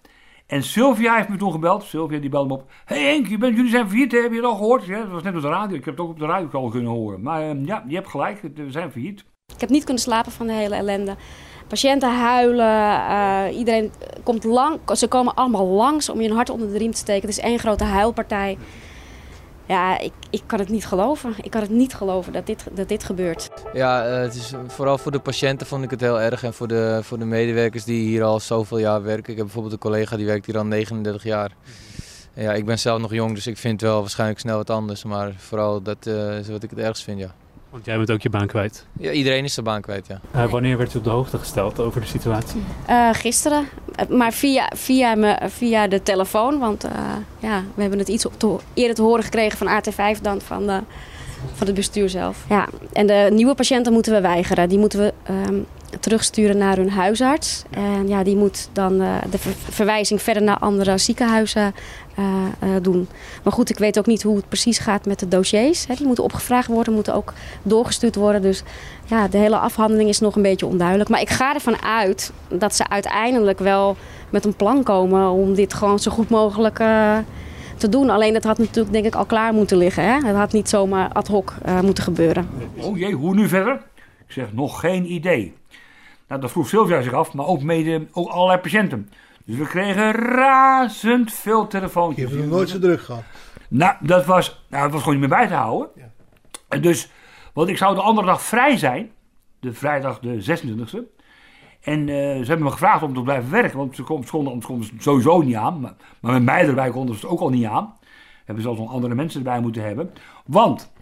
En 0.52 0.62
Sylvia 0.62 1.16
heeft 1.16 1.28
me 1.28 1.36
toen 1.36 1.52
gebeld. 1.52 1.82
Sylvia 1.82 2.18
die 2.18 2.30
belde 2.30 2.48
me 2.48 2.54
op. 2.54 2.70
Hey 2.84 3.02
Henk, 3.02 3.26
je 3.26 3.38
bent, 3.38 3.56
jullie 3.56 3.70
zijn 3.70 3.88
failliet, 3.88 4.12
heb 4.12 4.30
je 4.30 4.36
het 4.36 4.44
al 4.44 4.54
gehoord? 4.54 4.84
Ja, 4.84 4.98
dat 4.98 5.10
was 5.10 5.22
net 5.22 5.34
op 5.34 5.42
de 5.42 5.48
radio. 5.48 5.76
Ik 5.76 5.84
heb 5.84 5.96
het 5.96 6.04
ook 6.04 6.10
op 6.10 6.18
de 6.18 6.26
radio 6.26 6.48
al 6.50 6.68
kunnen 6.68 6.90
horen. 6.90 7.22
Maar 7.22 7.42
eh, 7.42 7.64
ja, 7.64 7.84
je 7.88 7.94
hebt 7.94 8.08
gelijk, 8.08 8.40
we 8.54 8.70
zijn 8.70 8.90
failliet. 8.90 9.24
Ik 9.54 9.60
heb 9.60 9.68
niet 9.68 9.84
kunnen 9.84 10.02
slapen 10.02 10.32
van 10.32 10.46
de 10.46 10.52
hele 10.52 10.74
ellende. 10.74 11.16
Patiënten 11.68 12.18
huilen, 12.18 13.06
eh, 13.08 13.58
iedereen 13.58 13.92
komt 14.22 14.44
lang, 14.44 14.78
ze 14.94 15.08
komen 15.08 15.34
allemaal 15.34 15.66
langs 15.66 16.08
om 16.08 16.20
je 16.20 16.28
een 16.28 16.34
hart 16.34 16.50
onder 16.50 16.72
de 16.72 16.78
riem 16.78 16.90
te 16.90 16.98
steken. 16.98 17.28
Het 17.28 17.38
is 17.38 17.44
één 17.44 17.58
grote 17.58 17.84
huilpartij. 17.84 18.58
Ja, 19.66 19.98
ik, 19.98 20.12
ik 20.30 20.42
kan 20.46 20.58
het 20.58 20.68
niet 20.68 20.86
geloven. 20.86 21.34
Ik 21.42 21.50
kan 21.50 21.60
het 21.60 21.70
niet 21.70 21.94
geloven 21.94 22.32
dat 22.32 22.46
dit, 22.46 22.64
dat 22.72 22.88
dit 22.88 23.04
gebeurt. 23.04 23.50
Ja, 23.72 24.06
eh, 24.06 24.20
het 24.20 24.34
is, 24.34 24.52
vooral 24.66 24.98
voor 24.98 25.12
de 25.12 25.18
patiënten 25.18 25.66
vond 25.66 25.84
ik 25.84 25.90
het 25.90 26.00
heel 26.00 26.20
erg. 26.20 26.44
En 26.44 26.54
voor 26.54 26.68
de, 26.68 27.00
voor 27.02 27.18
de 27.18 27.24
medewerkers 27.24 27.84
die 27.84 28.08
hier 28.08 28.22
al 28.22 28.40
zoveel 28.40 28.78
jaar 28.78 29.02
werken. 29.02 29.30
Ik 29.30 29.36
heb 29.36 29.44
bijvoorbeeld 29.44 29.72
een 29.72 29.78
collega 29.78 30.16
die 30.16 30.26
werkt 30.26 30.46
hier 30.46 30.58
al 30.58 30.64
39 30.64 31.22
jaar. 31.22 31.50
Ja, 32.34 32.52
ik 32.52 32.64
ben 32.64 32.78
zelf 32.78 33.00
nog 33.00 33.12
jong, 33.12 33.34
dus 33.34 33.46
ik 33.46 33.56
vind 33.56 33.80
wel 33.80 34.00
waarschijnlijk 34.00 34.40
snel 34.40 34.56
wat 34.56 34.70
anders. 34.70 35.04
Maar 35.04 35.34
vooral 35.36 35.82
dat 35.82 36.06
eh, 36.06 36.38
is 36.38 36.48
wat 36.48 36.62
ik 36.62 36.70
het 36.70 36.78
ergst 36.78 37.02
vind, 37.02 37.18
ja. 37.18 37.34
Want 37.72 37.84
jij 37.84 37.96
bent 37.96 38.10
ook 38.10 38.22
je 38.22 38.30
baan 38.30 38.46
kwijt. 38.46 38.86
ja 38.98 39.10
iedereen 39.10 39.44
is 39.44 39.54
zijn 39.54 39.66
baan 39.66 39.80
kwijt, 39.80 40.06
ja. 40.06 40.20
Eh, 40.30 40.50
wanneer 40.50 40.76
werd 40.78 40.94
u 40.94 40.98
op 40.98 41.04
de 41.04 41.10
hoogte 41.10 41.38
gesteld 41.38 41.78
over 41.80 42.00
de 42.00 42.06
situatie? 42.06 42.62
Eh, 42.86 43.08
gisteren, 43.12 43.68
Eh, 43.96 44.06
maar 44.08 44.32
via, 44.32 44.70
via, 44.76 45.14
me, 45.14 45.38
via 45.46 45.86
de 45.88 46.02
telefoon. 46.02 46.58
Want 46.58 46.84
eh, 46.84 46.90
ja, 47.38 47.62
we 47.74 47.80
hebben 47.80 47.98
het 47.98 48.08
iets 48.08 48.26
op 48.26 48.32
te, 48.38 48.56
eerder 48.74 48.94
te 48.96 49.02
horen 49.02 49.24
gekregen 49.24 49.58
van 49.58 49.66
AT5 49.68 50.20
dan 50.22 50.40
van, 50.40 50.66
de, 50.66 50.80
van 51.54 51.66
het 51.66 51.74
bestuur 51.76 52.08
zelf. 52.08 52.44
Ja, 52.48 52.68
en 52.92 53.06
de 53.06 53.28
nieuwe 53.32 53.54
patiënten 53.54 53.92
moeten 53.92 54.12
we 54.12 54.20
weigeren. 54.20 54.68
Die 54.68 54.78
moeten 54.78 54.98
we 54.98 55.12
ehm, 55.22 55.58
terugsturen 56.00 56.56
naar 56.58 56.76
hun 56.76 56.90
huisarts. 56.90 57.62
En 57.70 58.08
ja, 58.08 58.22
die 58.22 58.36
moet 58.36 58.68
dan 58.72 59.00
eh, 59.00 59.14
de 59.30 59.38
ver- 59.38 59.54
verwijzing 59.70 60.22
verder 60.22 60.42
naar 60.42 60.58
andere 60.58 60.98
ziekenhuizen 60.98 61.74
doen. 62.82 63.08
Maar 63.42 63.52
goed, 63.52 63.70
ik 63.70 63.78
weet 63.78 63.98
ook 63.98 64.06
niet 64.06 64.22
hoe 64.22 64.36
het 64.36 64.48
precies 64.48 64.78
gaat 64.78 65.06
met 65.06 65.18
de 65.18 65.28
dossiers. 65.28 65.86
Hè. 65.86 65.94
Die 65.94 66.06
moeten 66.06 66.24
opgevraagd 66.24 66.68
worden, 66.68 66.94
moeten 66.94 67.14
ook 67.14 67.32
doorgestuurd 67.62 68.14
worden. 68.14 68.42
Dus 68.42 68.62
ja, 69.04 69.28
de 69.28 69.38
hele 69.38 69.56
afhandeling 69.56 70.08
is 70.08 70.20
nog 70.20 70.36
een 70.36 70.42
beetje 70.42 70.66
onduidelijk. 70.66 71.08
Maar 71.10 71.20
ik 71.20 71.30
ga 71.30 71.54
ervan 71.54 71.82
uit 71.82 72.32
dat 72.48 72.74
ze 72.74 72.88
uiteindelijk 72.88 73.58
wel 73.58 73.96
met 74.30 74.44
een 74.44 74.56
plan 74.56 74.82
komen 74.82 75.30
om 75.30 75.54
dit 75.54 75.74
gewoon 75.74 75.98
zo 75.98 76.10
goed 76.10 76.28
mogelijk 76.28 76.78
eh, 76.78 77.18
te 77.76 77.88
doen. 77.88 78.10
Alleen 78.10 78.32
dat 78.32 78.44
had 78.44 78.58
natuurlijk 78.58 78.92
denk 78.92 79.04
ik 79.04 79.14
al 79.14 79.24
klaar 79.24 79.54
moeten 79.54 79.76
liggen. 79.76 80.04
Hè? 80.04 80.26
Het 80.26 80.36
had 80.36 80.52
niet 80.52 80.68
zomaar 80.68 81.12
ad 81.12 81.28
hoc 81.28 81.54
eh, 81.62 81.80
moeten 81.80 82.04
gebeuren. 82.04 82.48
Oh 82.76 82.98
jee, 82.98 83.12
hoe 83.14 83.34
nu 83.34 83.48
verder? 83.48 83.80
Ik 84.26 84.32
zeg, 84.32 84.52
nog 84.52 84.80
geen 84.80 85.12
idee. 85.12 85.54
Nou, 86.28 86.40
dat 86.40 86.50
vroeg 86.50 86.68
Sylvia 86.68 87.02
zich 87.02 87.12
af, 87.12 87.32
maar 87.32 87.46
ook, 87.46 87.62
mede, 87.62 88.06
ook 88.12 88.28
allerlei 88.28 88.58
patiënten. 88.58 89.10
Dus 89.44 89.56
we 89.56 89.66
kregen 89.66 90.12
razend 90.12 91.32
veel 91.32 91.66
telefoontjes. 91.66 92.30
Je 92.30 92.36
hebt 92.36 92.48
nog 92.48 92.56
nooit 92.56 92.68
zo 92.68 92.78
druk 92.78 93.00
gehad. 93.00 93.22
Nou, 93.68 93.94
dat 94.00 94.24
was, 94.24 94.64
nou, 94.68 94.82
dat 94.82 94.92
was 94.92 95.02
gewoon 95.02 95.18
niet 95.18 95.28
meer 95.28 95.38
bij 95.38 95.48
te 95.48 95.54
houden. 95.54 95.88
En 96.68 96.82
dus, 96.82 97.10
want 97.52 97.68
ik 97.68 97.76
zou 97.76 97.94
de 97.94 98.00
andere 98.00 98.26
dag 98.26 98.42
vrij 98.42 98.76
zijn, 98.76 99.10
de 99.60 99.72
vrijdag 99.72 100.18
de 100.18 100.58
26e. 100.58 101.20
En 101.80 102.08
eh, 102.08 102.14
ze 102.14 102.46
hebben 102.46 102.62
me 102.62 102.70
gevraagd 102.70 103.02
om 103.02 103.14
te 103.14 103.22
blijven 103.22 103.50
werken, 103.50 103.78
want 103.78 103.96
ze 103.96 104.02
konden, 104.02 104.26
ze 104.26 104.66
konden, 104.66 104.84
ze 104.84 104.92
sowieso 104.98 105.40
niet 105.40 105.54
aan. 105.54 105.80
Maar, 105.80 105.94
maar 106.20 106.32
met 106.32 106.42
mij 106.42 106.66
erbij 106.66 106.90
konden 106.90 107.14
ze 107.14 107.20
het 107.20 107.30
ook 107.30 107.40
al 107.40 107.48
niet 107.48 107.66
aan. 107.66 107.94
Hebben 108.44 108.64
zelfs 108.64 108.78
nog 108.78 108.92
andere 108.92 109.14
mensen 109.14 109.38
erbij 109.38 109.60
moeten 109.60 109.82
hebben. 109.82 110.12
Want 110.46 110.92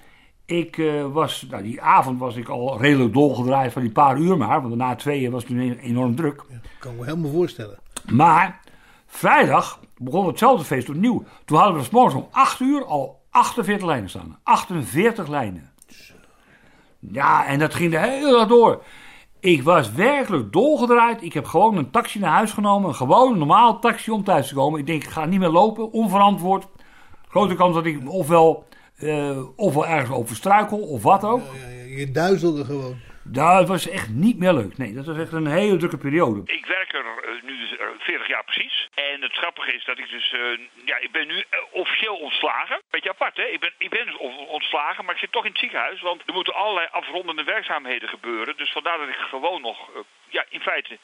ik 0.45 0.78
eh, 0.78 1.12
was, 1.12 1.47
nou, 1.51 1.62
die 1.62 1.80
avond 1.80 2.18
was 2.18 2.36
ik 2.36 2.49
al 2.49 2.80
redelijk 2.80 3.12
dolgedraaid 3.12 3.72
van 3.72 3.82
die 3.82 3.93
paar 3.93 4.18
uur 4.18 4.36
maar. 4.36 4.62
Want 4.62 4.74
na 4.74 4.95
tweeën 4.95 5.30
was 5.30 5.43
het 5.43 5.80
enorm 5.80 6.14
druk. 6.14 6.45
kan 6.78 6.93
ik 6.93 6.99
me 6.99 7.05
helemaal 7.05 7.30
voorstellen. 7.30 7.78
Maar 8.12 8.61
vrijdag 9.07 9.80
begon 9.96 10.26
hetzelfde 10.26 10.64
feest 10.64 10.88
opnieuw. 10.88 11.24
Toen 11.44 11.59
hadden 11.59 11.82
we 11.82 11.88
morgens 11.90 12.14
om 12.14 12.28
8 12.30 12.61
uur 12.61 12.84
al 12.84 13.20
48 13.30 13.86
lijnen 13.86 14.09
staan. 14.09 14.38
48 14.42 15.28
lijnen. 15.28 15.70
Ja, 16.98 17.46
en 17.46 17.59
dat 17.59 17.74
ging 17.74 17.90
de 17.90 17.98
hele 17.98 18.32
dag 18.32 18.48
door. 18.48 18.82
Ik 19.40 19.62
was 19.62 19.92
werkelijk 19.92 20.53
dolgedraaid. 20.53 21.22
Ik 21.22 21.32
heb 21.32 21.44
gewoon 21.44 21.76
een 21.76 21.90
taxi 21.90 22.18
naar 22.18 22.32
huis 22.32 22.53
genomen. 22.53 22.88
Een 22.88 22.94
gewoon 22.94 23.38
normaal 23.38 23.78
taxi 23.78 24.11
om 24.11 24.24
thuis 24.24 24.48
te 24.48 24.55
komen. 24.55 24.80
Ik 24.80 24.86
denk, 24.86 25.03
ik 25.03 25.11
ga 25.11 25.24
niet 25.24 25.40
meer 25.40 25.48
lopen. 25.48 25.92
Onverantwoord. 25.92 26.66
Grote 27.28 27.55
kans 27.55 27.74
dat 27.74 27.84
ik 27.84 28.11
ofwel, 28.11 28.64
eh, 28.96 29.38
ofwel 29.57 29.86
ergens 29.86 30.16
over 30.16 30.36
struikel 30.36 30.78
of 30.78 31.03
wat 31.03 31.24
ook. 31.24 31.42
Je 31.96 32.11
duizelde 32.11 32.64
gewoon. 32.64 32.94
Dat 33.33 33.68
was 33.68 33.89
echt 33.89 34.09
niet 34.09 34.39
meer 34.39 34.53
leuk. 34.53 34.78
Nee, 34.78 34.93
dat 34.95 35.07
was 35.07 35.18
echt 35.18 35.33
een 35.33 35.47
hele 35.47 35.76
drukke 35.76 35.99
periode. 35.99 36.41
Ik 36.53 36.66
werk 36.66 36.93
er 36.93 37.05
eh, 37.05 37.43
nu 37.43 37.59
dus, 37.59 37.76
eh, 37.76 37.87
40 37.99 38.28
jaar 38.28 38.45
precies. 38.45 38.89
En 38.95 39.22
het 39.22 39.33
grappige 39.33 39.72
is 39.72 39.85
dat 39.85 39.99
ik 39.99 40.09
dus, 40.11 40.33
eh, 40.33 40.41
ja, 40.85 40.97
ik 40.99 41.12
ben 41.12 41.26
nu 41.26 41.45
officieel 41.70 42.16
ontslagen. 42.16 42.81
Beetje 42.91 43.11
apart, 43.11 43.37
hè? 43.37 43.43
Ik 43.45 43.61
ben, 43.61 43.72
ik 43.78 43.91
ben 43.91 44.07
dus 44.07 44.16
on- 44.16 44.47
ontslagen, 44.49 45.05
maar 45.05 45.14
ik 45.14 45.20
zit 45.20 45.33
toch 45.33 45.45
in 45.45 45.51
het 45.51 45.61
ziekenhuis. 45.61 46.01
Want 46.01 46.22
er 46.26 46.35
moeten 46.35 46.55
allerlei 46.55 46.87
afrondende 46.91 47.45
werkzaamheden 47.45 48.09
gebeuren. 48.09 48.57
Dus 48.57 48.72
vandaar 48.72 48.99
dat 48.99 49.09
ik 49.09 49.14
gewoon 49.31 49.61
nog, 49.62 49.78
ja, 50.28 50.45
in 50.49 50.61
feite 50.61 50.99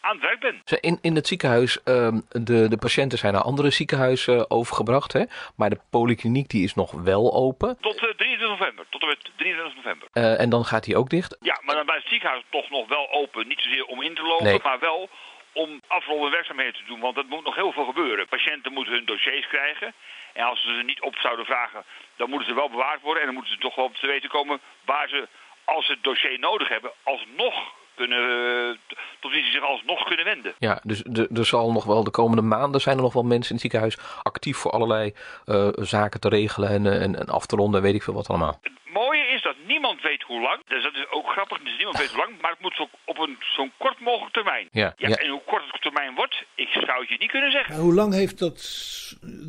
aan 0.00 0.12
het 0.16 0.22
werk 0.24 0.40
ben. 0.40 0.60
Ze- 0.64 0.80
In, 0.80 0.98
in 1.02 1.14
het 1.14 1.26
ziekenhuis, 1.26 1.82
ehm, 1.82 2.20
de, 2.30 2.68
de 2.68 2.76
patiënten 2.78 3.18
zijn 3.18 3.32
naar 3.32 3.42
andere 3.42 3.70
ziekenhuizen 3.70 4.50
overgebracht. 4.50 5.12
Hè? 5.12 5.24
Maar 5.56 5.70
de 5.70 5.80
polykliniek 5.90 6.48
die 6.48 6.64
is 6.64 6.74
nog 6.74 6.92
wel 6.92 7.34
open. 7.34 7.76
Tot 7.80 7.96
23 8.16 8.35
november. 8.58 8.84
Tot 8.88 9.02
en 9.02 9.08
met 9.08 9.30
23 9.36 9.74
november. 9.76 10.08
Eh, 10.12 10.40
en 10.40 10.50
dan 10.50 10.64
gaat 10.64 10.84
die 10.84 10.96
ook 10.96 11.08
dicht. 11.10 11.36
Ja, 11.40 11.60
maar 11.62 11.74
dan 11.74 11.84
blijft 11.84 12.02
het 12.02 12.12
ziekenhuis 12.12 12.42
toch 12.50 12.70
nog 12.70 12.88
wel 12.88 13.10
open. 13.12 13.48
Niet 13.48 13.60
zozeer 13.60 13.84
om 13.84 14.02
in 14.02 14.14
te 14.14 14.22
lopen, 14.22 14.44
Nee. 14.46 14.60
maar 14.62 14.78
wel 14.78 15.08
om 15.52 15.80
afrondende 15.86 16.30
werkzaamheden 16.30 16.74
te 16.74 16.84
doen. 16.86 17.00
Want 17.00 17.16
er 17.16 17.24
moet 17.28 17.44
nog 17.44 17.54
heel 17.54 17.72
veel 17.72 17.84
gebeuren. 17.84 18.28
Patiënten 18.28 18.72
moeten 18.72 18.92
hun 18.94 19.04
dossiers 19.04 19.46
krijgen. 19.46 19.94
En 20.32 20.44
als 20.44 20.62
ze 20.62 20.74
ze 20.74 20.82
niet 20.82 21.00
op 21.00 21.16
zouden 21.16 21.44
vragen, 21.44 21.84
dan 22.16 22.30
moeten 22.30 22.48
ze 22.48 22.54
wel 22.54 22.70
bewaard 22.70 23.00
worden. 23.00 23.20
En 23.20 23.26
dan 23.26 23.34
moeten 23.34 23.52
ze 23.54 23.58
toch 23.60 23.74
wel 23.74 23.90
te 23.90 24.06
weten 24.06 24.28
komen 24.28 24.60
waar 24.84 25.08
ze, 25.08 25.28
als 25.64 25.86
ze 25.86 25.92
het 25.92 26.02
dossier 26.02 26.38
nodig 26.38 26.68
hebben, 26.68 26.92
alsnog 27.02 27.74
kunnen, 27.96 28.18
eh, 28.18 28.94
tot 29.20 29.32
wie 29.32 29.44
ze 29.44 29.50
zich 29.50 29.62
alsnog 29.62 30.04
kunnen 30.04 30.24
wenden. 30.24 30.54
Ja, 30.58 30.80
dus 30.82 31.02
de- 31.06 31.28
er 31.34 31.46
zal 31.46 31.72
nog 31.72 31.84
wel 31.84 32.04
de 32.04 32.10
komende 32.10 32.42
maanden 32.42 32.80
zijn 32.80 32.96
er 32.96 33.02
nog 33.02 33.12
wel 33.12 33.22
mensen 33.22 33.48
in 33.48 33.52
het 33.52 33.60
ziekenhuis 33.60 33.98
actief 34.22 34.56
voor 34.56 34.70
allerlei 34.70 35.14
eh, 35.44 35.68
zaken 35.74 36.20
te 36.20 36.28
regelen 36.28 36.68
en, 36.70 36.86
eh, 36.86 37.02
en, 37.02 37.16
en 37.18 37.26
af 37.26 37.46
te 37.46 37.56
ronden 37.56 37.80
en 37.80 37.86
weet 37.86 37.94
ik 37.94 38.02
veel 38.02 38.14
wat 38.14 38.28
allemaal. 38.28 38.58
Het 38.62 38.72
mooie 39.04 39.26
is 39.26 39.42
dat 39.42 39.54
niemand 39.66 40.02
weet 40.02 40.22
hoe 40.22 40.40
lang. 40.40 40.60
Dus 40.68 40.82
dat 40.82 40.94
is 40.94 41.06
ook 41.10 41.26
grappig, 41.30 41.58
dus 41.58 41.76
niemand 41.76 41.98
weet 41.98 42.08
hoe 42.10 42.18
lang. 42.18 42.40
Maar 42.40 42.50
het 42.50 42.60
moet 42.60 42.74
zo 42.76 42.88
op 43.04 43.18
een 43.18 43.36
zo'n 43.56 43.72
kort 43.78 44.00
mogelijk 44.00 44.32
termijn. 44.34 44.68
Ja, 44.72 44.92
ja, 44.96 45.08
ja. 45.08 45.16
En 45.16 45.28
hoe 45.30 45.42
kort 45.46 45.62
het 45.70 45.82
termijn 45.82 46.14
wordt, 46.14 46.44
ik 46.54 46.68
zou 46.68 47.00
het 47.00 47.08
je 47.08 47.16
niet 47.18 47.30
kunnen 47.30 47.50
zeggen. 47.50 47.76
Hoe 47.76 47.94
lang 47.94 48.12
heeft 48.14 48.38
dat, 48.38 48.58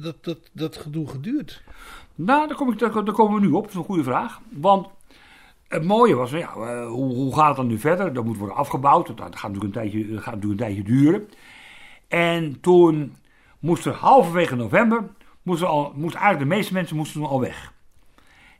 dat, 0.04 0.24
dat, 0.24 0.50
dat 0.54 0.78
gedoe 0.78 1.10
geduurd? 1.10 1.64
Nou, 2.16 2.48
daar, 2.48 2.58
kom 2.58 2.72
ik, 2.72 2.80
daar, 2.80 3.04
daar 3.06 3.14
komen 3.14 3.42
we 3.42 3.48
nu 3.48 3.54
op. 3.54 3.62
Dat 3.62 3.72
is 3.72 3.76
een 3.78 3.84
goede 3.84 4.04
vraag. 4.04 4.40
Want 4.52 4.88
het 5.68 5.84
mooie 5.84 6.16
was, 6.16 6.32
ja, 6.32 6.54
eh, 6.54 6.88
hoe, 6.88 7.14
hoe 7.14 7.36
gaat 7.36 7.48
het 7.48 7.56
dan 7.56 7.68
nu 7.68 7.80
verder? 7.80 8.14
Dat 8.14 8.26
moet 8.26 8.38
worden 8.38 8.56
afgebouwd. 8.56 9.08
Dat, 9.08 9.20
gaat 9.20 9.54
natuurlijk 9.54 9.64
een 9.64 9.72
tijdje, 9.92 10.22
gaat 10.22 10.44
een 10.44 10.56
tijdje 10.56 10.84
duren. 10.84 11.30
En 12.08 12.60
toen 12.60 13.16
moest 13.60 13.86
er 13.86 13.94
halverwege 13.94 14.56
november, 14.56 15.04
moesten 15.42 15.68
al, 15.68 15.94
moesten 15.96 16.20
eigenlijk 16.22 16.50
de 16.50 16.56
meeste 16.56 16.74
mensen 16.74 16.96
moesten 16.96 17.26
al 17.26 17.40
weg. 17.40 17.74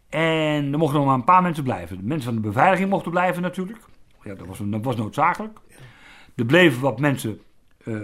En 0.10 0.72
er 0.72 0.78
mochten 0.78 0.98
nog 0.98 1.06
maar 1.06 1.16
een 1.16 1.24
paar 1.24 1.42
mensen 1.42 1.64
blijven. 1.64 1.98
De 1.98 2.04
mensen 2.04 2.34
van 2.34 2.42
de 2.42 2.48
beveiliging 2.48 2.90
mochten 2.90 3.12
blijven 3.12 3.42
natuurlijk. 3.42 3.80
Ja, 4.24 4.34
dat 4.34 4.48
was, 4.48 4.60
dat 4.64 4.84
was 4.84 4.96
noodzakelijk. 4.96 5.60
Er 6.36 6.46
bleven 6.46 6.82
wat 6.82 7.00
mensen 7.00 7.42
eh, 7.84 7.96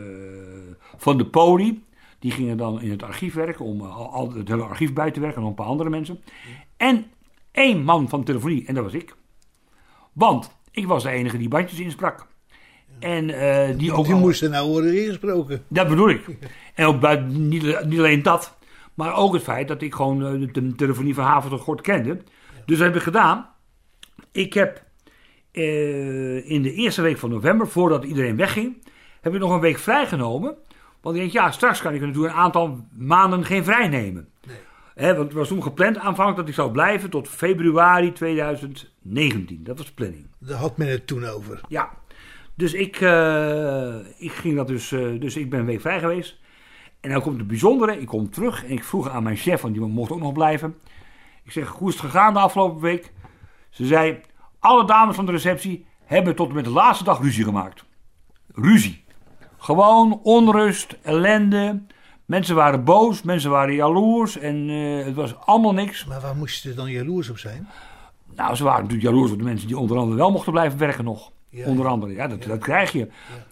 van 0.98 1.18
de 1.18 1.26
poli. 1.26 1.84
Die 2.20 2.32
gingen 2.32 2.58
dan 2.58 2.82
in 2.82 2.90
het 2.90 3.04
archief 3.04 3.34
werken 3.34 3.66
om 3.66 3.82
eh, 3.82 3.98
al 3.98 4.34
het 4.34 4.48
hele 4.48 4.64
archief 4.64 4.94
bij 4.94 5.12
te 5.12 5.20
werken. 5.20 5.38
En 5.38 5.42
nog 5.42 5.50
een 5.50 5.56
paar 5.56 5.66
andere 5.66 5.90
mensen. 5.90 6.20
En 6.78 7.06
één 7.54 7.84
man 7.84 8.10
van 8.10 8.24
telefonie, 8.24 8.66
en 8.66 8.74
dat 8.74 8.84
was 8.84 8.94
ik. 8.94 9.16
Want 10.14 10.58
ik 10.72 10.88
was 10.88 11.04
de 11.04 11.10
enige 11.10 11.38
die 11.38 11.48
bandjes 11.48 11.80
insprak. 11.80 12.28
En 13.00 13.30
eh, 13.30 13.78
die 13.78 13.92
ook 13.94 14.06
Die 14.06 14.14
al- 14.14 14.20
moesten 14.20 14.52
nou 14.52 14.70
worden 14.70 15.02
ingesproken. 15.04 15.64
dat 15.68 15.88
bedoel 15.88 16.10
ik. 16.10 16.26
En 16.76 16.86
ook 16.86 17.00
bij, 17.00 17.16
niet, 17.22 17.86
niet 17.86 18.00
alleen 18.00 18.24
dat, 18.24 18.58
maar 18.94 19.16
ook 19.16 19.34
het 19.34 19.44
feit 19.44 19.68
dat 19.68 19.82
ik 19.82 19.94
gewoon 19.96 20.26
eh, 20.26 20.48
de 20.54 20.76
telefonie 20.76 21.14
van 21.14 21.24
haven 21.26 21.50
tot 21.50 21.62
gort 21.62 21.82
kende. 21.82 22.18
Dus 22.66 22.78
dat 22.78 22.88
heb 22.88 22.96
ik 22.96 23.02
gedaan. 23.02 23.50
Ik 24.32 24.54
heb 24.54 24.84
eh, 25.52 26.50
in 26.50 26.62
de 26.62 26.74
eerste 26.74 27.02
week 27.02 27.18
van 27.18 27.30
november, 27.30 27.68
voordat 27.68 28.04
iedereen 28.04 28.36
wegging, 28.36 28.78
heb 29.22 29.34
ik 29.34 29.40
nog 29.40 29.52
een 29.52 29.60
week 29.60 29.78
vrijgenomen. 29.78 30.56
Want 31.02 31.16
ik 31.16 31.22
denk, 31.22 31.34
ja, 31.34 31.52
straks 31.52 31.82
kan 31.82 31.94
ik 31.94 32.02
natuurlijk 32.02 32.34
een 32.34 32.40
aantal 32.40 32.88
maanden 32.98 33.46
geen 33.46 33.64
vrij 33.64 33.88
nemen. 33.88 34.28
Want 34.96 35.18
het 35.18 35.34
was 35.34 35.48
toen 35.48 35.64
gepland 35.64 35.98
aanvankelijk 35.98 36.38
dat 36.38 36.48
ik 36.48 36.54
zou 36.54 36.72
blijven 36.72 37.10
tot 37.10 37.28
februari 37.28 38.12
2019. 38.12 39.64
Dat 39.64 39.78
was 39.78 39.88
de 39.88 39.94
planning. 39.94 40.28
Daar 40.40 40.58
had 40.58 40.78
men 40.78 40.88
het 40.88 41.08
toen 41.08 41.26
over. 41.26 41.62
Ja, 41.68 41.90
dus 42.56 42.74
ik, 42.74 43.02
eh, 43.02 43.96
ik 44.18 44.32
ging 44.32 44.56
dat 44.56 44.68
dus, 44.68 44.92
eh, 44.92 45.20
dus 45.20 45.36
ik 45.36 45.50
ben 45.50 45.60
een 45.60 45.66
week 45.66 45.82
vrij 45.82 46.00
geweest. 46.00 46.42
En 47.00 47.10
dan 47.12 47.22
komt 47.22 47.38
het 47.38 47.48
bijzondere, 47.48 48.00
ik 48.00 48.08
kom 48.08 48.30
terug 48.30 48.64
en 48.64 48.72
ik 48.72 48.84
vroeg 48.84 49.10
aan 49.10 49.24
mijn 49.24 49.36
chef, 49.36 49.62
want 49.62 49.74
die 49.74 49.84
mocht 49.84 50.12
ook 50.12 50.20
nog 50.20 50.34
blijven. 50.34 50.76
Ik 51.44 51.52
zeg, 51.52 51.68
hoe 51.70 51.88
is 51.88 51.94
het 51.94 52.04
gegaan 52.04 52.34
de 52.34 52.40
afgelopen 52.40 52.82
week? 52.82 53.12
Ze 53.70 53.86
zei, 53.86 54.22
alle 54.60 54.86
dames 54.86 55.16
van 55.16 55.26
de 55.26 55.32
receptie 55.32 55.86
hebben 56.06 56.36
tot 56.36 56.50
en 56.50 56.56
met 56.56 56.64
de 56.64 56.70
laatste 56.70 57.04
dag 57.04 57.22
ruzie 57.22 57.44
gemaakt. 57.44 57.86
Ruzie. 58.54 59.04
Gewoon 59.58 60.20
onrust, 60.24 60.98
ellende. 61.02 61.82
Mensen 62.34 62.56
waren 62.56 62.84
boos, 62.84 63.22
mensen 63.22 63.52
waren 63.52 63.74
jaloers 63.76 64.38
en 64.38 64.70
eh, 64.70 65.06
het 65.06 65.16
was 65.16 65.36
allemaal 65.40 65.74
niks. 65.74 66.06
Maar 66.06 66.22
waar 66.22 66.36
moesten 66.36 66.70
ze 66.70 66.76
dan 66.76 66.92
jaloers 66.92 67.30
op 67.30 67.38
zijn? 67.38 67.68
Nou, 68.36 68.56
ze 68.56 68.64
waren 68.64 68.82
natuurlijk 68.82 69.10
jaloers 69.10 69.32
op 69.32 69.38
de 69.38 69.44
mensen 69.44 69.68
die 69.68 69.78
onder 69.78 69.98
andere 69.98 70.18
wel 70.18 70.32
mochten 70.32 70.52
blijven 70.52 70.80
werken 70.80 71.04
nog. 71.04 71.32
Ja, 71.50 71.68
onder 71.68 71.88
andere, 71.88 72.14
ja, 72.14 72.28
dat, 72.28 72.44
dat 72.44 72.60
krijg 72.60 72.92
je. 72.92 73.08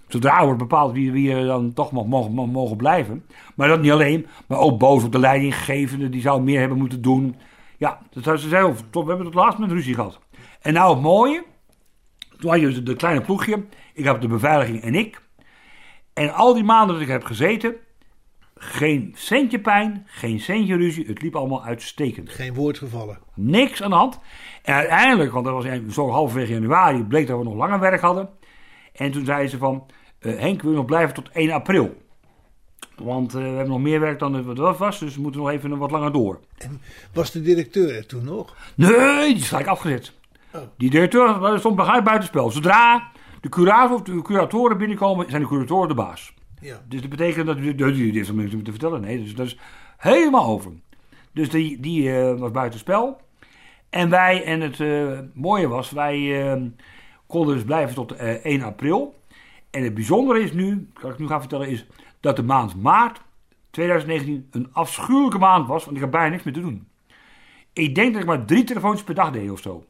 Zodra 0.07 0.43
wordt 0.43 0.59
bepaald 0.59 0.93
wie, 0.93 1.11
wie 1.11 1.33
er 1.33 1.45
dan 1.45 1.73
toch 1.73 1.91
mag, 1.91 2.05
mogen, 2.05 2.31
mo- 2.31 2.45
mogen 2.45 2.77
blijven. 2.77 3.25
Maar 3.55 3.67
dat 3.67 3.81
niet 3.81 3.91
alleen, 3.91 4.27
maar 4.47 4.59
ook 4.59 4.79
boos 4.79 5.03
op 5.03 5.11
de 5.11 5.19
leidinggevende. 5.19 6.09
Die 6.09 6.21
zou 6.21 6.41
meer 6.41 6.59
hebben 6.59 6.77
moeten 6.77 7.01
doen. 7.01 7.35
Ja, 7.77 7.99
dat 8.09 8.39
ze 8.39 8.49
zeggen. 8.49 8.75
Tot, 8.89 9.03
we 9.03 9.09
hebben 9.09 9.27
tot 9.31 9.35
laatst 9.35 9.59
met 9.59 9.71
ruzie 9.71 9.93
gehad. 9.93 10.19
En 10.61 10.73
nou 10.73 10.93
het 10.93 11.03
mooie. 11.03 11.43
Toen 12.37 12.49
had 12.49 12.59
je 12.59 12.65
dus 12.65 12.83
de 12.83 12.95
kleine 12.95 13.21
ploegje. 13.21 13.65
Ik 13.93 14.03
heb 14.03 14.21
de 14.21 14.27
beveiliging 14.27 14.81
en 14.81 14.95
ik. 14.95 15.21
En 16.13 16.33
al 16.33 16.53
die 16.53 16.63
maanden 16.63 16.93
dat 16.93 17.03
ik 17.03 17.11
heb 17.11 17.23
gezeten. 17.23 17.75
Geen 18.63 19.11
centje 19.15 19.59
pijn, 19.59 20.03
geen 20.05 20.39
centje 20.39 20.75
ruzie. 20.75 21.05
Het 21.05 21.21
liep 21.21 21.35
allemaal 21.35 21.63
uitstekend. 21.63 22.29
Geen 22.29 22.53
woord 22.53 22.77
gevallen. 22.77 23.19
Niks 23.33 23.83
aan 23.83 23.89
de 23.89 23.95
hand. 23.95 24.19
En 24.63 24.73
uiteindelijk, 24.73 25.31
want 25.31 25.45
dat 25.45 25.53
was 25.53 25.93
zo 25.95 26.09
halverwege 26.09 26.53
januari, 26.53 27.03
bleek 27.03 27.27
dat 27.27 27.37
we 27.37 27.43
nog 27.43 27.55
langer 27.55 27.79
werk 27.79 28.01
hadden. 28.01 28.29
En 28.93 29.11
toen 29.11 29.25
zei 29.25 29.47
ze 29.47 29.57
van, 29.57 29.85
eh, 30.19 30.39
Henk, 30.39 30.61
wil 30.61 30.71
je 30.71 30.77
nog 30.77 30.85
blijven 30.85 31.13
tot 31.13 31.29
1 31.33 31.51
april? 31.51 32.01
Want 32.95 33.33
eh, 33.33 33.41
we 33.41 33.47
hebben 33.47 33.67
nog 33.67 33.79
meer 33.79 33.99
werk 33.99 34.19
dan 34.19 34.33
het 34.33 34.57
wat 34.57 34.77
was, 34.77 34.99
dus 34.99 35.15
we 35.15 35.21
moeten 35.21 35.41
nog 35.41 35.49
even 35.49 35.77
wat 35.77 35.91
langer 35.91 36.11
door. 36.11 36.39
Was 37.13 37.31
de 37.31 37.41
directeur 37.41 37.95
er 37.95 38.05
toen 38.05 38.23
nog? 38.23 38.55
Nee, 38.75 39.33
die 39.33 39.35
is 39.35 39.47
gelijk 39.47 39.67
afgezet. 39.67 40.13
Die 40.77 40.89
directeur 40.89 41.59
stond 41.59 41.75
begrijp 41.75 42.03
buitenspel. 42.03 42.51
Zodra 42.51 43.11
de 43.41 43.49
curator 43.49 43.95
of 43.95 44.01
de 44.01 44.21
curatoren 44.21 44.77
binnenkomen, 44.77 45.29
zijn 45.29 45.41
de 45.41 45.47
curatoren 45.47 45.87
de 45.87 45.93
baas. 45.93 46.33
Ja. 46.61 46.81
Dus 46.87 47.01
dat 47.01 47.09
betekent 47.09 47.45
dat 47.45 47.57
die 47.93 48.11
is 48.11 48.31
meer 48.31 48.49
te 48.49 48.71
vertellen. 48.71 49.01
Nee, 49.01 49.23
dus 49.23 49.35
dat 49.35 49.45
is 49.45 49.57
helemaal 49.97 50.45
over. 50.45 50.71
Dus 51.31 51.49
die, 51.49 51.79
die 51.79 52.17
eh, 52.17 52.39
was 52.39 52.51
buitenspel. 52.51 53.21
En 53.91 54.09
wij, 54.09 54.43
en 54.43 54.61
het 54.61 54.79
eh, 54.79 55.19
mooie 55.33 55.67
was, 55.67 55.89
wij 55.89 56.51
eh, 56.51 56.61
konden 57.27 57.55
dus 57.55 57.63
blijven 57.63 57.95
tot 57.95 58.11
eh, 58.11 58.29
1 58.29 58.61
april. 58.61 59.19
En 59.69 59.83
het 59.83 59.93
bijzondere 59.93 60.41
is 60.41 60.53
nu, 60.53 60.87
kan 60.93 61.11
ik 61.11 61.17
nu 61.17 61.27
gaan 61.27 61.39
vertellen, 61.39 61.67
is 61.67 61.85
dat 62.19 62.35
de 62.35 62.43
maand 62.43 62.81
maart 62.81 63.21
2019 63.69 64.47
een 64.51 64.69
afschuwelijke 64.71 65.37
maand 65.37 65.67
was, 65.67 65.83
want 65.85 65.95
ik 65.95 66.03
had 66.03 66.11
bijna 66.11 66.29
niks 66.29 66.43
meer 66.43 66.53
te 66.53 66.61
doen. 66.61 66.87
Ik 67.73 67.95
denk 67.95 68.13
dat 68.13 68.21
ik 68.21 68.27
maar 68.27 68.45
drie 68.45 68.63
telefoontjes 68.63 69.03
per 69.03 69.15
dag 69.15 69.31
deed 69.31 69.51
of 69.51 69.59
zo. 69.59 69.85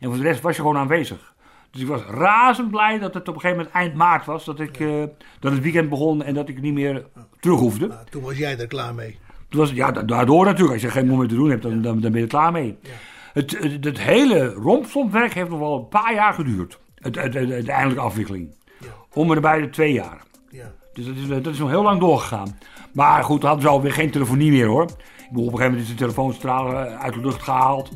En 0.00 0.08
voor 0.08 0.16
de 0.16 0.22
rest 0.22 0.40
was 0.40 0.56
je 0.56 0.62
gewoon 0.62 0.76
aanwezig. 0.76 1.34
Dus 1.76 1.84
ik 1.84 1.90
was 1.90 2.02
razend 2.10 2.70
blij 2.70 2.98
dat 2.98 3.14
het 3.14 3.28
op 3.28 3.34
een 3.34 3.40
gegeven 3.40 3.56
moment 3.64 3.76
eind 3.76 3.94
maart 3.94 4.24
was. 4.26 4.44
Dat, 4.44 4.60
ik, 4.60 4.80
eh, 4.80 5.02
dat 5.40 5.52
het 5.52 5.62
weekend 5.62 5.88
begon 5.88 6.22
en 6.22 6.34
dat 6.34 6.48
ik 6.48 6.60
niet 6.60 6.72
meer 6.74 7.06
terug 7.40 7.58
hoefde. 7.58 7.90
Toen 8.10 8.22
was 8.22 8.36
jij 8.36 8.58
er 8.58 8.66
klaar 8.66 8.94
mee. 8.94 9.18
Toen 9.48 9.60
was, 9.60 9.70
ja, 9.70 9.92
da- 9.92 10.02
daardoor 10.02 10.44
natuurlijk. 10.44 10.72
Als 10.72 10.82
je 10.82 10.90
geen 10.90 11.06
moment 11.06 11.28
te 11.28 11.34
doen 11.34 11.50
hebt, 11.50 11.62
dan, 11.62 11.82
dan, 11.82 12.00
dan 12.00 12.10
ben 12.10 12.20
je 12.20 12.26
er 12.26 12.32
klaar 12.32 12.52
mee. 12.52 12.78
Het, 13.32 13.58
het, 13.58 13.84
het 13.84 13.98
hele 14.00 14.52
rompsompwerk 14.52 15.32
heeft 15.34 15.48
nog 15.50 15.58
wel 15.58 15.76
een 15.78 15.88
paar 15.88 16.14
jaar 16.14 16.34
geduurd. 16.34 16.78
Het, 16.94 17.14
het, 17.22 17.34
het- 17.34 17.48
de 17.66 17.72
eindelijke 17.72 18.02
afwikkeling. 18.04 18.54
Om 19.12 19.28
en 19.28 19.34
nabij 19.34 19.60
de 19.60 19.70
twee 19.70 19.92
jaar. 19.92 20.22
Dus 20.92 21.06
dat 21.06 21.14
is, 21.16 21.26
dat 21.42 21.46
is 21.52 21.58
nog 21.58 21.68
heel 21.68 21.82
lang 21.82 22.00
doorgegaan. 22.00 22.58
Maar 22.92 23.24
goed, 23.24 23.42
hadden 23.42 23.62
ze 23.62 23.68
alweer 23.68 23.92
geen 23.92 24.10
telefonie 24.10 24.50
meer 24.50 24.66
hoor. 24.66 24.82
Ik 24.84 25.32
bedoel, 25.32 25.46
op 25.46 25.52
een 25.52 25.58
gegeven 25.58 25.64
moment 25.70 25.82
is 25.82 25.88
de 25.88 25.94
telefoonstraal 25.94 26.74
uit 26.76 27.14
de 27.14 27.20
lucht 27.20 27.42
gehaald. 27.42 27.90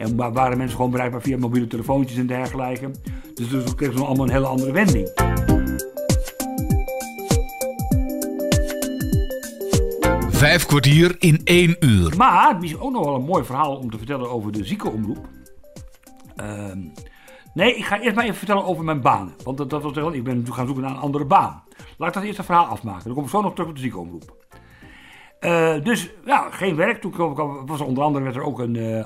En 0.00 0.16
wa- 0.16 0.32
waren 0.32 0.58
mensen 0.58 0.76
gewoon 0.76 0.90
bereikbaar 0.90 1.22
via 1.22 1.38
mobiele 1.38 1.66
telefoontjes 1.66 2.18
en 2.18 2.26
dergelijke. 2.26 2.90
Dus, 3.34 3.48
dus 3.48 3.64
toen 3.64 3.74
kreeg 3.74 3.92
ze 3.92 4.04
allemaal 4.04 4.26
een 4.26 4.32
hele 4.32 4.46
andere 4.46 4.72
wending. 4.72 5.10
Vijf 10.30 10.66
kwartier 10.66 11.16
in 11.18 11.40
één 11.44 11.76
uur. 11.80 12.16
Maar 12.16 12.56
misschien 12.58 12.80
ook 12.80 12.92
nog 12.92 13.04
wel 13.04 13.14
een 13.14 13.24
mooi 13.24 13.44
verhaal 13.44 13.76
om 13.76 13.90
te 13.90 13.98
vertellen 13.98 14.30
over 14.30 14.52
de 14.52 14.64
ziekenomroep. 14.64 15.28
Ehm, 16.36 16.78
nee, 17.54 17.74
ik 17.76 17.84
ga 17.84 18.00
eerst 18.00 18.14
maar 18.14 18.24
even 18.24 18.36
vertellen 18.36 18.64
over 18.64 18.84
mijn 18.84 19.00
baan. 19.00 19.34
Want 19.44 19.58
dat, 19.58 19.70
dat 19.70 19.82
was 19.82 20.14
ik 20.14 20.24
ben 20.24 20.46
gaan 20.52 20.66
zoeken 20.66 20.84
naar 20.84 20.92
een 20.92 21.00
andere 21.00 21.24
baan. 21.24 21.62
Laat 21.98 22.08
ik 22.08 22.14
dat 22.14 22.24
eerst 22.24 22.38
een 22.38 22.44
verhaal 22.44 22.66
afmaken. 22.66 23.04
Dan 23.04 23.14
kom 23.14 23.24
ik 23.24 23.30
zo 23.30 23.40
nog 23.40 23.52
terug 23.52 23.68
op 23.68 23.74
de 23.74 23.80
ziekenomroep. 23.80 24.36
Eh, 25.40 25.74
dus 25.82 26.10
ja, 26.24 26.50
geen 26.50 26.76
werk. 26.76 27.00
Toen 27.00 27.10
kwam, 27.10 27.66
was 27.66 27.80
er 27.80 27.86
onder 27.86 28.04
andere 28.04 28.24
werd 28.24 28.36
er 28.36 28.42
ook 28.42 28.58
een, 28.58 28.76
eh, 28.76 29.04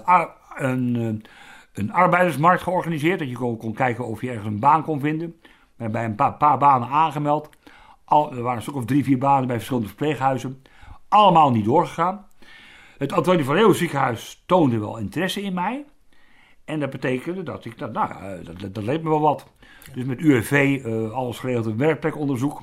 een, 0.54 0.96
eh, 0.96 1.30
een 1.72 1.92
arbeidersmarkt 1.92 2.62
georganiseerd. 2.62 3.18
Dat 3.18 3.28
je 3.28 3.36
kon, 3.36 3.56
kon 3.56 3.74
kijken 3.74 4.06
of 4.06 4.20
je 4.20 4.28
ergens 4.28 4.46
een 4.46 4.58
baan 4.58 4.82
kon 4.82 5.00
vinden. 5.00 5.40
Ik 5.78 5.92
bij 5.92 6.04
een 6.04 6.14
paar, 6.14 6.34
paar 6.34 6.58
banen 6.58 6.88
aangemeld. 6.88 7.50
Al, 8.04 8.32
er 8.32 8.42
waren 8.42 8.56
een 8.56 8.62
stuk 8.62 8.74
of 8.74 8.84
drie, 8.84 9.04
vier 9.04 9.18
banen 9.18 9.46
bij 9.46 9.56
verschillende 9.56 9.88
verpleeghuizen. 9.88 10.62
Allemaal 11.08 11.50
niet 11.50 11.64
doorgegaan. 11.64 12.26
Het 12.98 13.12
Antonie 13.12 13.44
van 13.44 13.54
Leeuwen 13.54 13.76
ziekenhuis 13.76 14.42
toonde 14.46 14.78
wel 14.78 14.98
interesse 14.98 15.42
in 15.42 15.54
mij. 15.54 15.84
En 16.64 16.80
dat 16.80 16.90
betekende 16.90 17.42
dat 17.42 17.64
ik, 17.64 17.78
dat, 17.78 17.92
nou, 17.92 18.42
dat, 18.44 18.60
dat, 18.60 18.74
dat 18.74 18.84
leek 18.84 19.02
me 19.02 19.08
wel 19.08 19.20
wat. 19.20 19.46
Dus 19.94 20.04
met 20.04 20.20
UWV, 20.20 20.80
eh, 20.84 21.10
alles 21.10 21.38
geregeld, 21.38 21.66
een 21.66 21.76
werkplekonderzoek. 21.76 22.62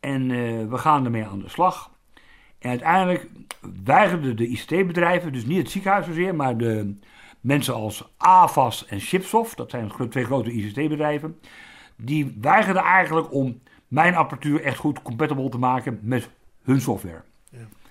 En 0.00 0.30
eh, 0.30 0.68
we 0.68 0.78
gaan 0.78 1.04
ermee 1.04 1.26
aan 1.26 1.38
de 1.38 1.48
slag. 1.48 1.90
En 2.58 2.70
uiteindelijk 2.70 3.28
weigerden 3.84 4.36
de 4.36 4.46
ICT-bedrijven, 4.46 5.32
dus 5.32 5.44
niet 5.44 5.58
het 5.58 5.70
ziekenhuis 5.70 6.06
zozeer, 6.06 6.34
maar 6.34 6.56
de 6.56 6.94
mensen 7.40 7.74
als 7.74 8.08
AVAS 8.16 8.86
en 8.86 9.00
Chipsoft, 9.00 9.56
dat 9.56 9.70
zijn 9.70 9.92
twee 10.08 10.24
grote 10.24 10.52
ICT-bedrijven, 10.52 11.38
die 11.96 12.36
weigerden 12.40 12.82
eigenlijk 12.82 13.32
om 13.32 13.60
mijn 13.88 14.14
apparatuur 14.14 14.62
echt 14.62 14.78
goed 14.78 15.02
compatible 15.02 15.48
te 15.48 15.58
maken 15.58 15.98
met 16.02 16.30
hun 16.62 16.80
software. 16.80 17.22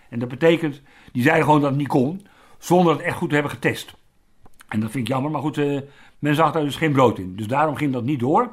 En 0.10 0.20
dat 0.20 0.30
betekent, 0.30 0.82
die 1.12 1.24
zeiden 1.24 1.46
gewoon 1.46 1.62
dat 1.62 1.70
het 1.70 1.80
niet 1.80 1.88
kon, 1.88 2.28
zonder 2.58 2.94
het 2.94 3.02
echt 3.02 3.18
goed 3.18 3.28
te 3.30 3.34
hebben 3.34 3.54
getest. 3.54 3.96
En 4.68 4.80
dat 4.80 4.92
vind 4.92 5.08
ik 5.08 5.14
jammer, 5.14 5.32
maar 5.32 5.42
goed, 5.42 5.58
eh, 5.58 5.80
men 6.20 6.36
zag 6.36 6.52
daar 6.52 6.64
dus 6.64 6.76
geen 6.76 6.92
brood 6.92 7.20
in. 7.20 7.36
Dus 7.36 7.48
daarom 7.48 7.76
ging 7.76 7.94
dat 7.94 8.04
niet 8.04 8.20
door. 8.20 8.52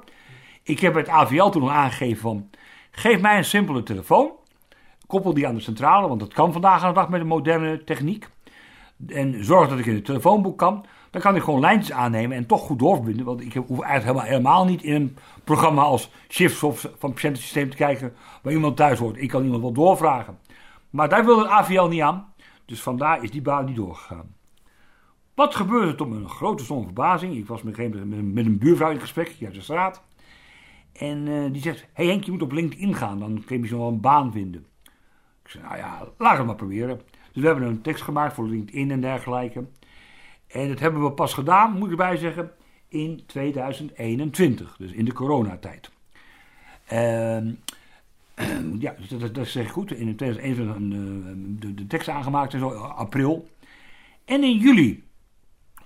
Ik 0.63 0.81
heb 0.81 0.95
het 0.95 1.09
AVL 1.09 1.49
toen 1.49 1.63
nog 1.63 1.71
aangegeven 1.71 2.21
van, 2.21 2.51
geef 2.91 3.21
mij 3.21 3.37
een 3.37 3.45
simpele 3.45 3.83
telefoon. 3.83 4.31
Koppel 5.07 5.35
die 5.35 5.47
aan 5.47 5.55
de 5.55 5.61
centrale, 5.61 6.09
want 6.09 6.21
dat 6.21 6.33
kan 6.35 6.53
vandaag 6.53 6.83
aan 6.83 6.89
de 6.89 6.95
dag 7.01 7.09
met 7.09 7.21
een 7.21 7.27
moderne 7.27 7.85
techniek. 7.85 8.29
En 9.07 9.45
zorg 9.45 9.69
dat 9.69 9.79
ik 9.79 9.87
in 9.87 9.95
het 9.95 10.05
telefoonboek 10.05 10.59
kan. 10.59 10.85
Dan 11.11 11.21
kan 11.23 11.37
ik 11.37 11.43
gewoon 11.43 11.61
lijntjes 11.61 11.93
aannemen 11.97 12.37
en 12.37 12.47
toch 12.47 12.61
goed 12.61 12.79
doorverbinden. 12.79 13.25
Want 13.25 13.41
ik 13.41 13.53
hoef 13.55 13.81
eigenlijk 13.81 14.03
helemaal, 14.05 14.25
helemaal 14.25 14.65
niet 14.65 14.83
in 14.83 14.95
een 14.95 15.17
programma 15.45 15.83
als 15.83 16.11
Shiftsoft 16.29 16.81
van 16.81 16.91
het 17.01 17.13
patiëntensysteem 17.15 17.71
te 17.71 17.77
kijken 17.77 18.13
waar 18.43 18.53
iemand 18.53 18.77
thuis 18.77 18.99
hoort. 18.99 19.17
Ik 19.23 19.29
kan 19.29 19.45
iemand 19.45 19.63
wel 19.63 19.73
doorvragen. 19.73 20.39
Maar 20.91 21.09
daar 21.09 21.25
wilde 21.25 21.43
het 21.43 21.51
AVL 21.51 21.83
niet 21.87 22.01
aan. 22.01 22.33
Dus 22.65 22.83
vandaar 22.83 23.23
is 23.23 23.31
die 23.31 23.43
baan 23.43 23.65
niet 23.65 23.77
doorgegaan. 23.77 24.35
Wat 25.35 25.55
gebeurde 25.55 25.87
er 25.87 25.97
tot 25.97 26.09
mijn 26.11 26.29
grote 26.29 26.65
som 26.65 26.83
verbazing? 26.85 27.37
Ik 27.37 27.47
was 27.47 27.63
met, 27.63 27.79
een- 27.79 28.33
met, 28.33 28.47
een- 28.47 28.59
buurvrouw 28.59 28.91
in 28.91 29.01
gesprek 29.01 29.37
uit 29.45 29.55
de 29.55 29.61
straat. 29.61 30.03
En 30.93 31.29
eh, 31.29 31.53
die 31.53 31.63
zegt, 31.63 31.87
hey 31.93 32.07
Henk, 32.07 32.25
je 32.25 32.31
moet 32.31 32.43
op 32.43 32.53
LinkedIn 32.53 32.95
gaan, 32.95 33.19
dan 33.19 33.43
kun 33.47 33.61
je 33.63 33.67
zo 33.67 33.79
wel 33.79 33.89
een 33.89 34.01
baan 34.01 34.33
vinden. 34.33 34.67
Ik 35.45 35.51
zei, 35.51 35.65
nou 35.65 35.77
ja, 35.77 36.09
laat 36.19 36.37
het 36.37 36.47
maar 36.47 36.55
proberen. 36.55 37.01
Dus 37.33 37.43
we 37.43 37.49
hebben 37.49 37.69
een 37.69 37.83
tekst 37.83 38.03
gemaakt 38.03 38.35
voor 38.35 38.49
LinkedIn 38.49 38.91
en 38.91 39.01
dergelijke. 39.01 39.65
En 40.47 40.69
dat 40.69 40.81
hebben 40.81 41.03
we 41.03 41.13
pas 41.13 41.35
gedaan, 41.35 41.73
moet 41.73 41.85
ik 41.85 41.91
erbij 41.91 42.17
zeggen, 42.17 42.51
in 42.89 43.23
2021, 43.27 44.77
dus 44.77 44.93
in 44.93 45.05
de 45.05 45.13
coronatijd. 45.13 45.91
Ehm, 46.87 47.53
ja, 48.85 48.95
dus 48.99 49.09
dat, 49.09 49.21
dat, 49.21 49.35
dat 49.35 49.47
zeg 49.47 49.65
ik 49.65 49.71
goed. 49.71 49.91
In 49.91 50.17
2021 50.17 50.77
een, 50.77 50.93
eh, 50.93 51.61
de, 51.61 51.75
de 51.75 51.87
tekst 51.87 52.09
aangemaakt 52.09 52.53
en 52.53 52.59
zo, 52.59 52.69
april. 52.75 53.49
En 54.25 54.43
in 54.43 54.57
juli, 54.57 55.05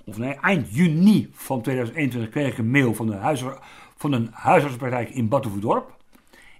of 0.05 0.19
nee, 0.19 0.35
eind 0.35 0.75
juni 0.75 1.29
van 1.33 1.63
2021 1.63 2.31
kreeg 2.31 2.53
ik 2.53 2.59
een 2.59 2.71
mail 2.71 2.95
van, 2.95 3.07
de 3.07 3.57
van 3.97 4.13
een 4.13 4.29
huisartsenpraktijk 4.33 5.11
in 5.11 5.29
Batuverdorp. 5.29 5.97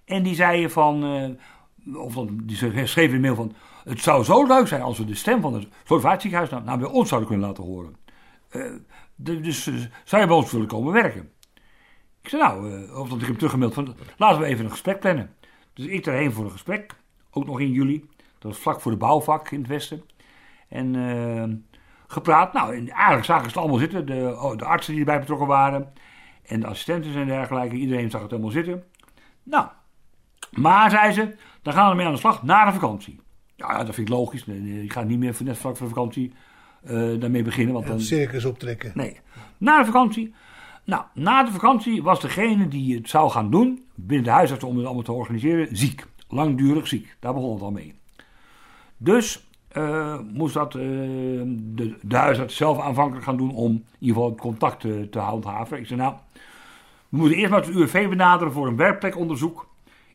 En 0.05 0.23
die 0.23 0.35
zeiden 0.35 0.71
van, 0.71 1.05
eh, 1.05 1.29
of 1.95 2.15
die 2.31 2.57
schreef 2.87 3.09
in 3.09 3.15
een 3.15 3.21
mail 3.21 3.35
van, 3.35 3.53
het 3.85 4.01
zou 4.01 4.25
zo 4.25 4.47
leuk 4.47 4.67
zijn 4.69 4.83
als 4.83 4.99
we 4.99 5.05
de 5.05 5.15
stem 5.15 5.41
van 5.41 5.55
het 5.55 5.69
Slovaatsziekenhuis 5.85 6.51
nou, 6.51 6.65
nou 6.65 6.79
bij 6.79 6.89
ons 6.89 7.09
zouden 7.09 7.29
kunnen 7.29 7.49
laten 7.49 7.65
horen. 7.65 7.97
Eh, 8.49 8.63
de- 9.15 9.41
dus 9.41 9.67
eh, 9.67 9.75
zou 10.05 10.23
je 10.23 10.29
bij 10.29 10.37
ons 10.37 10.53
willen 10.53 10.67
komen 10.67 10.93
werken? 10.93 11.31
Ik 12.23 12.29
zei 12.29 12.43
nou, 12.43 12.73
eh, 12.73 12.99
of 12.99 13.09
dat 13.09 13.21
ik 13.21 13.27
hem 13.27 13.37
teruggemaild 13.37 13.75
van, 13.75 13.97
laten 14.17 14.41
we 14.41 14.47
even 14.47 14.65
een 14.65 14.71
gesprek 14.71 15.01
plannen. 15.01 15.35
Dus 15.75 15.87
ik 15.87 16.07
erheen 16.07 16.33
voor 16.33 16.45
een 16.45 16.51
gesprek, 16.51 16.95
ook 17.31 17.47
nog 17.47 17.61
in 17.61 17.71
juli. 17.73 18.05
Dat 18.39 18.51
was 18.53 18.61
vlak 18.61 18.81
voor 18.81 18.91
de 18.93 18.99
bouwvak 18.99 19.51
in 19.51 19.59
het 19.59 19.69
westen. 19.69 20.03
En 20.69 20.95
eh, 20.95 21.57
gepraat. 22.07 22.53
Nou, 22.53 22.77
en 22.77 22.89
eigenlijk 22.89 23.25
zagen 23.25 23.43
ze 23.43 23.49
het 23.49 23.57
allemaal 23.57 23.79
zitten. 23.79 24.07
De, 24.07 24.37
oh, 24.41 24.57
de 24.57 24.65
artsen 24.65 24.93
die 24.93 25.03
erbij 25.03 25.19
betrokken 25.21 25.47
waren. 25.47 25.93
En 26.47 26.61
de 26.61 26.67
assistenten 26.67 27.15
en 27.15 27.27
dergelijke. 27.27 27.77
Iedereen 27.77 28.11
zag 28.11 28.21
het 28.21 28.31
helemaal 28.31 28.51
zitten. 28.51 28.85
Nou, 29.43 29.67
maar 30.51 30.91
zei 30.91 31.13
ze, 31.13 31.37
dan 31.69 31.77
gaan 31.77 31.85
we 31.85 31.91
ermee 31.91 32.07
aan 32.07 32.13
de 32.13 32.19
slag 32.19 32.43
na 32.43 32.65
de 32.65 32.73
vakantie. 32.73 33.21
Ja, 33.57 33.73
ja, 33.73 33.85
dat 33.85 33.95
vind 33.95 34.09
ik 34.09 34.15
logisch. 34.15 34.45
Ik 34.83 34.93
ga 34.93 35.03
niet 35.03 35.19
meer 35.19 35.35
voor- 35.35 35.47
net 35.47 35.57
vlak 35.59 35.77
voor 35.77 35.89
de 35.89 35.95
vakantie 35.95 36.33
eh, 36.83 37.21
daarmee 37.21 37.43
beginnen. 37.43 37.73
Want 37.75 37.85
Een 37.87 37.91
dan, 37.91 38.01
circus 38.01 38.45
optrekken. 38.45 38.93
Nee. 38.95 39.21
Na 39.59 39.79
de 39.79 39.85
vakantie. 39.85 40.35
Nou, 40.85 41.03
na 41.15 41.43
de 41.45 41.51
vakantie 41.53 42.03
was 42.03 42.21
degene 42.21 42.69
die 42.69 42.97
het 42.97 43.09
zou 43.09 43.31
gaan 43.31 43.51
doen, 43.51 43.85
binnen 43.95 44.25
de 44.27 44.31
huisarts 44.33 44.65
om 44.65 44.77
het 44.77 44.85
allemaal 44.87 45.03
te 45.03 45.13
organiseren, 45.13 45.77
ziek. 45.77 46.07
Langdurig 46.29 46.87
ziek. 46.89 47.17
Daar 47.21 47.35
begon 47.35 47.53
het 47.53 47.63
al 47.63 47.71
mee. 47.71 47.95
Dus 48.97 49.47
eh, 49.69 50.19
moest 50.33 50.55
dat 50.55 50.75
eh, 50.75 50.81
de, 51.55 51.97
de 52.03 52.17
huisarts 52.17 52.57
zelf 52.57 52.81
aanvankelijk 52.81 53.25
gaan 53.25 53.37
doen 53.37 53.55
om 53.55 53.71
in 53.73 53.85
ieder 53.99 54.15
geval 54.17 54.31
het 54.31 54.41
contact 54.41 54.81
te, 54.81 55.09
te 55.11 55.19
handhaven. 55.19 55.79
Ik 55.79 55.87
zei 55.87 56.01
nou, 56.01 56.15
we 57.09 57.17
moeten 57.17 57.37
eerst 57.39 57.51
maar 57.51 57.61
het 57.61 57.71
UWV 57.71 58.09
benaderen 58.09 58.53
voor 58.53 58.67
een 58.67 58.77
werkplekonderzoek. 58.77 59.69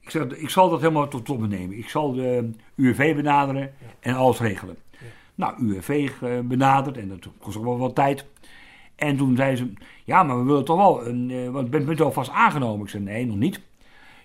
Ik 0.04 0.10
zeg, 0.10 0.24
ik 0.24 0.50
zal 0.50 0.70
dat 0.70 0.82
helemaal 0.82 1.08
tot, 1.08 1.26
tot 1.26 1.40
me 1.40 1.48
nemen. 1.48 1.78
Ik 1.78 1.90
zal 1.90 2.14
de 2.14 2.50
UWV 2.76 3.16
benaderen 3.16 3.74
en 4.00 4.16
alles 4.16 4.40
regelen. 4.40 4.78
Nou, 5.36 5.64
UWV 5.64 6.12
eh, 6.22 6.40
benaderd 6.40 6.98
en 6.98 7.08
dat 7.08 7.28
kost 7.40 7.58
ook 7.58 7.64
wel 7.64 7.78
wat 7.78 7.96
tijd. 7.96 8.26
En 8.96 9.18
toen 9.18 9.36
zei 9.36 9.56
ze, 9.56 9.74
ja, 10.04 10.24
maar 10.24 10.38
we 10.38 10.44
willen 10.44 10.66
toch 10.66 10.78
wel 10.78 11.08
een, 11.08 11.32
eh, 11.32 11.50
want 11.50 11.70
bent 11.70 11.86
bent 11.86 12.00
u 12.00 12.04
alvast 12.04 12.30
aangenomen? 12.30 12.86
Ik 12.86 12.90
zei, 12.92 13.04
nee, 13.04 13.26
nog 13.26 13.38
niet. 13.38 13.62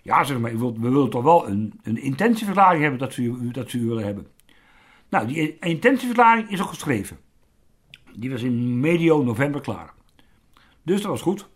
Ja, 0.03 0.24
zeg 0.24 0.39
maar, 0.39 0.59
we 0.59 0.91
willen 0.91 1.11
toch 1.11 1.22
wel 1.22 1.49
een, 1.49 1.81
een 1.83 2.03
intentieverklaring 2.03 2.83
hebben 2.83 3.01
dat 3.01 3.12
ze, 3.12 3.22
u, 3.22 3.51
dat 3.51 3.70
ze 3.70 3.79
u 3.79 3.87
willen 3.87 4.05
hebben. 4.05 4.26
Nou, 5.09 5.26
die 5.26 5.59
intentieverklaring 5.59 6.51
is 6.51 6.62
ook 6.62 6.68
geschreven. 6.68 7.18
Die 8.14 8.31
was 8.31 8.43
in 8.43 8.81
medio 8.81 9.22
november 9.22 9.61
klaar. 9.61 9.93
Dus 10.83 11.01
dat 11.01 11.11
was 11.11 11.22
goed. 11.22 11.49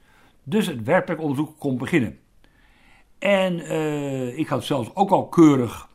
Dus 0.42 0.66
het 0.66 0.82
werkplekonderzoek 0.82 1.58
kon 1.58 1.78
beginnen. 1.78 2.18
En 3.22 3.60
eh, 3.60 4.38
ik 4.38 4.48
had 4.48 4.64
zelfs 4.64 4.94
ook 4.94 5.10
al 5.10 5.28
keurig 5.28 5.88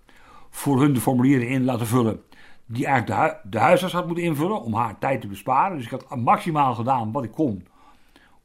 voor 0.50 0.82
hun 0.82 0.94
de 0.94 1.00
formulieren 1.00 1.48
in 1.48 1.64
laten 1.64 1.88
vullen. 1.88 2.22
Die 2.66 2.86
eigenlijk 2.86 3.20
de, 3.20 3.28
hu- 3.28 3.50
de 3.50 3.60
huisarts 3.60 3.94
had 3.94 4.06
moeten 4.06 4.24
invullen 4.24 4.62
om 4.62 4.74
haar 4.74 4.98
tijd 5.00 5.22
te 5.22 5.28
besparen. 5.28 5.78
Dus 5.78 5.86
ik 5.86 5.92
had 5.92 6.16
maximaal 6.16 6.76
gedaan 6.76 7.12
wat 7.12 7.24
ik 7.24 7.32
kon 7.32 7.66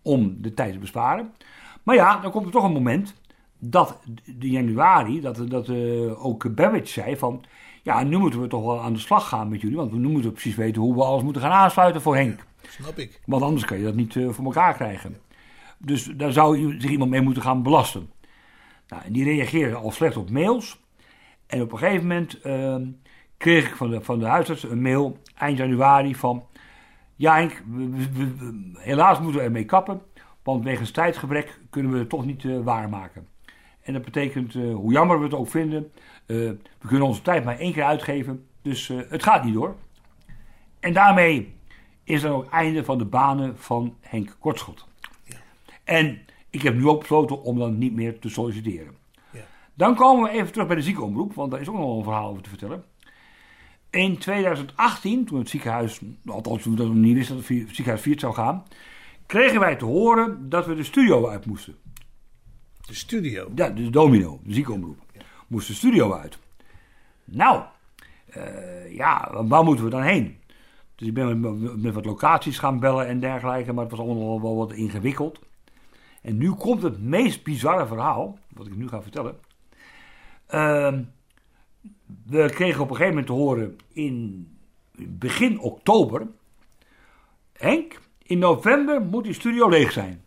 om 0.03 0.37
de 0.39 0.55
tijd 0.55 0.73
te 0.73 0.79
besparen. 0.79 1.33
Maar 1.83 1.95
ja, 1.95 2.19
dan 2.21 2.31
komt 2.31 2.47
er 2.47 2.53
toch 2.53 2.65
een 2.65 2.73
moment 2.73 3.15
dat 3.59 3.99
de 4.25 4.51
januari, 4.51 5.21
dat, 5.21 5.51
dat 5.51 5.69
eh, 5.69 6.25
ook 6.25 6.55
Babbage 6.55 6.87
zei 6.87 7.17
van... 7.17 7.45
Ja, 7.83 8.03
nu 8.03 8.19
moeten 8.19 8.41
we 8.41 8.47
toch 8.47 8.65
wel 8.65 8.81
aan 8.81 8.93
de 8.93 8.99
slag 8.99 9.29
gaan 9.29 9.49
met 9.49 9.61
jullie. 9.61 9.77
Want 9.77 9.93
nu 9.93 10.09
moeten 10.09 10.29
we 10.29 10.33
precies 10.33 10.55
weten 10.55 10.83
hoe 10.83 10.95
we 10.95 11.03
alles 11.03 11.23
moeten 11.23 11.43
gaan 11.43 11.51
aansluiten 11.51 12.03
voor 12.03 12.17
Henk. 12.17 12.45
Snap 12.69 12.99
ik. 12.99 13.21
Want 13.27 13.43
anders 13.43 13.65
kan 13.65 13.79
je 13.79 13.85
dat 13.85 13.95
niet 13.95 14.17
eh, 14.17 14.29
voor 14.29 14.45
elkaar 14.45 14.75
krijgen. 14.75 15.17
Dus 15.79 16.05
daar 16.05 16.33
zou 16.33 16.77
zich 16.81 16.91
iemand 16.91 17.11
mee 17.11 17.21
moeten 17.21 17.43
gaan 17.43 17.63
belasten. 17.63 18.11
Nou, 18.93 19.05
en 19.05 19.13
die 19.13 19.25
reageerde 19.25 19.75
al 19.75 19.91
slecht 19.91 20.17
op 20.17 20.31
mails. 20.31 20.81
En 21.47 21.63
op 21.63 21.73
een 21.73 21.79
gegeven 21.79 22.07
moment 22.07 22.41
ehm, 22.41 22.87
kreeg 23.37 23.69
ik 23.69 23.77
van 23.77 23.91
de, 23.91 24.03
van 24.03 24.19
de 24.19 24.27
huisarts 24.27 24.63
een 24.63 24.83
mail 24.83 25.19
eind 25.35 25.59
januari 25.59 26.15
van... 26.15 26.47
Ja 27.17 27.35
Henk, 27.35 27.63
we- 27.67 27.89
we- 27.91 28.13
we- 28.13 28.37
we- 28.37 28.71
helaas 28.75 29.21
moeten 29.21 29.39
we 29.41 29.47
ermee 29.47 29.65
kappen. 29.65 30.03
Want 30.43 30.65
wegens 30.65 30.91
tijdgebrek 30.91 31.59
kunnen 31.71 31.93
we 31.93 31.99
het 31.99 32.09
toch 32.09 32.25
niet 32.27 32.45
eh, 32.45 32.61
waarmaken. 32.61 33.29
En 33.83 33.93
dat 33.93 34.05
betekent, 34.05 34.55
eh, 34.55 34.75
hoe 34.75 34.93
jammer 34.93 35.19
we 35.19 35.25
het 35.25 35.35
ook 35.35 35.49
vinden... 35.49 35.93
eh, 36.27 36.37
we 36.37 36.87
kunnen 36.89 37.07
onze 37.07 37.23
tijd 37.23 37.45
maar 37.45 37.59
één 37.59 37.73
keer 37.73 37.85
uitgeven. 37.85 38.47
Dus 38.63 38.89
het 38.89 39.23
gaat 39.23 39.45
niet 39.45 39.55
door. 39.55 39.77
En 40.81 40.93
daarmee 40.93 41.55
is 42.05 42.21
dan 42.21 42.33
ook 42.33 42.51
einde 42.51 42.85
van 42.85 42.99
de 42.99 43.05
banen 43.05 43.59
van 43.59 43.97
Henk 44.01 44.37
Kortschot. 44.39 44.87
En 45.85 46.19
ik 46.53 46.63
heb 46.63 46.75
nu 46.75 46.89
ook 46.89 47.01
besloten 47.01 47.43
om 47.43 47.59
dan 47.59 47.79
niet 47.79 47.95
meer 47.95 48.19
te 48.19 48.29
solliciteren. 48.29 49.01
Dan 49.75 49.95
komen 49.95 50.31
we 50.31 50.39
even 50.39 50.53
terug 50.53 50.67
bij 50.67 50.77
de 50.77 50.83
ziekenomroep, 50.83 51.35
want 51.35 51.51
daar 51.51 51.61
is 51.61 51.69
ook 51.69 51.77
nog 51.77 51.97
een 51.97 52.03
verhaal 52.03 52.31
over 52.31 52.43
te 52.43 52.49
vertellen. 52.49 52.85
In 53.91 54.19
2018, 54.19 55.25
toen 55.25 55.39
het 55.39 55.49
ziekenhuis, 55.49 56.01
althans 56.27 56.63
toen 56.63 56.77
we 56.77 56.85
nog 56.85 56.95
niet 56.95 57.15
wisten 57.15 57.37
dat 57.37 57.47
het 57.49 57.57
ziekenhuis 57.57 58.01
failliet 58.01 58.21
zou 58.21 58.35
gaan, 58.35 58.65
kregen 59.27 59.61
wij 59.61 59.77
te 59.77 59.85
horen 59.85 60.49
dat 60.49 60.67
we 60.67 60.75
de 60.75 60.85
studio 60.85 61.29
uit 61.29 61.47
moesten. 61.47 61.77
De 62.87 62.95
studio? 62.95 63.51
Ja, 63.55 63.69
de 63.69 63.91
domino, 63.91 64.41
de 64.45 64.53
ziekenomroep. 64.53 64.99
Moest 65.47 65.67
de 65.67 65.75
studio 65.75 66.13
uit. 66.13 66.39
Nou, 67.25 67.63
eh, 68.27 68.95
ja, 68.95 69.45
waar 69.45 69.65
moeten 69.65 69.85
we 69.85 69.91
dan 69.91 70.03
heen? 70.03 70.37
Dus 70.95 71.09
ik 71.09 71.15
ben 71.15 71.41
met, 71.41 71.83
met 71.83 71.95
wat 71.95 72.05
locaties 72.05 72.59
gaan 72.59 72.81
bellen 72.81 73.07
en 73.07 73.21
dergelijke, 73.21 73.73
maar 73.73 73.85
het 73.85 73.97
was 73.97 74.07
allemaal 74.07 74.43
wel 74.43 74.57
wat 74.57 74.73
ingewikkeld. 74.73 75.41
En 76.23 76.39
nu 76.39 76.53
komt 76.53 76.83
het 76.83 77.03
meest 77.03 77.43
bizarre 77.43 77.87
verhaal, 77.87 78.39
wat 78.49 78.67
ik 78.67 78.77
nu 78.77 78.89
ga 78.89 79.03
vertellen. 79.03 79.39
Ehm, 80.47 81.03
we 82.27 82.51
kregen 82.51 82.81
op 82.81 82.91
een 82.91 82.97
gegeven 82.97 83.15
moment 83.15 83.27
te 83.27 83.33
horen 83.33 83.79
in 83.93 84.47
begin 84.97 85.61
oktober. 85.61 86.27
Henk, 87.53 88.01
in 88.23 88.39
november 88.39 89.03
moet 89.03 89.25
die 89.25 89.33
studio 89.33 89.69
leeg 89.69 89.93
zijn. 89.93 90.25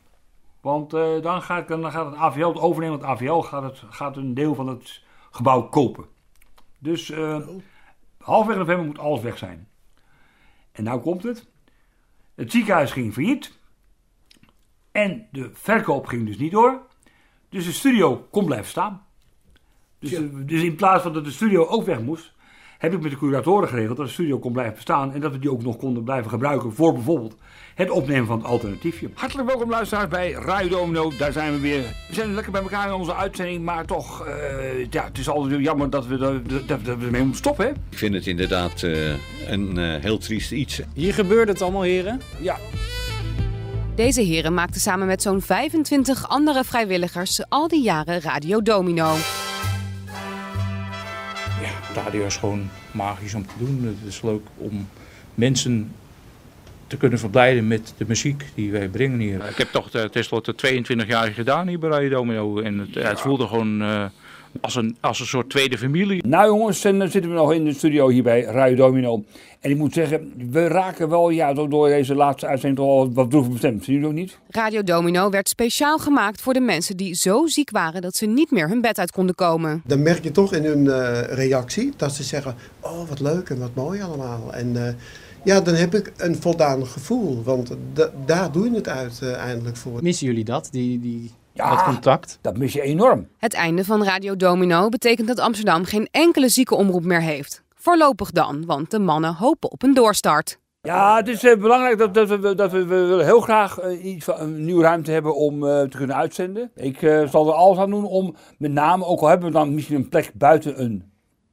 Want 0.62 0.94
eh, 0.94 1.22
dan, 1.22 1.42
gaat, 1.42 1.68
dan 1.68 1.92
gaat 1.92 2.06
het 2.06 2.16
AVL 2.16 2.48
het 2.48 2.58
overnemen. 2.58 3.00
Want 3.00 3.12
AVL 3.12 3.40
gaat, 3.40 3.64
het, 3.64 3.84
gaat 3.90 4.18
een 4.18 4.34
deel 4.34 4.56
van 4.56 4.68
het 4.68 5.04
gebouw 5.32 5.62
kopen. 5.62 6.06
Dus 6.80 7.10
eh 7.10 7.48
halfweg 8.26 8.58
november 8.58 8.86
moet 8.86 9.00
alles 9.00 9.22
weg 9.22 9.38
zijn. 9.38 9.68
En 10.72 10.84
nou 10.84 11.02
komt 11.02 11.24
het. 11.24 11.48
Het 12.36 12.52
ziekenhuis 12.52 12.92
ging 12.92 13.14
failliet. 13.14 13.58
En 14.96 15.28
de 15.32 15.50
verkoop 15.54 16.06
ging 16.08 16.26
dus 16.28 16.38
niet 16.38 16.52
door. 16.52 16.80
Dus 17.50 17.66
de 17.66 17.72
studio 17.72 18.28
kon 18.32 18.46
blijven 18.46 18.68
staan. 18.70 19.02
Dus, 20.00 20.10
de- 20.10 20.46
dus 20.46 20.62
in 20.64 20.76
plaats 20.76 21.04
van 21.04 21.14
dat 21.14 21.26
de 21.26 21.32
studio 21.32 21.66
ook 21.66 21.86
weg 21.86 22.00
moest, 22.02 22.34
heb 22.78 22.94
ik 22.94 23.02
met 23.02 23.12
de 23.12 23.18
curatoren 23.18 23.68
geregeld 23.70 23.98
dat 23.98 24.06
de 24.06 24.12
studio 24.12 24.40
kon 24.40 24.52
blijven 24.52 24.74
bestaan. 24.76 25.14
En 25.14 25.20
dat 25.22 25.32
we 25.32 25.40
die 25.40 25.52
ook 25.52 25.64
nog 25.64 25.78
konden 25.78 26.04
blijven 26.04 26.30
gebruiken 26.30 26.74
voor 26.74 26.94
bijvoorbeeld 26.94 27.36
het 27.76 27.90
opnemen 27.90 28.26
van 28.26 28.38
het 28.38 28.48
alternatiefje. 28.48 29.10
Hartelijk 29.14 29.48
welkom 29.48 29.70
luisteraars 29.70 30.08
bij 30.08 30.32
Radio 30.32 30.70
Domino. 30.70 31.12
Daar 31.18 31.32
zijn 31.32 31.54
we 31.54 31.60
weer. 31.60 31.82
We 31.82 32.14
zijn 32.14 32.34
lekker 32.34 32.52
bij 32.52 32.62
elkaar 32.62 32.88
in 32.88 32.94
onze 32.94 33.16
uitzending. 33.16 33.64
Maar 33.64 33.86
toch, 33.86 34.26
eh, 34.26 34.86
ja, 34.90 35.04
het 35.06 35.18
is 35.18 35.30
altijd 35.30 35.60
jammer 35.64 35.90
dat 35.90 36.06
we, 36.08 36.18
er- 36.26 36.48
dat, 36.48 36.68
dat 36.68 36.82
we 36.82 37.06
ermee 37.06 37.22
moeten 37.22 37.36
stoppen. 37.38 37.66
Hè? 37.66 37.72
Ik 37.72 37.98
vind 37.98 38.14
het 38.14 38.28
inderdaad 38.28 38.84
eh, 38.84 39.10
een 39.52 39.78
eh, 39.78 40.02
heel 40.04 40.18
triest 40.18 40.52
iets. 40.52 40.82
Hier 40.94 41.14
gebeurt 41.14 41.48
het 41.48 41.62
allemaal, 41.62 41.82
heren. 41.82 42.22
Ja. 42.42 42.58
Deze 43.96 44.22
heren 44.22 44.54
maakten 44.54 44.82
samen 44.82 45.08
met 45.08 45.22
zo'n 45.22 45.42
25 45.42 46.28
andere 46.28 46.64
vrijwilligers 46.64 47.50
al 47.50 47.68
die 47.68 47.82
jaren 47.82 48.22
Radio 48.22 48.62
Domino. 48.62 49.16
Ja, 51.62 52.02
radio 52.02 52.26
is 52.26 52.36
gewoon 52.36 52.70
magisch 52.92 53.34
om 53.34 53.46
te 53.48 53.54
doen. 53.58 53.84
Het 53.84 54.14
is 54.14 54.22
leuk 54.22 54.48
om 54.58 54.88
mensen 55.34 55.92
te 56.88 56.98
kunnen 56.98 57.20
verblijden 57.20 57.68
met 57.68 57.94
de 57.98 58.06
muziek 58.08 58.46
die 58.56 58.72
wij 58.72 58.88
brengen 58.88 59.20
hier. 59.20 59.50
Ik 59.50 59.58
heb 59.58 59.68
toch 59.68 59.90
eh, 59.90 60.04
tenslotte 60.04 60.56
22 60.56 61.08
jaar 61.08 61.28
gedaan 61.28 61.68
hier 61.68 61.80
bij 61.80 61.90
Radio 61.90 62.10
Domino. 62.10 62.60
En 62.60 62.78
het, 62.80 62.96
het 62.96 63.20
voelde 63.20 63.48
gewoon 63.48 63.82
eh, 63.82 64.06
als, 64.62 64.76
een, 64.76 64.98
als 65.02 65.20
een 65.20 65.26
soort 65.26 65.50
tweede 65.50 65.78
familie. 65.78 66.28
Nou 66.28 66.48
jongens, 66.48 66.84
en 66.86 67.00
dan 67.00 67.10
zitten 67.10 67.32
we 67.32 67.38
nog 67.38 67.54
in 67.54 67.66
de 67.66 67.74
studio 67.74 68.10
hier 68.10 68.24
bij 68.24 68.42
Radio 68.44 68.76
Domino. 68.76 69.24
En 69.60 69.72
ik 69.72 69.78
moet 69.78 69.94
zeggen, 69.94 70.34
we 70.52 70.68
raken 70.68 71.10
wel 71.10 71.30
ja, 71.30 71.54
door- 71.54 71.88
deze 71.88 72.16
laatste 72.16 72.48
uitzending 72.48 72.80
toch 72.88 72.96
wel 72.96 73.14
wat 73.14 73.30
droevig 73.30 73.52
bestemd. 73.52 73.84
Zie 73.84 74.00
je 74.00 74.06
ook 74.06 74.14
niet? 74.14 74.38
Radio 74.50 74.84
Domino 74.84 75.30
werd 75.30 75.50
speciaal 75.50 75.98
gemaakt 75.98 76.42
voor 76.42 76.54
de 76.54 76.60
mensen 76.60 76.98
die 76.98 77.16
zo 77.16 77.48
ziek 77.48 77.70
waren 77.72 78.02
dat 78.02 78.16
ze 78.16 78.26
niet 78.26 78.52
meer 78.52 78.68
hun 78.70 78.82
bed 78.82 79.00
uit 79.00 79.12
konden 79.12 79.36
komen. 79.36 79.82
Dan 79.86 80.02
merk 80.02 80.24
je 80.24 80.32
toch 80.32 80.54
in 80.54 80.64
hun 80.66 80.90
eh, 80.90 81.22
reactie 81.22 81.92
dat 81.98 82.14
ze 82.14 82.24
zeggen: 82.24 82.56
Oh, 82.80 83.10
wat 83.10 83.20
leuk 83.20 83.50
en 83.50 83.60
wat 83.60 83.76
mooi 83.76 84.02
allemaal. 84.02 84.54
En 84.54 84.88
eh, 84.88 84.94
ja, 85.44 85.62
dan 85.62 85.74
heb 85.74 85.96
ik 85.96 86.12
een 86.18 86.36
voldaan 86.42 86.86
gevoel, 86.88 87.44
want 87.44 87.76
da- 87.94 88.12
daar 88.26 88.52
doe 88.52 88.70
je 88.70 88.76
het 88.76 88.88
uiteindelijk 88.88 89.78
voor. 89.78 90.00
Missen 90.04 90.28
jullie 90.28 90.44
dat, 90.44 90.68
die, 90.72 91.00
die, 91.00 91.32
Ja, 91.56 91.70
dat 91.70 91.84
contact? 91.84 92.40
Dat 92.42 92.58
mis 92.58 92.74
je 92.74 92.82
enorm. 92.82 93.28
Het 93.38 93.54
einde 93.54 93.84
van 93.84 94.04
Radio 94.04 94.36
Domino 94.36 94.90
betekent 94.90 95.28
dat 95.28 95.40
Amsterdam 95.40 95.84
geen 95.84 96.08
enkele 96.12 96.50
ziekenomroep 96.50 97.04
meer 97.04 97.22
heeft. 97.22 97.64
Voorlopig 97.76 98.32
dan, 98.32 98.66
want 98.66 98.92
de 98.92 99.00
mannen 99.00 99.36
hopen 99.36 99.72
op 99.72 99.84
een 99.84 99.94
doorstart. 99.94 100.60
Ja, 100.82 101.16
het 101.16 101.28
is 101.28 101.44
eh, 101.44 101.58
belangrijk 101.60 101.98
dat, 101.98 102.14
dat, 102.14 102.30
we, 102.30 102.56
dat 102.56 102.72
we, 102.72 102.78
we 102.86 102.96
willen 103.06 103.26
heel 103.26 103.40
graag 103.42 103.80
iets 104.04 104.26
van, 104.26 104.40
een 104.40 104.66
nieuwe 104.66 104.84
ruimte 104.84 105.12
hebben 105.12 105.36
om 105.36 105.68
eh, 105.68 105.82
te 105.82 105.98
kunnen 105.98 106.16
uitzenden. 106.16 106.72
Ik 106.76 107.02
eh, 107.02 107.28
zal 107.28 107.48
er 107.48 107.54
alles 107.54 107.78
aan 107.78 107.90
doen 107.90 108.06
om 108.06 108.36
met 108.58 108.72
name, 108.72 109.06
ook 109.06 109.20
al 109.22 109.28
hebben 109.28 109.48
we 109.48 109.54
dan 109.54 109.74
misschien 109.74 109.96
een 109.96 110.10
plek 110.10 110.32
buiten 110.34 110.82
een, 110.84 111.04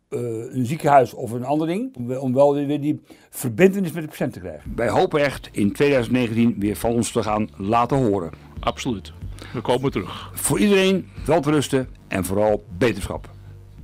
eh, 0.09 0.20
een 0.55 0.66
ziekenhuis 0.66 1.14
of 1.14 1.30
een 1.30 1.44
ander 1.44 1.66
ding, 1.66 1.96
om, 1.96 2.07
wel- 2.07 2.20
om 2.20 2.34
wel 2.34 2.55
weer 2.55 2.80
die 2.80 3.00
verbindenis 3.30 3.92
met 3.92 4.03
de 4.03 4.09
patiënt 4.09 4.32
te 4.32 4.40
krijgen. 4.40 4.72
Wij 4.76 4.88
hopen 4.88 5.20
echt 5.20 5.48
in 5.53 5.72
2019 5.72 6.55
weer 6.59 6.76
van 6.76 6.90
ons 6.90 7.12
te 7.12 7.22
gaan 7.22 7.48
laten 7.57 7.96
horen. 7.96 8.30
Absoluut. 8.61 9.12
We 9.53 9.61
komen 9.61 9.90
terug. 9.90 10.30
Voor 10.34 10.59
iedereen 10.59 11.09
wel 11.26 11.40
te 11.40 11.51
rusten 11.51 11.88
en 12.09 12.24
vooral 12.24 12.64
beterschap. 12.78 13.30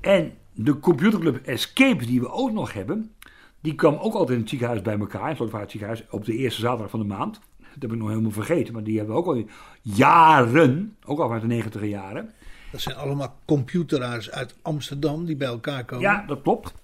En 0.01 0.33
de 0.53 0.79
computerclub 0.79 1.47
Escape 1.47 2.07
die 2.07 2.21
we 2.21 2.31
ook 2.31 2.53
nog 2.53 2.73
hebben, 2.73 3.13
die 3.61 3.75
kwam 3.75 3.95
ook 3.95 4.13
altijd 4.13 4.31
in 4.31 4.41
het 4.41 4.49
ziekenhuis 4.49 4.83
bij 4.83 4.99
elkaar, 4.99 5.41
in 5.41 5.49
het 5.51 5.71
ziekenhuis, 5.71 6.05
op 6.11 6.25
de 6.25 6.37
eerste 6.37 6.61
zaterdag 6.61 6.91
van 6.91 7.01
de 7.01 7.07
maand. 7.07 7.41
Dat 7.59 7.83
heb 7.83 7.93
ik 7.93 7.99
nog 7.99 8.09
helemaal 8.09 8.31
vergeten, 8.31 8.75
maar 8.75 8.83
die 8.83 8.97
hebben 8.97 9.15
we 9.15 9.21
ook 9.21 9.27
al 9.27 9.45
jaren, 9.83 10.97
ook 11.05 11.19
al 11.19 11.33
uit 11.33 11.41
de 11.41 11.47
negentiger 11.47 11.89
jaren. 11.89 12.31
Dat 12.73 12.81
zijn 12.81 12.97
allemaal 12.97 13.37
computeraars 13.45 14.31
uit 14.31 14.55
Amsterdam 14.63 15.25
die 15.25 15.37
bij 15.37 15.49
elkaar 15.49 15.85
komen. 15.85 16.05
Ja, 16.05 16.25
dat 16.27 16.43
klopt. 16.43 16.75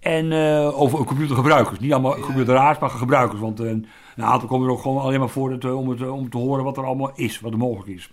En 0.00 0.32
eh, 0.32 0.80
over 0.80 1.04
computergebruikers. 1.04 1.78
Niet 1.78 1.92
allemaal 1.92 2.20
computeraars, 2.20 2.78
maar 2.78 2.90
gebruikers. 2.90 3.40
Want 3.40 3.60
eh, 3.60 3.68
een 3.68 3.86
aantal 4.16 4.48
komen 4.48 4.66
er 4.66 4.72
ook 4.72 4.80
gewoon 4.80 5.02
alleen 5.02 5.18
maar 5.18 5.28
voor 5.28 5.50
dat, 5.50 5.64
eh, 5.64 5.78
om, 5.78 5.88
het, 5.88 6.08
om 6.08 6.30
te 6.30 6.38
horen 6.38 6.64
wat 6.64 6.76
er 6.76 6.84
allemaal 6.84 7.12
is, 7.14 7.40
wat 7.40 7.52
er 7.52 7.58
mogelijk 7.58 7.88
is. 7.88 8.12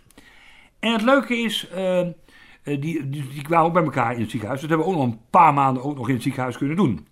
En 0.80 0.92
het 0.92 1.02
leuke 1.02 1.38
is, 1.38 1.70
die, 2.64 2.80
die, 2.80 3.10
die 3.10 3.42
kwamen 3.42 3.66
ook 3.66 3.74
bij 3.74 3.84
elkaar 3.84 4.14
in 4.14 4.22
het 4.22 4.30
ziekenhuis. 4.30 4.62
Dat 4.62 4.70
hebben 4.70 4.88
we 4.88 4.94
ook 4.94 5.00
nog 5.00 5.08
een 5.08 5.20
paar 5.30 5.54
maanden 5.54 5.84
ook 5.84 5.96
nog 5.96 6.08
in 6.08 6.14
het 6.14 6.24
ziekenhuis 6.24 6.58
kunnen 6.58 6.76
doen. 6.76 7.08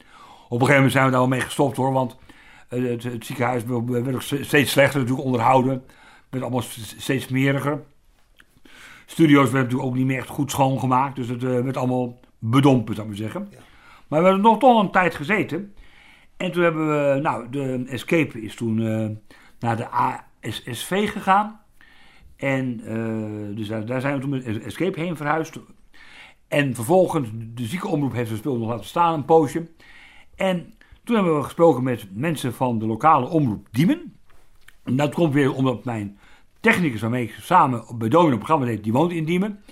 Op 0.49 0.51
een 0.51 0.67
gegeven 0.67 0.75
moment 0.75 0.91
zijn 0.91 1.05
we 1.05 1.11
daar 1.11 1.19
wel 1.19 1.29
mee 1.29 1.41
gestopt 1.41 1.77
hoor, 1.77 1.91
want 1.91 2.17
het, 2.67 3.03
het 3.03 3.25
ziekenhuis 3.25 3.63
werd 3.85 4.23
steeds 4.23 4.71
slechter 4.71 4.99
natuurlijk 4.99 5.25
onderhouden. 5.25 5.83
werd 6.29 6.43
allemaal 6.43 6.63
steeds 6.97 7.25
smeriger. 7.25 7.83
Studio's 9.05 9.43
werden 9.43 9.61
natuurlijk 9.61 9.89
ook 9.89 9.95
niet 9.95 10.05
meer 10.05 10.17
echt 10.17 10.27
goed 10.27 10.51
schoongemaakt, 10.51 11.15
dus 11.15 11.27
het 11.27 11.41
werd 11.41 11.77
allemaal 11.77 12.19
bedompen, 12.39 12.95
zou 12.95 13.07
ik 13.07 13.13
maar 13.13 13.31
zeggen. 13.31 13.49
Maar 14.07 14.19
we 14.19 14.25
hebben 14.25 14.43
nog 14.43 14.59
toch 14.59 14.81
een 14.81 14.91
tijd 14.91 15.15
gezeten. 15.15 15.73
En 16.37 16.51
toen 16.51 16.63
hebben 16.63 16.87
we, 16.87 17.19
nou, 17.21 17.49
de 17.49 17.85
Escape 17.87 18.41
is 18.41 18.55
toen 18.55 18.79
eh, 18.79 19.09
naar 19.59 19.77
de 19.77 19.87
ASSV 19.89 21.11
gegaan. 21.11 21.59
En 22.35 22.81
eh, 22.85 23.55
dus 23.55 23.67
daar, 23.67 24.01
zijn 24.01 24.15
we 24.15 24.21
toen 24.21 24.29
met 24.29 24.63
Escape 24.63 24.99
heen 24.99 25.15
verhuisd. 25.15 25.59
En 26.47 26.75
vervolgens, 26.75 27.29
de 27.33 27.65
ziekenomroep 27.65 28.13
heeft 28.13 28.27
zijn 28.27 28.39
spul 28.39 28.57
nog 28.57 28.69
laten 28.69 28.85
staan 28.85 29.13
een 29.13 29.25
poosje. 29.25 29.67
En 30.35 30.73
toen 31.03 31.15
hebben 31.15 31.37
we 31.37 31.43
gesproken 31.43 31.83
met 31.83 32.07
mensen 32.11 32.53
van 32.53 32.79
de 32.79 32.85
lokale 32.85 33.27
omroep 33.27 33.67
Diemen. 33.71 34.15
En 34.83 34.95
dat 34.95 35.13
komt 35.13 35.33
weer 35.33 35.53
omdat 35.53 35.85
mijn 35.85 36.17
technicus 36.59 37.01
waarmee 37.01 37.23
ik 37.23 37.37
samen 37.41 37.83
bij 37.97 38.09
Domino 38.09 38.31
een 38.31 38.37
programma 38.37 38.65
deed, 38.65 38.83
die 38.83 38.93
woont 38.93 39.11
in 39.11 39.25
Diemen. 39.25 39.63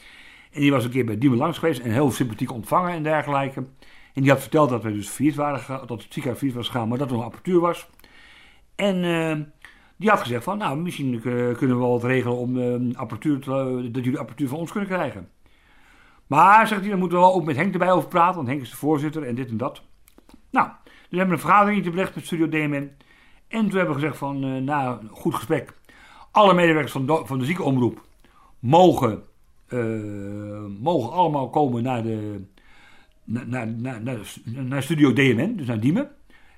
En 0.51 0.61
die 0.61 0.71
was 0.71 0.83
een 0.83 0.91
keer 0.91 1.05
bij 1.05 1.17
Diemen 1.17 1.39
langs 1.39 1.57
geweest 1.57 1.79
en 1.79 1.91
heel 1.91 2.11
sympathiek 2.11 2.51
ontvangen 2.51 2.91
en 2.91 3.03
dergelijke. 3.03 3.63
En 4.13 4.21
die 4.21 4.31
had 4.31 4.41
verteld 4.41 4.69
dat 4.69 4.83
we 4.83 4.91
dus 4.93 5.09
failliet 5.09 5.35
waren, 5.35 5.87
dat 5.87 6.01
het 6.03 6.13
ziekenhuis 6.13 6.53
was 6.53 6.67
gegaan, 6.69 6.87
maar 6.87 6.97
dat 6.97 7.09
er 7.09 7.15
nog 7.15 7.23
apparatuur 7.25 7.59
was. 7.59 7.89
En 8.75 9.03
eh, 9.03 9.37
die 9.95 10.09
had 10.09 10.19
gezegd 10.19 10.43
van, 10.43 10.57
nou, 10.57 10.77
misschien 10.77 11.13
eh, 11.15 11.21
kunnen 11.21 11.57
we 11.59 11.75
wel 11.75 11.91
wat 11.91 12.03
regelen 12.03 12.37
om 12.37 12.59
eh, 12.59 12.97
apparatuur 12.97 13.39
te- 13.39 13.89
dat 13.91 14.03
jullie 14.03 14.19
apparatuur 14.19 14.47
van 14.47 14.57
ons 14.57 14.71
kunnen 14.71 14.89
krijgen. 14.89 15.29
Maar, 16.27 16.67
zegt 16.67 16.81
hij, 16.81 16.89
dan 16.89 16.99
moeten 16.99 17.17
we 17.17 17.23
wel 17.23 17.33
ook 17.33 17.45
met 17.45 17.55
Henk 17.55 17.73
erbij 17.73 17.91
over 17.91 18.09
praten, 18.09 18.35
want 18.35 18.47
Henk 18.47 18.61
is 18.61 18.69
de 18.69 18.75
voorzitter 18.75 19.23
en 19.23 19.35
dit 19.35 19.49
en 19.49 19.57
dat. 19.57 19.81
Nou, 20.49 20.67
dus 20.83 20.91
we 21.09 21.17
hebben 21.17 21.35
een 21.35 21.41
vergadering 21.41 21.89
belegd 21.89 22.15
met 22.15 22.25
Studio 22.25 22.49
DMN. 22.49 22.91
En 23.47 23.69
toen 23.69 23.77
hebben 23.77 23.95
we 23.95 24.01
gezegd 24.01 24.17
van, 24.17 24.43
eh, 24.43 24.49
na 24.61 24.99
een 25.01 25.09
goed 25.11 25.35
gesprek, 25.35 25.73
alle 26.31 26.53
medewerkers 26.53 26.91
van, 26.91 27.05
do- 27.05 27.25
van 27.25 27.39
de 27.39 27.45
ziekenomroep 27.45 28.01
mogen, 28.59 29.23
eh, 29.67 29.79
mogen 30.79 31.11
allemaal 31.11 31.49
komen 31.49 31.83
naar, 31.83 32.03
de, 32.03 32.43
naar, 33.23 33.47
naar, 33.47 33.67
naar, 33.67 34.01
naar, 34.01 34.17
naar 34.63 34.83
Studio 34.83 35.13
DMN, 35.13 35.55
dus 35.55 35.67
naar 35.67 35.79
Diemen. 35.79 36.09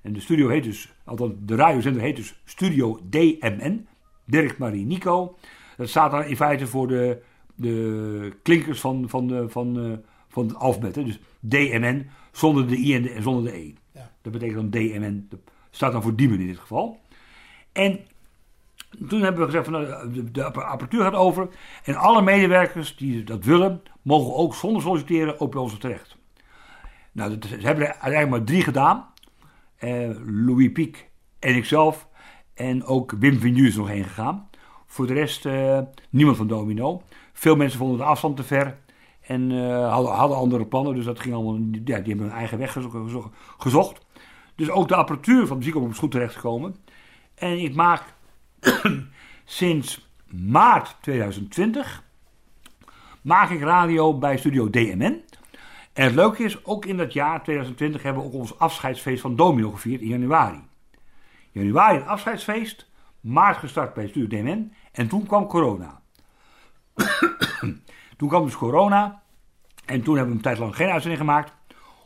En 0.01 0.13
de 0.13 0.19
studio 0.19 0.49
heet 0.49 0.63
dus, 0.63 0.93
althans 1.03 1.33
de 1.39 1.55
radiozender 1.55 2.01
heet 2.01 2.15
dus 2.15 2.41
Studio 2.43 2.99
DMN, 3.09 3.87
Dirk 4.25 4.57
Marie 4.57 4.85
Nico. 4.85 5.37
Dat 5.77 5.89
staat 5.89 6.11
dan 6.11 6.23
in 6.23 6.35
feite 6.35 6.67
voor 6.67 6.87
de, 6.87 7.21
de 7.55 8.33
klinkers 8.43 8.79
van, 8.79 9.09
van, 9.09 9.27
de, 9.27 9.49
van, 9.49 9.79
eh, 9.79 9.97
van 10.27 10.47
het 10.47 10.55
alfabet. 10.55 10.95
Hè. 10.95 11.03
Dus 11.03 11.19
DMN 11.39 12.09
zonder 12.31 12.67
de 12.67 12.77
I 12.77 12.95
en, 12.95 13.01
de, 13.01 13.09
en 13.09 13.21
zonder 13.21 13.51
de 13.51 13.57
E. 13.57 13.73
Dat 14.21 14.31
betekent 14.33 14.71
dan 14.71 14.81
DMN. 14.81 15.25
Dat 15.29 15.39
staat 15.69 15.91
dan 15.91 16.01
voor 16.01 16.15
Diemen 16.15 16.39
in 16.39 16.47
dit 16.47 16.59
geval. 16.59 16.99
En 17.71 17.99
toen 19.07 19.21
hebben 19.21 19.39
we 19.39 19.45
gezegd 19.45 19.65
van 19.65 19.73
nou, 19.73 20.11
de, 20.11 20.31
de 20.31 20.43
apparatuur 20.43 21.01
gaat 21.01 21.13
over. 21.13 21.47
En 21.83 21.95
alle 21.95 22.21
medewerkers 22.21 22.95
die 22.95 23.23
dat 23.23 23.43
willen, 23.43 23.81
mogen 24.01 24.35
ook 24.35 24.55
zonder 24.55 24.81
solliciteren 24.81 25.39
ook 25.39 25.51
bij 25.51 25.61
ons 25.61 25.77
terecht. 25.77 26.14
Nou, 27.15 27.37
dat 27.37 27.49
hebben 27.49 27.83
er 27.85 27.91
uiteindelijk 27.91 28.29
maar 28.29 28.43
drie 28.43 28.63
gedaan. 28.63 29.05
Eh, 29.75 30.09
Louis 30.25 30.71
Piek 30.71 31.09
en 31.39 31.55
ikzelf. 31.55 32.07
En 32.53 32.83
ook 32.83 33.11
Wim 33.19 33.39
Vignu 33.39 33.67
is 33.67 33.75
nog 33.75 33.87
heen 33.87 34.03
gegaan. 34.03 34.49
Voor 34.85 35.07
de 35.07 35.13
rest 35.13 35.45
eh, 35.45 35.79
niemand 36.09 36.37
van 36.37 36.47
Domino. 36.47 37.01
Veel 37.33 37.55
mensen 37.55 37.79
vonden 37.79 37.97
de 37.97 38.03
afstand 38.03 38.35
te 38.37 38.43
ver. 38.43 38.77
En 39.21 39.51
eh, 39.51 39.91
hadden, 39.93 40.11
hadden 40.11 40.37
andere 40.37 40.65
plannen. 40.65 40.95
Dus 40.95 41.05
dat 41.05 41.19
ging 41.19 41.35
allemaal. 41.35 41.53
Ja, 41.55 41.79
die 41.81 41.93
hebben 41.93 42.19
hun 42.25 42.29
eigen 42.35 42.57
weg 42.57 42.71
gezo- 42.71 42.89
gezo- 42.89 43.31
gezocht. 43.57 44.05
Dus 44.55 44.69
ook 44.69 44.87
de 44.87 44.95
apparatuur 44.95 45.47
van 45.47 45.57
de 45.57 45.63
ziekenhuis 45.63 45.93
is 45.93 45.99
goed 45.99 46.11
terechtgekomen. 46.11 46.75
En 47.35 47.59
ik 47.63 47.75
maak 47.75 48.03
sinds 49.43 50.09
maart 50.31 50.97
2020 51.01 52.03
maak 53.21 53.49
ik 53.49 53.61
radio 53.61 54.17
bij 54.17 54.37
Studio 54.37 54.69
DMN. 54.69 55.23
En 55.95 56.03
het 56.03 56.13
leuke 56.13 56.43
is, 56.43 56.65
ook 56.65 56.85
in 56.85 56.97
dat 56.97 57.13
jaar 57.13 57.43
2020 57.43 58.03
hebben 58.03 58.21
we 58.21 58.27
ook 58.27 58.33
ons 58.33 58.59
afscheidsfeest 58.59 59.21
van 59.21 59.35
Domino 59.35 59.71
gevierd 59.71 60.01
in 60.01 60.07
januari. 60.07 60.61
Januari 61.51 61.97
een 61.97 62.07
afscheidsfeest, 62.07 62.89
maart 63.19 63.57
gestart 63.57 63.93
bij 63.93 64.07
Studio 64.07 64.27
DMN 64.27 64.73
en 64.91 65.07
toen 65.07 65.27
kwam 65.27 65.47
corona. 65.47 66.01
toen 68.17 68.29
kwam 68.29 68.45
dus 68.45 68.55
corona 68.55 69.21
en 69.85 70.01
toen 70.01 70.15
hebben 70.15 70.31
we 70.31 70.37
een 70.37 70.43
tijd 70.43 70.57
lang 70.57 70.75
geen 70.75 70.89
uitzending 70.89 71.21
gemaakt. 71.21 71.53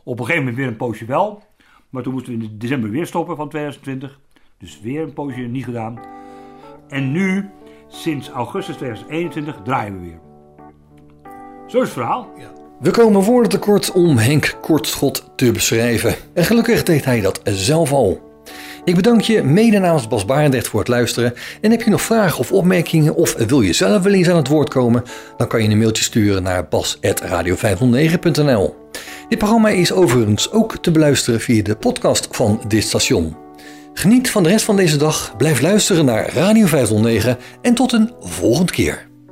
Op 0.02 0.18
een 0.18 0.24
gegeven 0.24 0.38
moment 0.38 0.56
weer 0.56 0.66
een 0.66 0.76
poosje 0.76 1.04
wel, 1.04 1.42
maar 1.88 2.02
toen 2.02 2.12
moesten 2.12 2.38
we 2.38 2.44
in 2.44 2.58
december 2.58 2.90
weer 2.90 3.06
stoppen 3.06 3.36
van 3.36 3.48
2020. 3.48 4.20
Dus 4.58 4.80
weer 4.80 5.02
een 5.02 5.12
poosje 5.12 5.40
niet 5.40 5.64
gedaan. 5.64 6.00
En 6.88 7.12
nu, 7.12 7.50
sinds 7.88 8.28
augustus 8.28 8.76
2021, 8.76 9.60
draaien 9.64 10.00
we 10.00 10.06
weer. 10.06 10.20
Zo 11.66 11.76
is 11.76 11.82
het 11.82 11.92
verhaal. 11.92 12.28
We 12.80 12.90
komen 12.90 13.22
voor 13.22 13.42
het 13.42 13.50
tekort 13.50 13.92
om 13.92 14.16
Henk 14.16 14.56
Kortschot 14.60 15.24
te 15.36 15.52
beschrijven. 15.52 16.14
En 16.34 16.44
gelukkig 16.44 16.82
deed 16.82 17.04
hij 17.04 17.20
dat 17.20 17.40
zelf 17.44 17.92
al. 17.92 18.20
Ik 18.84 18.94
bedank 18.94 19.20
je 19.20 19.42
mede 19.42 19.78
namens 19.78 20.08
Bas 20.08 20.24
Barendrecht 20.24 20.68
voor 20.68 20.80
het 20.80 20.88
luisteren. 20.88 21.34
En 21.60 21.70
heb 21.70 21.82
je 21.82 21.90
nog 21.90 22.02
vragen 22.02 22.38
of 22.38 22.52
opmerkingen 22.52 23.14
of 23.14 23.34
wil 23.34 23.60
je 23.60 23.72
zelf 23.72 24.02
wel 24.02 24.12
eens 24.12 24.28
aan 24.28 24.36
het 24.36 24.48
woord 24.48 24.68
komen? 24.68 25.02
Dan 25.36 25.48
kan 25.48 25.62
je 25.62 25.68
een 25.68 25.78
mailtje 25.78 26.04
sturen 26.04 26.42
naar 26.42 26.68
bas.radio509.nl 26.68 28.76
Dit 29.28 29.38
programma 29.38 29.68
is 29.68 29.92
overigens 29.92 30.50
ook 30.50 30.78
te 30.78 30.90
beluisteren 30.90 31.40
via 31.40 31.62
de 31.62 31.76
podcast 31.76 32.28
van 32.30 32.60
dit 32.68 32.82
station. 32.82 33.36
Geniet 33.94 34.30
van 34.30 34.42
de 34.42 34.48
rest 34.48 34.64
van 34.64 34.76
deze 34.76 34.96
dag, 34.96 35.34
blijf 35.36 35.60
luisteren 35.60 36.04
naar 36.04 36.32
Radio 36.32 36.66
509 36.66 37.38
en 37.62 37.74
tot 37.74 37.92
een 37.92 38.12
volgende 38.20 38.72
keer. 38.72 39.09